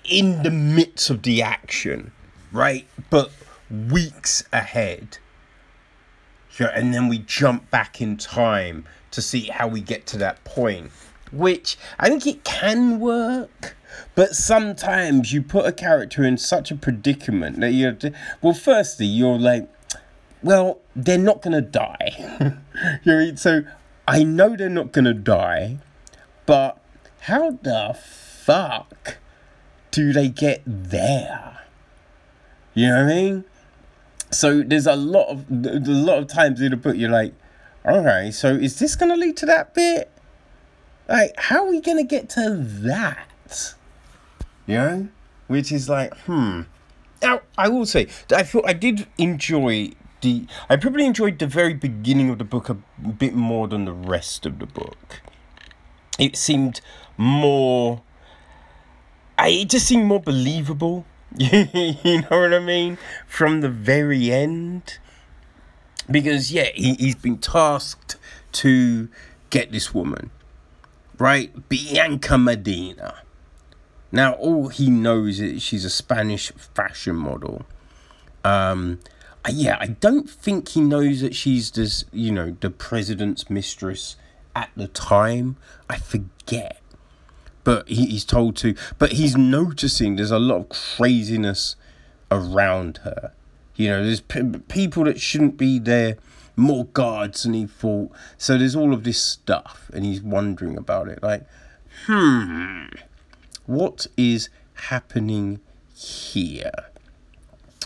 [0.03, 2.11] in the midst of the action,
[2.51, 2.87] right?
[3.09, 3.31] But
[3.69, 5.17] weeks ahead.
[6.59, 10.43] Yeah, and then we jump back in time to see how we get to that
[10.43, 10.91] point.
[11.31, 13.75] Which I think it can work,
[14.13, 17.97] but sometimes you put a character in such a predicament that you're.
[18.41, 19.67] Well, firstly, you're like,
[20.43, 22.15] well, they're not gonna die.
[23.03, 23.63] you know, so
[24.07, 25.79] I know they're not gonna die,
[26.45, 26.79] but
[27.21, 29.17] how the fuck
[29.95, 31.57] do they get there?
[32.73, 33.45] You know what I mean?
[34.29, 37.33] So there's a lot of a lot of times in the book you're like,
[37.85, 40.11] okay, so is this gonna lead to that bit?
[41.07, 43.75] Like, how are we gonna get to that?
[44.67, 45.07] You know?
[45.47, 46.63] Which is like, hmm.
[47.21, 51.73] Now I will say I thought I did enjoy the I probably enjoyed the very
[51.73, 55.21] beginning of the book a bit more than the rest of the book.
[56.19, 56.81] It seemed
[57.15, 58.01] more
[59.37, 61.05] I, it just seemed more believable.
[61.37, 62.97] you know what I mean?
[63.27, 64.99] From the very end.
[66.09, 68.17] Because, yeah, he, he's been tasked
[68.53, 69.09] to
[69.49, 70.31] get this woman,
[71.17, 71.67] right?
[71.67, 73.21] Bianca Medina.
[74.11, 77.65] Now, all he knows is she's a Spanish fashion model.
[78.43, 78.99] Um,
[79.51, 84.15] yeah, I don't think he knows that she's this, you know, the president's mistress
[84.55, 85.57] at the time.
[85.89, 86.81] I forget
[87.65, 88.75] but he, he's told to.
[88.97, 91.75] But he's noticing there's a lot of craziness
[92.31, 93.33] around her.
[93.75, 96.15] You know, there's p- people that shouldn't be there,
[96.55, 98.11] more guards than he thought.
[98.37, 101.21] So there's all of this stuff, and he's wondering about it.
[101.21, 101.45] Like,
[102.05, 102.85] hmm,
[103.65, 105.59] what is happening
[105.93, 106.71] here?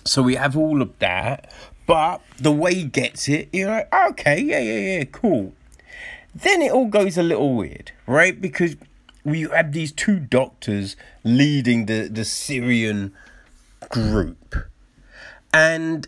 [0.06, 1.52] So we have all of that,
[1.88, 5.54] but the way he gets it, you're like, okay, yeah, yeah, yeah, cool.
[6.36, 8.40] Then it all goes a little weird, right?
[8.40, 8.76] Because
[9.24, 13.14] we have these two doctors leading the the Syrian
[13.90, 14.56] group,
[15.54, 16.08] and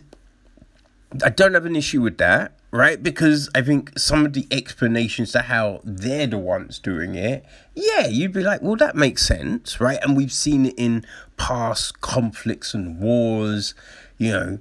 [1.24, 3.02] I don't have an issue with that, right?
[3.02, 7.44] Because I think some of the explanations to how they're the ones doing it,
[7.74, 9.98] yeah, you'd be like, well, that makes sense, right?
[10.02, 11.04] And we've seen it in
[11.36, 13.74] past conflicts and wars,
[14.16, 14.58] you know,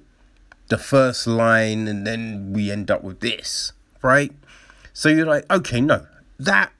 [0.67, 3.71] the first line, and then we end up with this,
[4.01, 4.33] right?
[4.93, 6.05] So you're like, okay, no,
[6.39, 6.71] that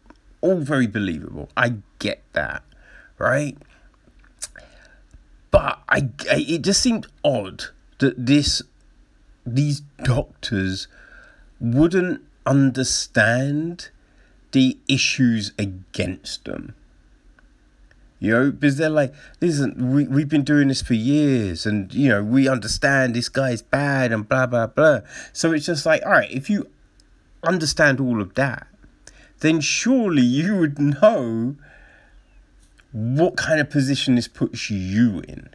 [0.42, 1.50] all very believable.
[1.56, 2.64] I get that,
[3.18, 3.58] right?
[5.50, 7.66] But I, I it just seemed odd
[8.00, 8.62] that this
[9.46, 10.88] these doctors
[11.60, 13.90] wouldn't understand
[14.52, 16.76] the issues against them.
[18.20, 22.08] You know, because they're like, listen, we, we've been doing this for years and, you
[22.08, 25.00] know, we understand this guy's bad and blah, blah, blah.
[25.34, 26.70] So it's just like, all right, if you
[27.44, 28.68] understand all of that,
[29.42, 31.56] then surely you would know
[32.92, 35.50] what kind of position this puts you in,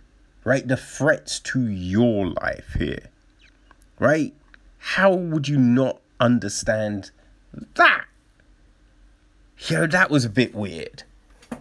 [0.44, 0.66] right?
[0.66, 3.10] The threats to your life here,
[3.98, 4.34] right?
[4.78, 7.10] How would you not understand
[7.74, 8.04] that?
[9.68, 11.04] You know, that was a bit weird,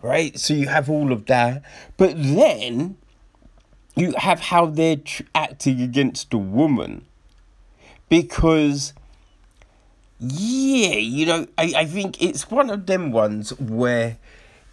[0.01, 0.37] right?
[0.37, 1.63] So you have all of that,
[1.97, 2.97] but then
[3.95, 7.05] you have how they're tr- acting against the woman
[8.09, 8.93] because
[10.19, 14.17] yeah, you know, I, I think it's one of them ones where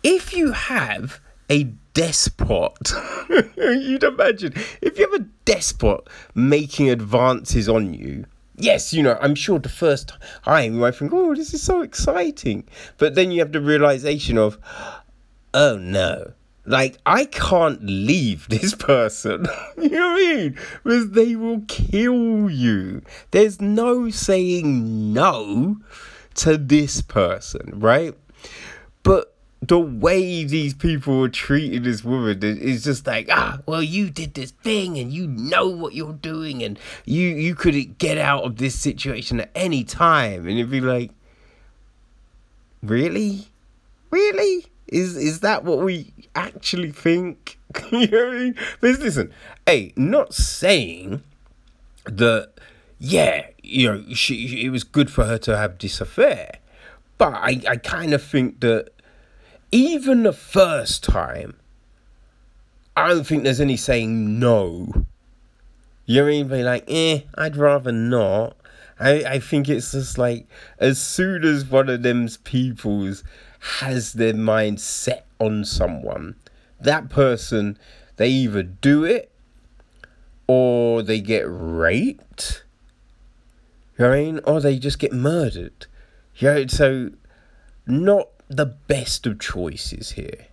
[0.03, 1.21] if you have
[1.51, 1.65] a
[1.95, 2.93] despot,
[3.57, 8.25] you'd imagine if you have a despot making advances on you.
[8.57, 10.13] Yes, you know, I'm sure the first
[10.45, 12.65] time you might think, oh, this is so exciting.
[12.99, 14.59] But then you have the realization of,
[15.55, 16.33] oh no,
[16.65, 19.47] like I can't leave this person.
[19.77, 20.59] you know what I mean?
[20.85, 23.03] Because they will kill you.
[23.31, 25.79] There's no saying no
[26.35, 28.15] to this person, right?
[29.03, 34.11] But the way these people were treating this woman is just like ah well you
[34.11, 38.43] did this thing and you know what you're doing and you you could get out
[38.43, 41.13] of this situation at any time and it'd be like
[42.83, 43.47] really
[44.11, 47.59] really is is that what we actually think
[47.93, 48.55] you know what I mean?
[48.81, 49.33] Listen
[49.67, 51.23] hey not saying
[52.05, 52.53] that
[52.99, 56.59] yeah you know she it was good for her to have this affair
[57.23, 58.89] but I, I kind of think that
[59.71, 61.55] even the first time,
[62.97, 64.93] I don't think there's any saying no.
[66.05, 66.49] You know what I mean?
[66.49, 68.57] Be like, eh, I'd rather not.
[68.99, 70.49] I, I think it's just like
[70.79, 73.23] as soon as one of them's peoples
[73.81, 76.37] has their mind set on someone,
[76.81, 77.79] that person
[78.17, 79.31] they either do it
[80.47, 82.65] or they get raped.
[83.99, 84.41] You know what I mean?
[84.45, 85.87] Or they just get murdered.
[86.37, 87.11] You know, so
[87.87, 90.47] not the best of choices here.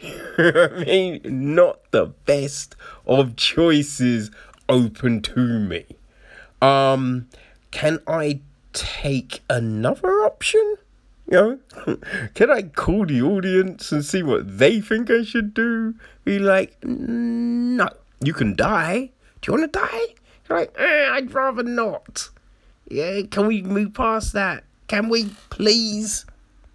[0.38, 1.20] I mean,
[1.54, 2.74] not the best
[3.06, 4.30] of choices
[4.68, 5.84] open to me.
[6.60, 7.28] Um,
[7.70, 8.40] can I
[8.72, 10.76] take another option?
[11.32, 11.38] You
[11.86, 11.96] know,
[12.34, 15.94] can I call the audience and see what they think I should do?
[16.26, 17.88] Be like, no,
[18.22, 19.12] you can die.
[19.40, 20.14] Do you want to die?
[20.46, 22.28] You're like, eh, I'd rather not.
[22.86, 24.64] Yeah, can we move past that?
[24.88, 26.26] Can we, please?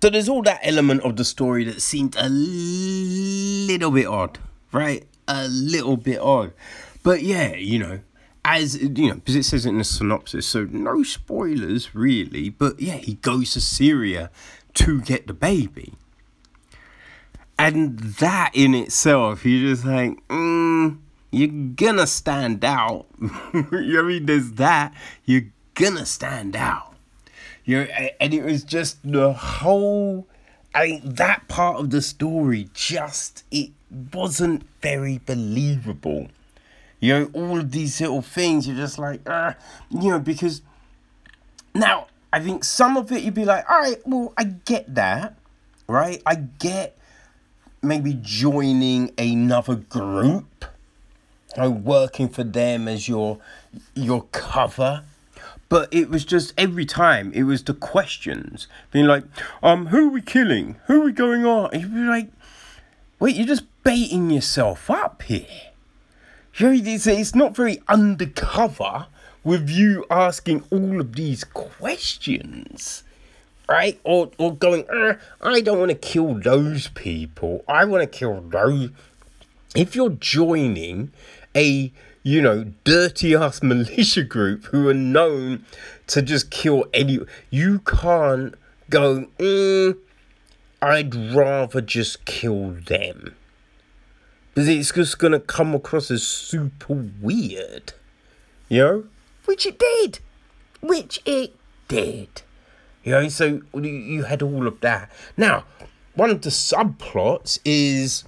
[0.01, 4.39] So there's all that element of the story that seemed a little bit odd,
[4.71, 5.05] right?
[5.27, 6.51] A little bit odd.
[7.03, 7.99] But yeah, you know,
[8.47, 12.49] as you know, because it says in the synopsis, so no spoilers really.
[12.49, 14.31] But yeah, he goes to Syria
[14.75, 15.93] to get the baby.
[17.59, 20.97] And that in itself, you're just like, mm,
[21.31, 23.07] you're gonna stand out.
[23.53, 24.25] you I mean?
[24.25, 24.93] There's that.
[25.25, 26.93] You're gonna stand out.
[27.65, 30.25] You know, and it was just the whole.
[30.73, 33.71] I mean, that part of the story just it
[34.13, 36.27] wasn't very believable.
[36.99, 39.53] You know, all of these little things, you're just like, uh,
[39.89, 40.61] you know, because
[41.75, 45.37] now I think some of it you'd be like, all right, well, I get that,
[45.87, 46.21] right?
[46.25, 46.97] I get
[47.81, 50.65] maybe joining another group,
[51.55, 53.39] you know, working for them as your
[53.93, 55.03] your cover
[55.69, 59.23] but it was just every time it was the questions being like,
[59.61, 60.77] um, who are we killing?
[60.87, 61.77] Who are we going on?
[61.77, 62.29] You'd be like,
[63.19, 65.66] wait, you're just baiting yourself up here.
[66.59, 69.07] It's not very undercover
[69.43, 73.03] with you asking all of these questions.
[73.69, 73.99] Right?
[74.03, 77.63] Or or going, uh, I don't want to kill those people.
[77.67, 78.89] I want to kill those.
[79.75, 81.11] If you're joining
[81.55, 81.91] a
[82.27, 85.63] you know, dirty ass militia group who are known
[86.07, 87.19] to just kill any.
[87.49, 88.53] You can't
[88.89, 89.97] go, mm,
[90.81, 93.36] I'd rather just kill them.
[94.57, 97.93] Because it's just gonna come across as super weird.
[98.69, 99.03] You know?
[99.45, 100.17] Which it did.
[100.81, 101.55] Which it
[101.87, 102.41] did.
[103.03, 105.11] You know, so you- you had all of that.
[105.37, 105.65] Now,
[106.15, 108.23] one of the subplots is,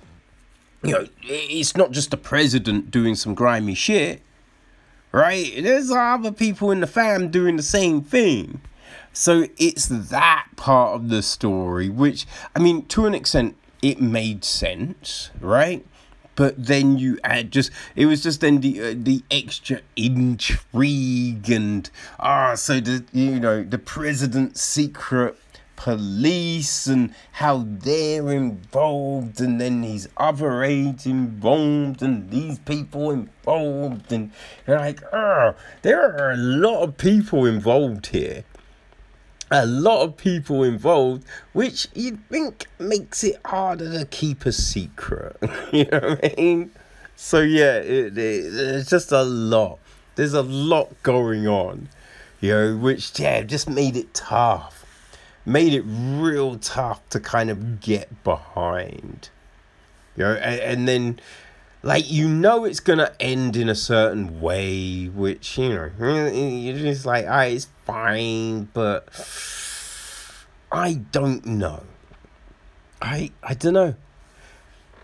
[0.83, 4.21] you know, it's not just the president doing some grimy shit,
[5.11, 5.51] right?
[5.59, 8.61] There's other people in the fam doing the same thing.
[9.13, 14.45] So it's that part of the story, which, I mean, to an extent, it made
[14.45, 15.83] sense, right?
[16.39, 21.89] But then you add just it was just then the uh, the extra intrigue and
[22.17, 25.35] ah so the you know the president's secret
[25.75, 34.09] police and how they're involved and then these other aides involved and these people involved
[34.13, 34.31] and
[34.65, 38.45] you're like ah there are a lot of people involved here
[39.51, 45.37] a lot of people involved, which you'd think makes it harder to keep a secret.
[45.71, 46.71] you know what I mean?
[47.15, 49.79] So yeah, it, it, it's just a lot.
[50.15, 51.89] There's a lot going on,
[52.39, 54.85] you know, which yeah just made it tough,
[55.45, 59.29] made it real tough to kind of get behind.
[60.15, 61.19] You know, and, and then
[61.81, 67.05] like you know it's gonna end in a certain way, which you know you're just
[67.05, 69.07] like, ah, it's fine, but
[70.71, 71.83] I don't know.
[73.01, 73.95] I I don't know.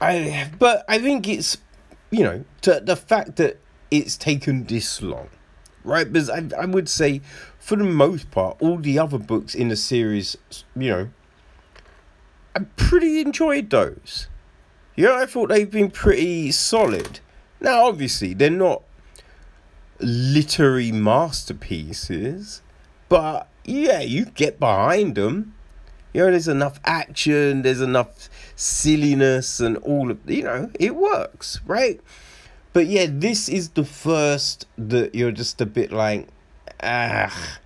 [0.02, 1.57] I but I think it's
[2.11, 5.30] you know to the fact that it's taken this long,
[5.84, 6.11] right?
[6.11, 7.22] Because I I would say
[7.57, 10.38] for the most part, all the other books in the series,
[10.76, 11.10] you know,
[12.56, 14.27] I pretty enjoyed those.
[14.95, 17.19] Yeah, I thought they've been pretty solid.
[17.59, 18.84] Now, obviously, they're not
[19.99, 22.61] literary masterpieces,
[23.09, 25.53] but yeah, you get behind them.
[26.13, 31.59] You know, there's enough action, there's enough silliness, and all of you know, it works,
[31.65, 31.99] right?
[32.72, 36.30] But yeah, this is the first that you're just a bit like,
[36.81, 37.59] ah,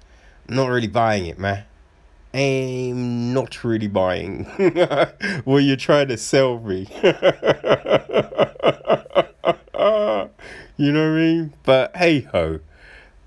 [0.47, 1.63] not really buying it, man.
[2.33, 4.43] I'm not really buying
[5.45, 6.87] what you're trying to sell me.
[10.77, 11.53] you know what I mean?
[11.63, 12.59] But hey ho,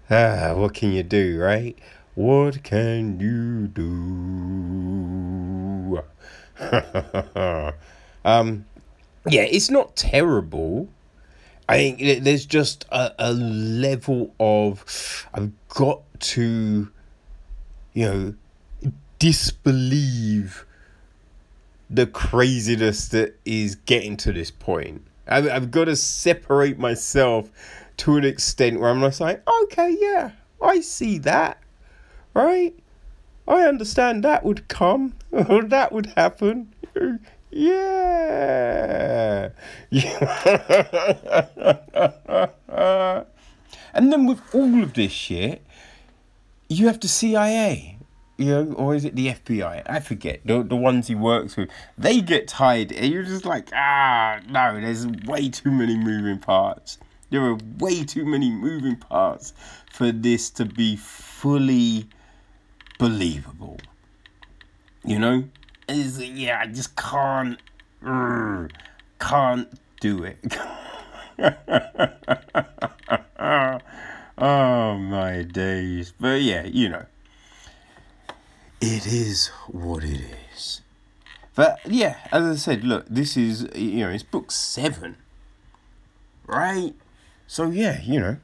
[0.09, 1.77] ah, what can you do, right?
[2.15, 3.83] What can you do?
[8.25, 8.65] um,
[9.27, 10.89] yeah, it's not terrible.
[11.69, 16.89] I think there's just a, a level of I've got to,
[17.95, 18.35] you know,
[19.23, 20.67] disbelieve
[21.89, 25.01] the craziness that is getting to this point.
[25.29, 27.49] I've, I've got to separate myself
[27.99, 31.63] to an extent where I'm just like, okay, yeah, I see that,
[32.35, 32.75] right?
[33.47, 36.75] I understand that would come, that would happen.
[37.55, 39.51] Yeah.
[39.91, 40.41] yeah.
[43.93, 45.61] and then with all of this shit,
[46.71, 47.92] you have the CIA,
[48.43, 49.83] you know, or is it the FBI?
[49.87, 50.41] I forget.
[50.45, 54.81] The, the ones he works with, they get tied, and you're just like, ah, no,
[54.81, 56.99] there's way too many moving parts.
[57.31, 59.55] There are way too many moving parts
[59.91, 62.09] for this to be fully
[62.99, 63.79] believable.
[65.05, 65.45] You know?
[65.89, 67.61] Is yeah, I just can't,
[68.01, 69.69] can't
[70.01, 70.39] do it.
[74.39, 76.13] oh my days!
[76.19, 77.05] But yeah, you know,
[78.83, 80.21] it is what it
[80.53, 80.81] is.
[81.55, 85.17] But yeah, as I said, look, this is you know it's book seven,
[86.47, 86.95] right?
[87.47, 88.37] So yeah, you know,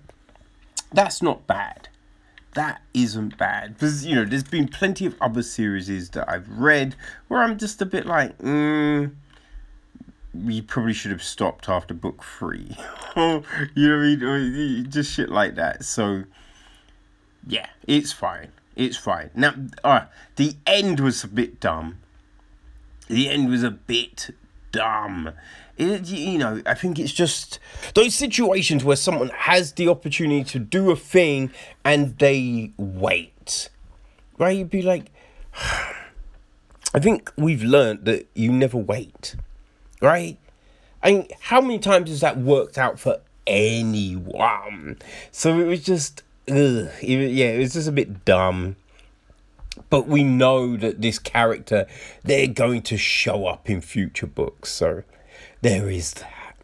[0.92, 1.88] that's not bad.
[2.54, 6.94] That isn't bad because you know there's been plenty of other series that I've read
[7.26, 9.12] where I'm just a bit like, mm,
[10.32, 12.76] we probably should have stopped after book three.
[13.16, 14.90] you know what I mean?
[14.90, 15.84] Just shit like that.
[15.84, 16.24] So
[17.44, 18.52] yeah, it's fine.
[18.78, 19.30] It's fine.
[19.34, 20.02] Now, uh,
[20.36, 21.98] the end was a bit dumb.
[23.08, 24.30] The end was a bit
[24.70, 25.32] dumb.
[25.76, 27.58] It, you know, I think it's just
[27.94, 31.50] those situations where someone has the opportunity to do a thing
[31.84, 33.68] and they wait.
[34.38, 34.56] Right?
[34.56, 35.10] You'd be like,
[36.94, 39.34] I think we've learned that you never wait.
[40.00, 40.38] Right?
[41.04, 44.98] Mean, how many times has that worked out for anyone?
[45.32, 48.76] So it was just, ugh, yeah, it was just a bit dumb.
[49.90, 51.86] But we know that this character,
[52.24, 54.70] they're going to show up in future books.
[54.70, 55.04] So
[55.62, 56.56] there is that.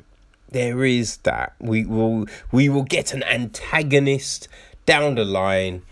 [0.51, 1.55] There is that.
[1.61, 4.49] We will we will get an antagonist
[4.87, 5.83] down the line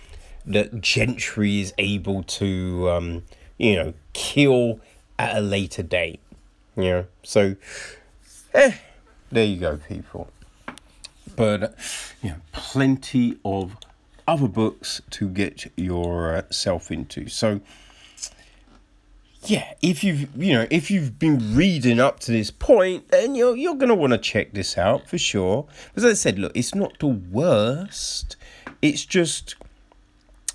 [0.45, 3.23] that Gentry is able to um,
[3.59, 4.81] you know, kill
[5.19, 6.21] at a later date.
[6.77, 7.55] You know, so
[8.55, 8.73] eh,
[9.31, 10.29] there you go, people.
[11.43, 11.69] But uh,
[12.23, 13.77] yeah, plenty of
[14.29, 17.29] other books to get yourself into.
[17.29, 17.61] So
[19.47, 23.57] yeah, if you've you know if you've been reading up to this point, then you're
[23.57, 25.67] you're gonna want to check this out for sure.
[25.97, 28.37] As I said, look, it's not the worst.
[28.81, 29.57] It's just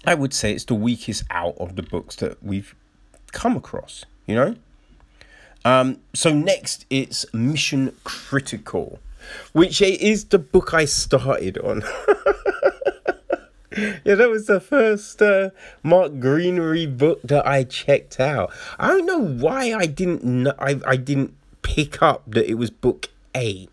[0.06, 2.74] I would say it's the weakest out of the books that we've
[3.34, 4.06] come across.
[4.26, 4.56] You know.
[5.66, 9.00] Um, so next, it's Mission Critical,
[9.54, 11.84] which is the book I started on.
[13.78, 15.52] yeah, that was the first uh,
[15.84, 18.52] Mark Greaney book that I checked out.
[18.80, 22.70] I don't know why I didn't know, I I didn't pick up that it was
[22.70, 23.70] book eight,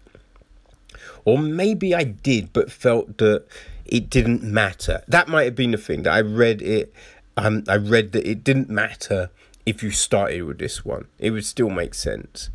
[1.24, 3.44] or maybe I did, but felt that
[3.84, 5.02] it didn't matter.
[5.08, 6.92] That might have been the thing that I read it.
[7.36, 9.30] Um, I read that it didn't matter
[9.66, 11.06] if you started with this one.
[11.18, 12.50] It would still make sense.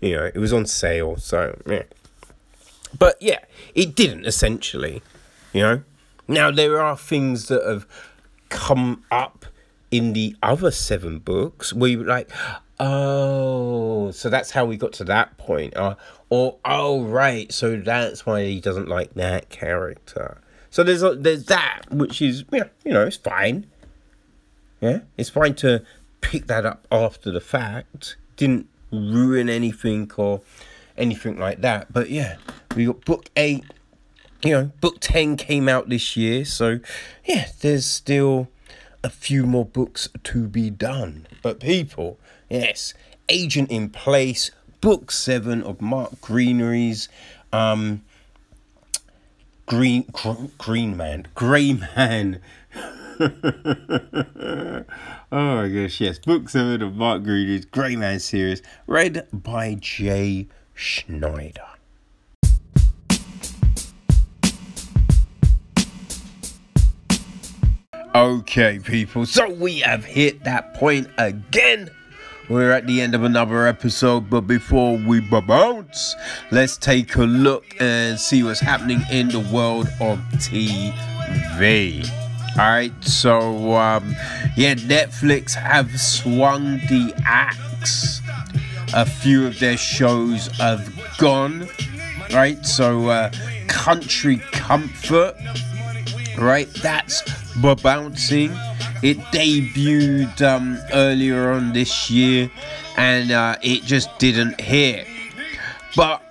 [0.00, 1.84] You know, it was on sale, so yeah.
[2.96, 3.40] But yeah,
[3.74, 5.02] it didn't essentially.
[5.52, 5.82] You know.
[6.28, 7.86] Now, there are things that have
[8.50, 9.46] come up
[9.90, 12.30] in the other seven books where you're like,
[12.78, 15.74] oh, so that's how we got to that point.
[15.74, 15.94] Uh,
[16.28, 20.38] or, oh, right, so that's why he doesn't like that character.
[20.70, 23.66] So there's a, there's that, which is, yeah, you know, it's fine.
[24.80, 25.82] Yeah, it's fine to
[26.20, 28.16] pick that up after the fact.
[28.36, 30.42] Didn't ruin anything or
[30.98, 31.92] anything like that.
[31.92, 32.36] But yeah,
[32.74, 33.64] we got book eight
[34.42, 36.78] you know, book 10 came out this year, so
[37.24, 38.48] yeah, there's still
[39.02, 41.26] a few more books to be done.
[41.42, 42.18] But people,
[42.48, 42.94] yes,
[43.28, 44.50] Agent in Place,
[44.80, 47.08] book 7 of Mark Greaney's
[47.52, 48.02] um
[49.66, 52.40] Green gr- Green Man, Grey Man.
[53.20, 54.84] oh
[55.32, 60.46] my gosh, yes, book 7 of Mark Greaney's Grey Man series, read by Jay
[60.78, 61.60] Snyder.
[68.14, 71.90] Okay, people, so we have hit that point again.
[72.48, 76.14] We're at the end of another episode, but before we bounce,
[76.52, 82.08] let's take a look and see what's happening in the world of TV.
[82.56, 84.14] Alright, so um,
[84.56, 88.22] yeah, Netflix have swung the axe.
[88.94, 91.68] A few of their shows have gone.
[92.32, 93.30] Right, so uh,
[93.68, 95.34] Country Comfort
[96.38, 96.68] right?
[96.74, 97.22] That's
[97.56, 98.50] bouncing.
[99.02, 102.50] It debuted um, earlier on this year
[102.96, 105.06] and uh, it just didn't hit.
[105.96, 106.22] But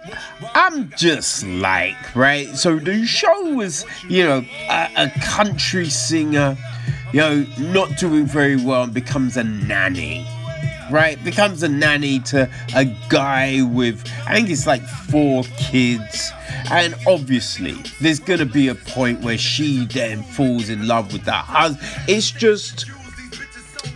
[0.53, 2.47] I'm just like, right?
[2.55, 6.57] So the show was, you know, a, a country singer,
[7.11, 10.25] you know, not doing very well and becomes a nanny
[10.91, 11.21] right?
[11.23, 16.31] Becomes a nanny to a guy with, I think it's like four kids.
[16.71, 21.45] And obviously, there's gonna be a point where she then falls in love with that
[21.45, 21.87] husband.
[22.07, 22.85] It's just,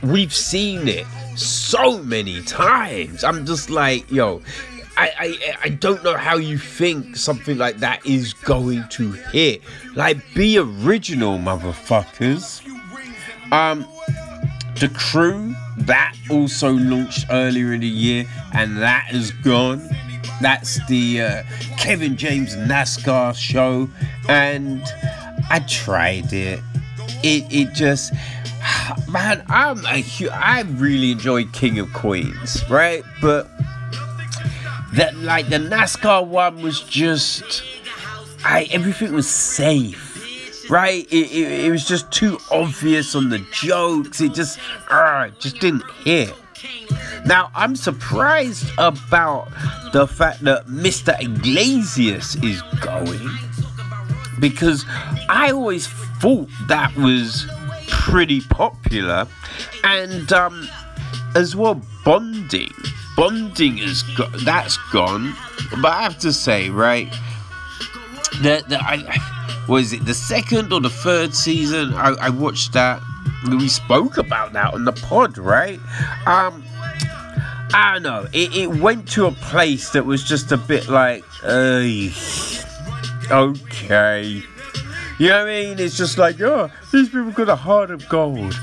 [0.03, 1.05] we've seen it
[1.35, 3.23] so many times.
[3.23, 4.41] I'm just like, yo,
[4.97, 9.61] I, I, I don't know how you think something like that is going to hit.
[9.95, 12.61] Like, be original, motherfuckers.
[13.51, 13.87] Um,
[14.75, 19.81] the crew that also launched earlier in the year, and that is gone.
[20.41, 21.43] That's the uh,
[21.77, 23.89] Kevin James NASCAR show,
[24.27, 24.83] and
[25.49, 26.59] I tried it.
[27.23, 28.13] It it just
[29.09, 33.03] man, I'm a I really enjoy King of Queens, right?
[33.21, 33.47] But
[34.93, 37.63] that like the NASCAR one was just
[38.43, 40.10] I everything was safe
[40.71, 41.05] right?
[41.11, 44.21] It, it, it, was just too obvious on the jokes.
[44.21, 44.57] It just,
[44.89, 46.33] uh, just didn't hit.
[47.25, 49.49] Now, I'm surprised about
[49.91, 51.19] the fact that Mr.
[51.21, 53.29] Iglesias is going
[54.39, 54.85] because
[55.29, 57.45] I always thought that was
[57.89, 59.27] pretty popular,
[59.83, 60.67] and um,
[61.35, 62.71] as well, bonding.
[63.17, 65.35] Bonding is go- that's gone,
[65.81, 67.11] but I have to say, right,
[68.41, 68.97] that, that I
[69.71, 71.93] was it the second or the third season?
[71.93, 73.01] I, I watched that.
[73.49, 75.79] We spoke about that on the pod, right?
[76.25, 76.61] Um,
[77.73, 78.27] I don't know.
[78.33, 81.23] It, it went to a place that was just a bit like,
[83.31, 84.43] okay.
[85.19, 85.79] You know what I mean?
[85.79, 88.53] It's just like, oh, these people got a heart of gold.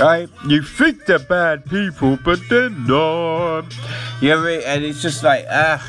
[0.00, 0.28] Right?
[0.48, 3.72] You think they're bad people, but they're not.
[4.20, 4.62] You know what I mean?
[4.66, 5.80] And it's just like, ah,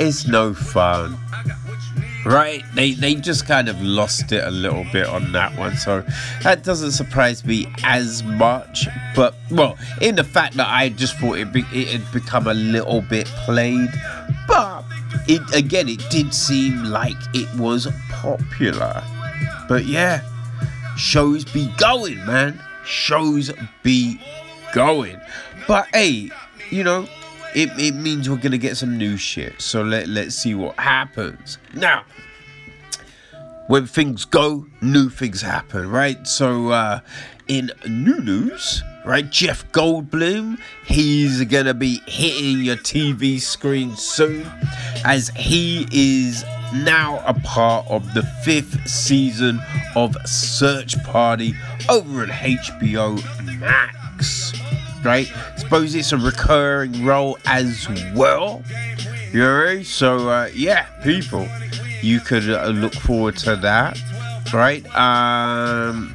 [0.00, 1.16] it's no fun
[2.28, 6.04] right they they just kind of lost it a little bit on that one so
[6.42, 11.38] that doesn't surprise me as much but well in the fact that i just thought
[11.38, 13.88] it, be, it had become a little bit played
[14.46, 14.84] but
[15.26, 19.02] it again it did seem like it was popular.
[19.68, 20.22] But yeah
[20.96, 22.60] shows be going man.
[22.84, 23.52] Shows
[23.82, 24.20] be
[24.72, 25.20] going.
[25.66, 26.30] But hey
[26.70, 27.06] you know
[27.54, 29.60] it, it means we're gonna get some new shit.
[29.60, 31.58] So let, let's see what happens.
[31.74, 32.04] Now
[33.68, 36.26] when things go, new things happen, right?
[36.26, 37.00] So, uh,
[37.48, 44.50] in new news, right, Jeff Goldblum, he's gonna be hitting your TV screen soon
[45.04, 46.44] as he is
[46.74, 49.60] now a part of the fifth season
[49.94, 51.54] of Search Party
[51.88, 53.22] over at HBO
[53.60, 54.52] Max,
[55.04, 55.30] right?
[55.56, 58.62] Suppose it's a recurring role as well.
[59.32, 61.46] You know, so uh, yeah, people
[62.02, 63.98] you could uh, look forward to that,
[64.52, 64.84] right?
[64.96, 66.14] Um,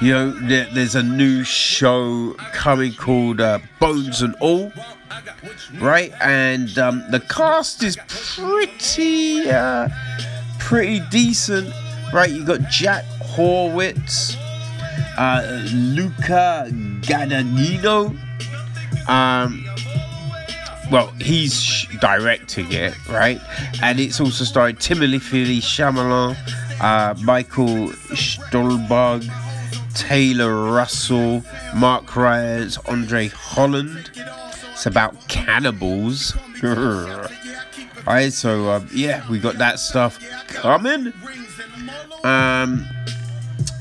[0.00, 4.72] you know, there, there's a new show coming called uh, Bones and All,
[5.78, 6.12] right?
[6.20, 9.88] And um, the cast is pretty, uh,
[10.58, 11.72] pretty decent,
[12.12, 12.30] right?
[12.30, 14.36] You got Jack Horwitz,
[15.18, 16.68] uh, Luca
[17.02, 18.16] Guadagnino,
[19.08, 19.64] um,
[20.90, 23.40] well, he's directing it, right?
[23.82, 26.36] And it's also starring Timothée Chalamet,
[26.80, 29.28] uh, Michael Stuhlbarg,
[29.94, 31.42] Taylor Russell,
[31.74, 34.10] Mark Rylance, Andre Holland.
[34.72, 36.36] It's about cannibals.
[36.64, 41.12] Alright, so um, yeah, we got that stuff coming.
[42.22, 42.86] Um,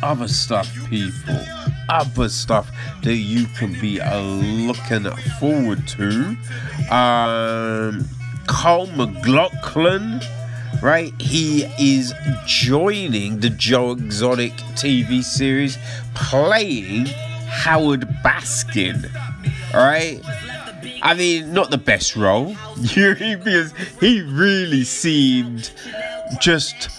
[0.04, 1.40] other stuff, people
[1.90, 2.72] other stuff
[3.04, 5.06] that you can be uh, looking
[5.40, 6.36] forward to.
[6.92, 8.08] Um,
[8.48, 10.22] Carl MacLachlan,
[10.82, 11.14] right?
[11.20, 12.14] He is
[12.46, 15.78] joining the Joe Exotic TV series,
[16.14, 17.08] playing
[17.48, 19.12] Howard Baskin.
[19.74, 20.22] Right.
[21.02, 25.72] I mean, not the best role, he really seemed
[26.40, 26.90] just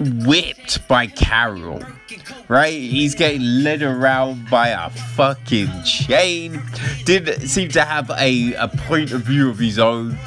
[0.00, 1.82] whipped by Carol,
[2.48, 2.72] right?
[2.72, 6.62] He's getting led around by a fucking chain.
[7.04, 10.18] Didn't seem to have a, a point of view of his own.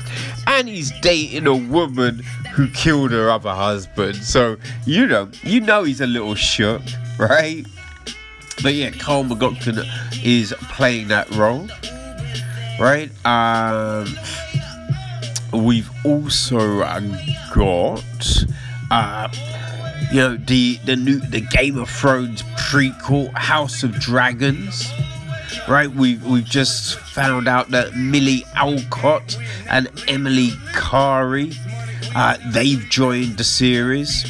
[0.48, 2.24] And he's dating a woman
[2.54, 4.18] who killed her other husband.
[4.18, 6.82] So, you know, you know he's a little shook,
[7.18, 7.66] right?
[8.62, 9.80] But yeah, Carl MacLachlan
[10.24, 11.68] is playing that role,
[12.80, 13.10] right?
[13.26, 14.08] Um,
[15.54, 16.80] we've also
[17.54, 18.04] got
[18.92, 19.30] uh,
[20.12, 24.92] you know the the new the Game of Thrones prequel, House of Dragons.
[25.68, 29.24] Right, we've we've just found out that Milly Alcock
[29.70, 31.52] and Emily Carey,
[32.16, 34.26] uh, they've joined the series,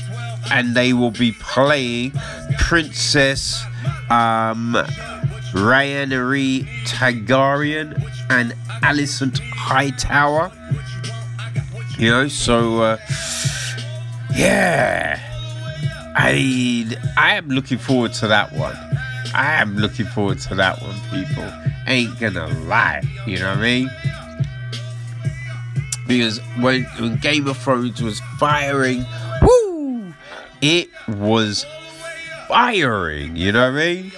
[0.51, 2.11] and they will be playing
[2.57, 3.63] Princess
[4.09, 4.73] um,
[5.53, 7.93] Rhaenyra Targaryen
[8.29, 8.51] and
[8.83, 10.51] Alicent Hightower.
[11.97, 12.97] You know, so uh,
[14.33, 15.28] yeah.
[16.21, 16.85] I
[17.15, 18.75] I am looking forward to that one.
[19.33, 21.49] I am looking forward to that one, people.
[21.87, 23.89] Ain't gonna lie, you know what I mean?
[26.07, 29.05] Because when, when Game of Thrones was firing,
[29.41, 30.13] woo,
[30.61, 31.65] it was
[32.49, 34.11] firing, you know what I mean?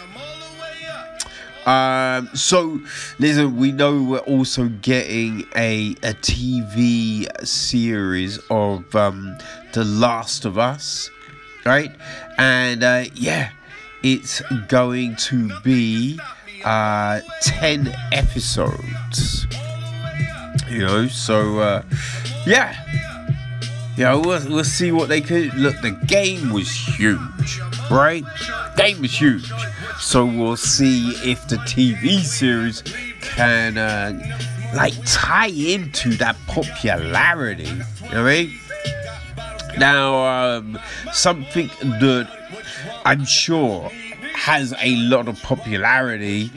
[2.28, 2.80] Um, so
[3.20, 9.38] listen, we know we're also getting a a TV series of um,
[9.74, 11.12] The Last of Us,
[11.66, 11.92] right?
[12.38, 13.52] And uh, yeah,
[14.04, 16.20] it's going to be
[16.64, 19.48] uh, ten episodes.
[20.70, 21.84] You know, so uh,
[22.46, 22.76] yeah,
[23.98, 25.54] yeah, we'll, we'll see what they could.
[25.56, 27.60] Look, the game was huge,
[27.90, 28.24] right?
[28.78, 29.52] Game was huge.
[30.00, 32.84] So we'll see if the TV series
[33.22, 34.20] can uh,
[34.76, 37.64] like tie into that popularity.
[37.64, 38.61] You know what I mean?
[39.78, 40.80] Now, um,
[41.14, 42.30] something that
[43.06, 43.90] I'm sure
[44.34, 46.52] has a lot of popularity,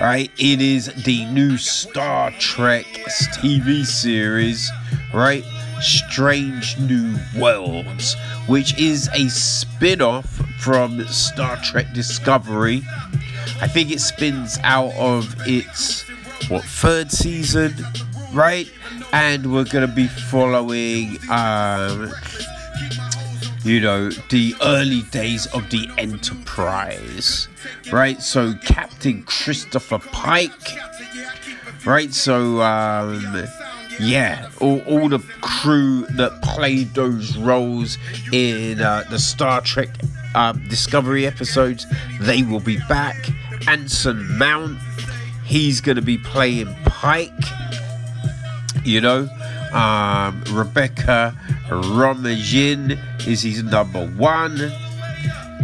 [0.00, 0.30] right?
[0.38, 2.86] It is the new Star Trek
[3.38, 4.70] TV series,
[5.14, 5.44] right?
[5.80, 8.14] Strange New Worlds,
[8.46, 10.26] which is a spin off
[10.60, 12.82] from Star Trek Discovery.
[13.60, 16.02] I think it spins out of its
[16.48, 17.74] what third season,
[18.32, 18.70] right?
[19.12, 22.12] And we're gonna be following um
[23.64, 27.48] you know the early days of the Enterprise.
[27.92, 28.20] Right?
[28.20, 30.50] So Captain Christopher Pike.
[31.84, 33.46] Right, so um
[34.00, 37.98] yeah, all, all the crew that played those roles
[38.32, 39.90] in uh, the Star Trek
[40.34, 41.86] um, Discovery episodes,
[42.20, 43.16] they will be back.
[43.68, 44.78] Anson Mount,
[45.44, 47.30] he's going to be playing Pike.
[48.84, 49.28] You know,
[49.72, 51.34] um, Rebecca
[51.68, 54.72] Romijn is his number one.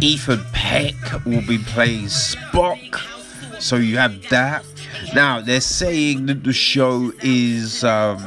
[0.01, 2.99] Ethan Peck will be playing Spock.
[3.59, 4.63] So you have that.
[5.15, 8.19] Now they're saying that the show is um,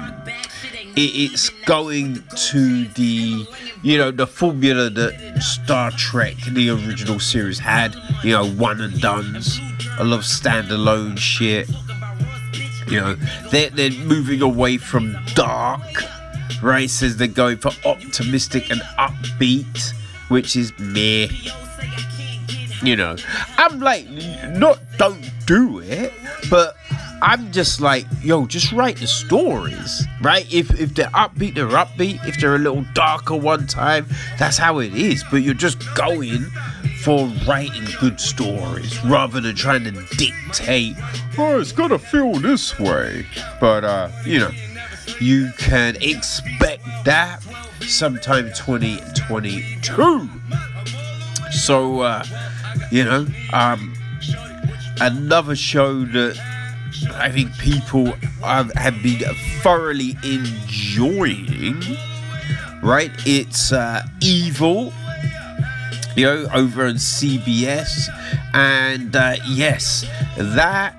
[0.96, 3.46] it, it's going to the
[3.82, 7.94] you know the formula that Star Trek the original series had.
[8.24, 9.60] You know, one and dones.
[9.98, 11.70] I love standalone shit.
[12.90, 13.14] You know,
[13.50, 16.02] they're they're moving away from dark.
[16.62, 19.92] races, they're going for optimistic and upbeat,
[20.28, 21.30] which is me.
[22.82, 23.16] You know,
[23.56, 24.08] I'm like,
[24.50, 26.12] not don't do it,
[26.50, 26.76] but
[27.22, 30.46] I'm just like, yo, just write the stories, right?
[30.52, 32.26] If if they're upbeat, they're upbeat.
[32.26, 34.06] If they're a little darker one time,
[34.38, 35.22] that's how it is.
[35.30, 36.40] But you're just going
[37.02, 40.96] for writing good stories rather than trying to dictate.
[41.38, 43.26] Oh, it's gotta feel this way.
[43.60, 44.50] But uh, you know,
[45.20, 47.42] you can expect that
[47.82, 50.28] sometime 2022.
[51.52, 52.24] So uh,
[52.90, 53.94] you know, um,
[55.00, 56.38] another show that
[57.12, 58.12] I think people
[58.42, 59.20] have, have been
[59.62, 61.82] thoroughly enjoying.
[62.82, 64.92] Right, it's uh, Evil,
[66.16, 68.08] you know, over on CBS,
[68.54, 70.06] and uh, yes,
[70.36, 70.94] that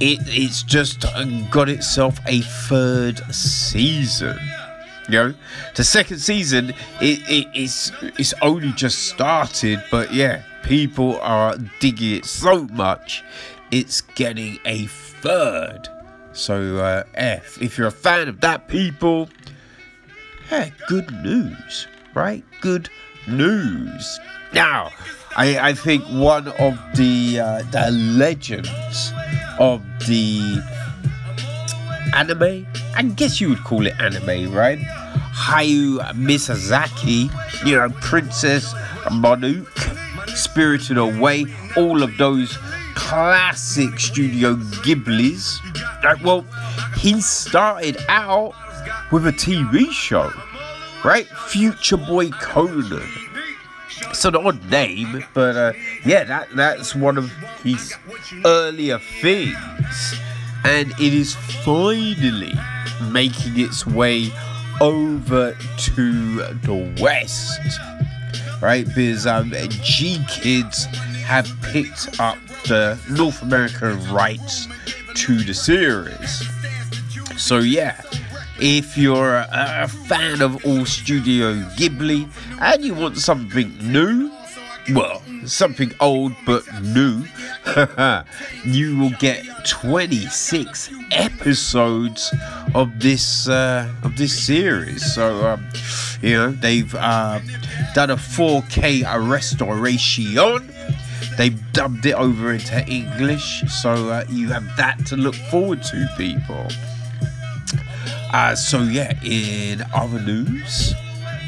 [0.00, 1.06] it it's just
[1.50, 4.38] got itself a third season.
[5.08, 5.34] You know,
[5.74, 12.16] the second season it, it it's it's only just started, but yeah, people are digging
[12.16, 13.24] it so much,
[13.70, 15.88] it's getting a third.
[16.32, 19.28] So uh, F, if you're a fan of that, people,
[20.50, 22.44] yeah, good news, right?
[22.60, 22.88] Good
[23.26, 24.20] news.
[24.54, 24.90] Now,
[25.36, 29.12] I, I think one of the uh, the legends
[29.58, 30.62] of the
[32.14, 32.66] anime,
[32.96, 34.78] I guess you would call it anime, right?
[34.78, 37.30] Hayao Miyazaki,
[37.66, 38.72] you know, Princess
[39.04, 41.46] Mononoke, Spirited Away,
[41.76, 42.56] all of those
[42.98, 45.60] classic Studio Ghibli's.
[46.02, 46.44] Like, well,
[46.96, 48.54] he started out
[49.12, 50.32] with a TV show,
[51.04, 51.26] right?
[51.46, 53.08] Future Boy Conan.
[54.10, 55.72] It's an odd name, but uh,
[56.04, 57.30] yeah, that that's one of
[57.62, 57.94] his
[58.44, 60.14] earlier things,
[60.64, 62.52] and it is finally
[63.12, 64.30] making its way
[64.80, 67.60] over to the West,
[68.60, 68.86] right?
[68.86, 69.52] Because um,
[69.82, 70.86] G Kids
[71.28, 72.38] have picked up
[72.68, 74.66] the North American rights
[75.12, 76.42] to the series.
[77.36, 78.00] So yeah,
[78.58, 82.30] if you're a, a fan of all Studio Ghibli
[82.62, 84.32] and you want something new,
[84.94, 87.24] well, something old but new,
[88.64, 92.32] you will get 26 episodes
[92.74, 95.14] of this uh, of this series.
[95.14, 95.68] So, um,
[96.22, 97.40] you know, they've uh,
[97.94, 100.72] done a 4K restoration.
[101.36, 106.08] They've dubbed it over into English, so uh, you have that to look forward to,
[106.16, 106.66] people.
[108.32, 110.94] Uh, so yeah, in other news,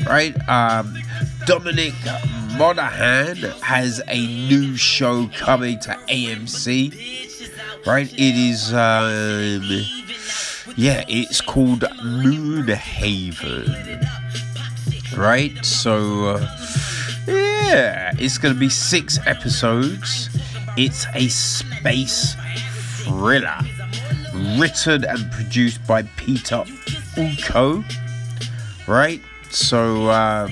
[0.06, 0.34] right?
[0.48, 0.96] Um,
[1.46, 1.94] Dominic
[2.56, 8.12] Monaghan has a new show coming to AMC, right?
[8.12, 9.62] It is, um,
[10.76, 13.66] yeah, it's called Moonhaven,
[15.16, 15.64] right?
[15.64, 16.46] So, uh,
[17.30, 20.28] yeah, it's going to be six episodes.
[20.76, 22.36] It's a space
[23.04, 23.58] thriller
[24.58, 26.64] written and produced by Peter
[27.16, 27.84] Ocko,
[28.86, 29.20] right?
[29.50, 30.50] So um,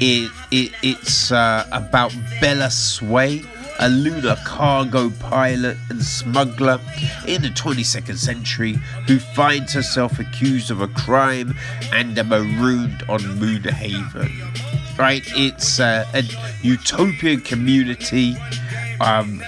[0.00, 3.42] it, it it's uh, about Bella Sway,
[3.82, 6.78] a lunar cargo pilot and smuggler
[7.26, 8.74] in the 22nd century
[9.08, 11.52] who finds herself accused of a crime
[11.92, 14.30] and marooned on Moonhaven.
[14.96, 15.24] Right?
[15.34, 16.22] It's uh, a
[16.62, 18.36] utopian community.
[19.00, 19.42] Um,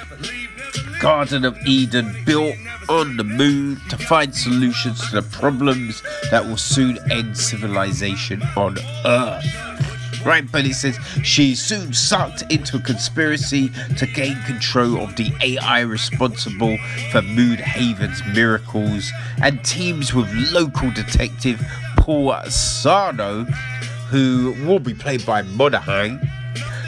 [0.99, 2.57] Garden of Eden built
[2.89, 6.03] on the moon to find solutions to the problems
[6.33, 9.94] that will soon end civilization on Earth.
[10.25, 15.31] Right, but it says she's soon sucked into a conspiracy to gain control of the
[15.43, 16.79] AI responsible
[17.13, 19.11] for Moonhaven's miracles
[19.43, 21.61] and teams with local detective
[21.99, 23.45] Paul Serno,
[24.09, 26.21] who will be played by Monaghan,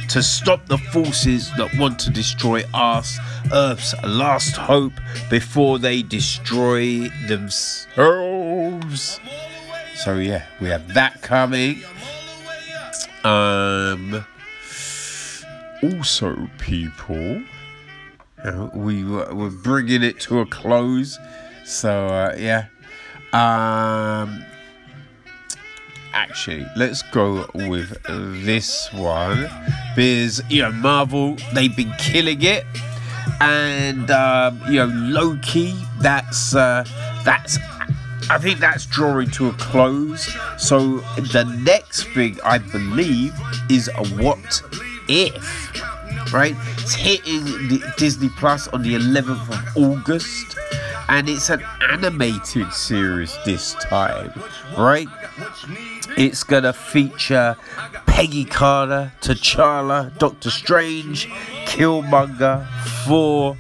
[0.09, 3.19] to stop the forces that want to destroy us,
[3.53, 4.93] Earth's last hope,
[5.29, 9.21] before they destroy themselves.
[9.97, 11.83] So yeah, we have that coming.
[13.27, 14.25] Um,
[15.83, 17.43] also, people,
[18.45, 21.19] uh, we were, bringing it to a close.
[21.65, 22.67] So uh, yeah.
[23.33, 24.45] Um,
[26.15, 28.01] actually, let's go with
[28.45, 29.51] this one
[29.97, 32.65] because you know Marvel they've been killing it,
[33.41, 36.85] and um, you know Loki that's uh,
[37.25, 37.59] that's
[38.29, 40.29] I think that's drawing to a close.
[40.59, 43.33] So the next big I believe
[43.71, 44.63] is a what
[45.09, 45.73] if.
[46.33, 50.59] Right, it's hitting the Disney Plus on the 11th of August,
[51.09, 54.33] and it's an animated series this time,
[54.77, 55.07] right?
[56.17, 57.57] It's gonna feature
[58.07, 61.29] Peggy Carter, T'Challa, Doctor Strange,
[61.67, 62.67] Killmonger,
[63.05, 63.57] Thor,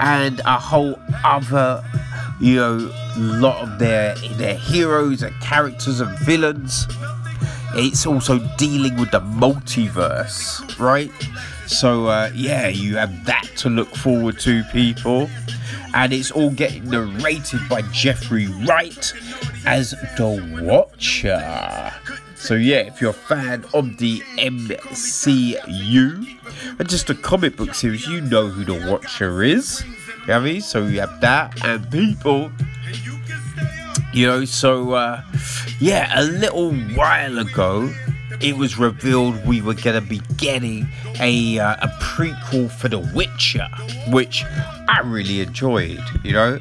[0.00, 1.84] and a whole other,
[2.40, 6.86] you know, a lot of their their heroes and characters and villains.
[7.74, 11.12] It's also dealing with the multiverse, right?
[11.66, 15.28] So uh, yeah, you have that to look forward to, people,
[15.94, 19.12] and it's all getting narrated by Jeffrey Wright
[19.66, 21.92] as the Watcher.
[22.36, 25.58] So yeah, if you're a fan of the MCU
[26.78, 29.84] and just a comic book series, you know who the Watcher is.
[30.28, 30.60] You know I mean?
[30.60, 32.52] So you have that and people.
[34.12, 35.22] You know, so uh,
[35.80, 37.90] yeah, a little while ago,
[38.42, 40.86] it was revealed we were going to be getting
[41.18, 43.68] a uh, a prequel for The Witcher,
[44.08, 44.44] which
[44.86, 46.04] I really enjoyed.
[46.22, 46.58] You know,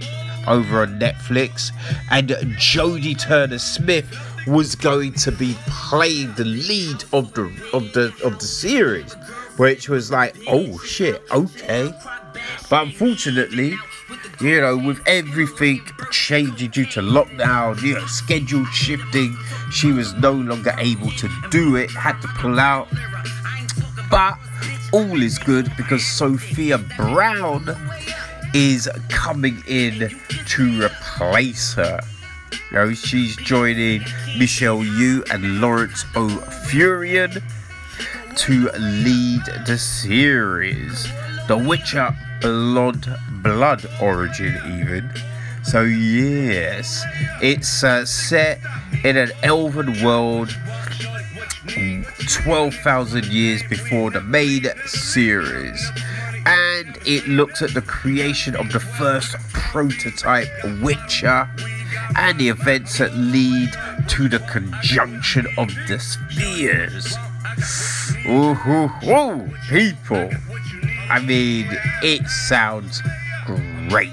[0.47, 1.71] over on Netflix,
[2.09, 4.07] and Jodie Turner Smith
[4.47, 9.13] was going to be playing the lead of the of the of the series,
[9.57, 11.91] which was like, oh shit, okay.
[12.69, 13.75] But unfortunately,
[14.39, 15.81] you know, with everything
[16.11, 19.35] changing due to lockdown, you know, schedule shifting,
[19.71, 22.87] she was no longer able to do it, had to pull out.
[24.09, 24.37] But
[24.93, 27.75] all is good because Sophia Brown
[28.53, 30.09] is coming in
[30.47, 31.99] to replace her.
[32.71, 34.01] You know, she's joining
[34.37, 37.41] Michelle Yeoh and Laurence O'Fuarain
[38.37, 41.07] to lead the series.
[41.47, 45.09] The Witcher Blood Blood origin even.
[45.63, 47.03] So yes,
[47.41, 48.59] it's uh, set
[49.03, 50.55] in an elven world
[52.27, 55.91] 12,000 years before the main series.
[56.45, 60.47] And it looks at the creation of the first prototype
[60.81, 61.49] Witcher
[62.15, 63.71] and the events that lead
[64.09, 67.17] to the conjunction of the spheres.
[68.27, 70.29] Ooh, ooh, ooh, people.
[71.09, 71.67] I mean,
[72.03, 73.01] it sounds
[73.45, 74.11] great.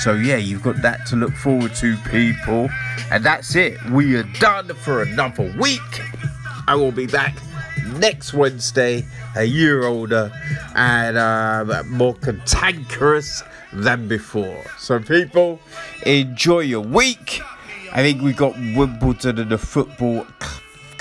[0.00, 2.68] So, yeah, you've got that to look forward to, people.
[3.10, 3.82] And that's it.
[3.90, 5.80] We are done for another week.
[6.66, 7.34] I will be back
[7.96, 9.06] next Wednesday,
[9.36, 10.30] a year older
[10.74, 13.42] and uh, more cantankerous
[13.72, 14.64] than before.
[14.78, 15.60] So, people,
[16.04, 17.40] enjoy your week.
[17.92, 20.26] I think we got Wimbledon and the football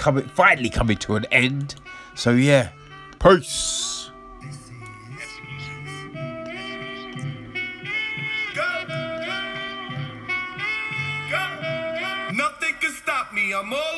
[0.03, 1.75] coming, finally coming to an end.
[2.13, 2.71] So, yeah,
[3.19, 4.11] peace.
[12.33, 13.53] Nothing can stop me.
[13.53, 13.92] I'm all.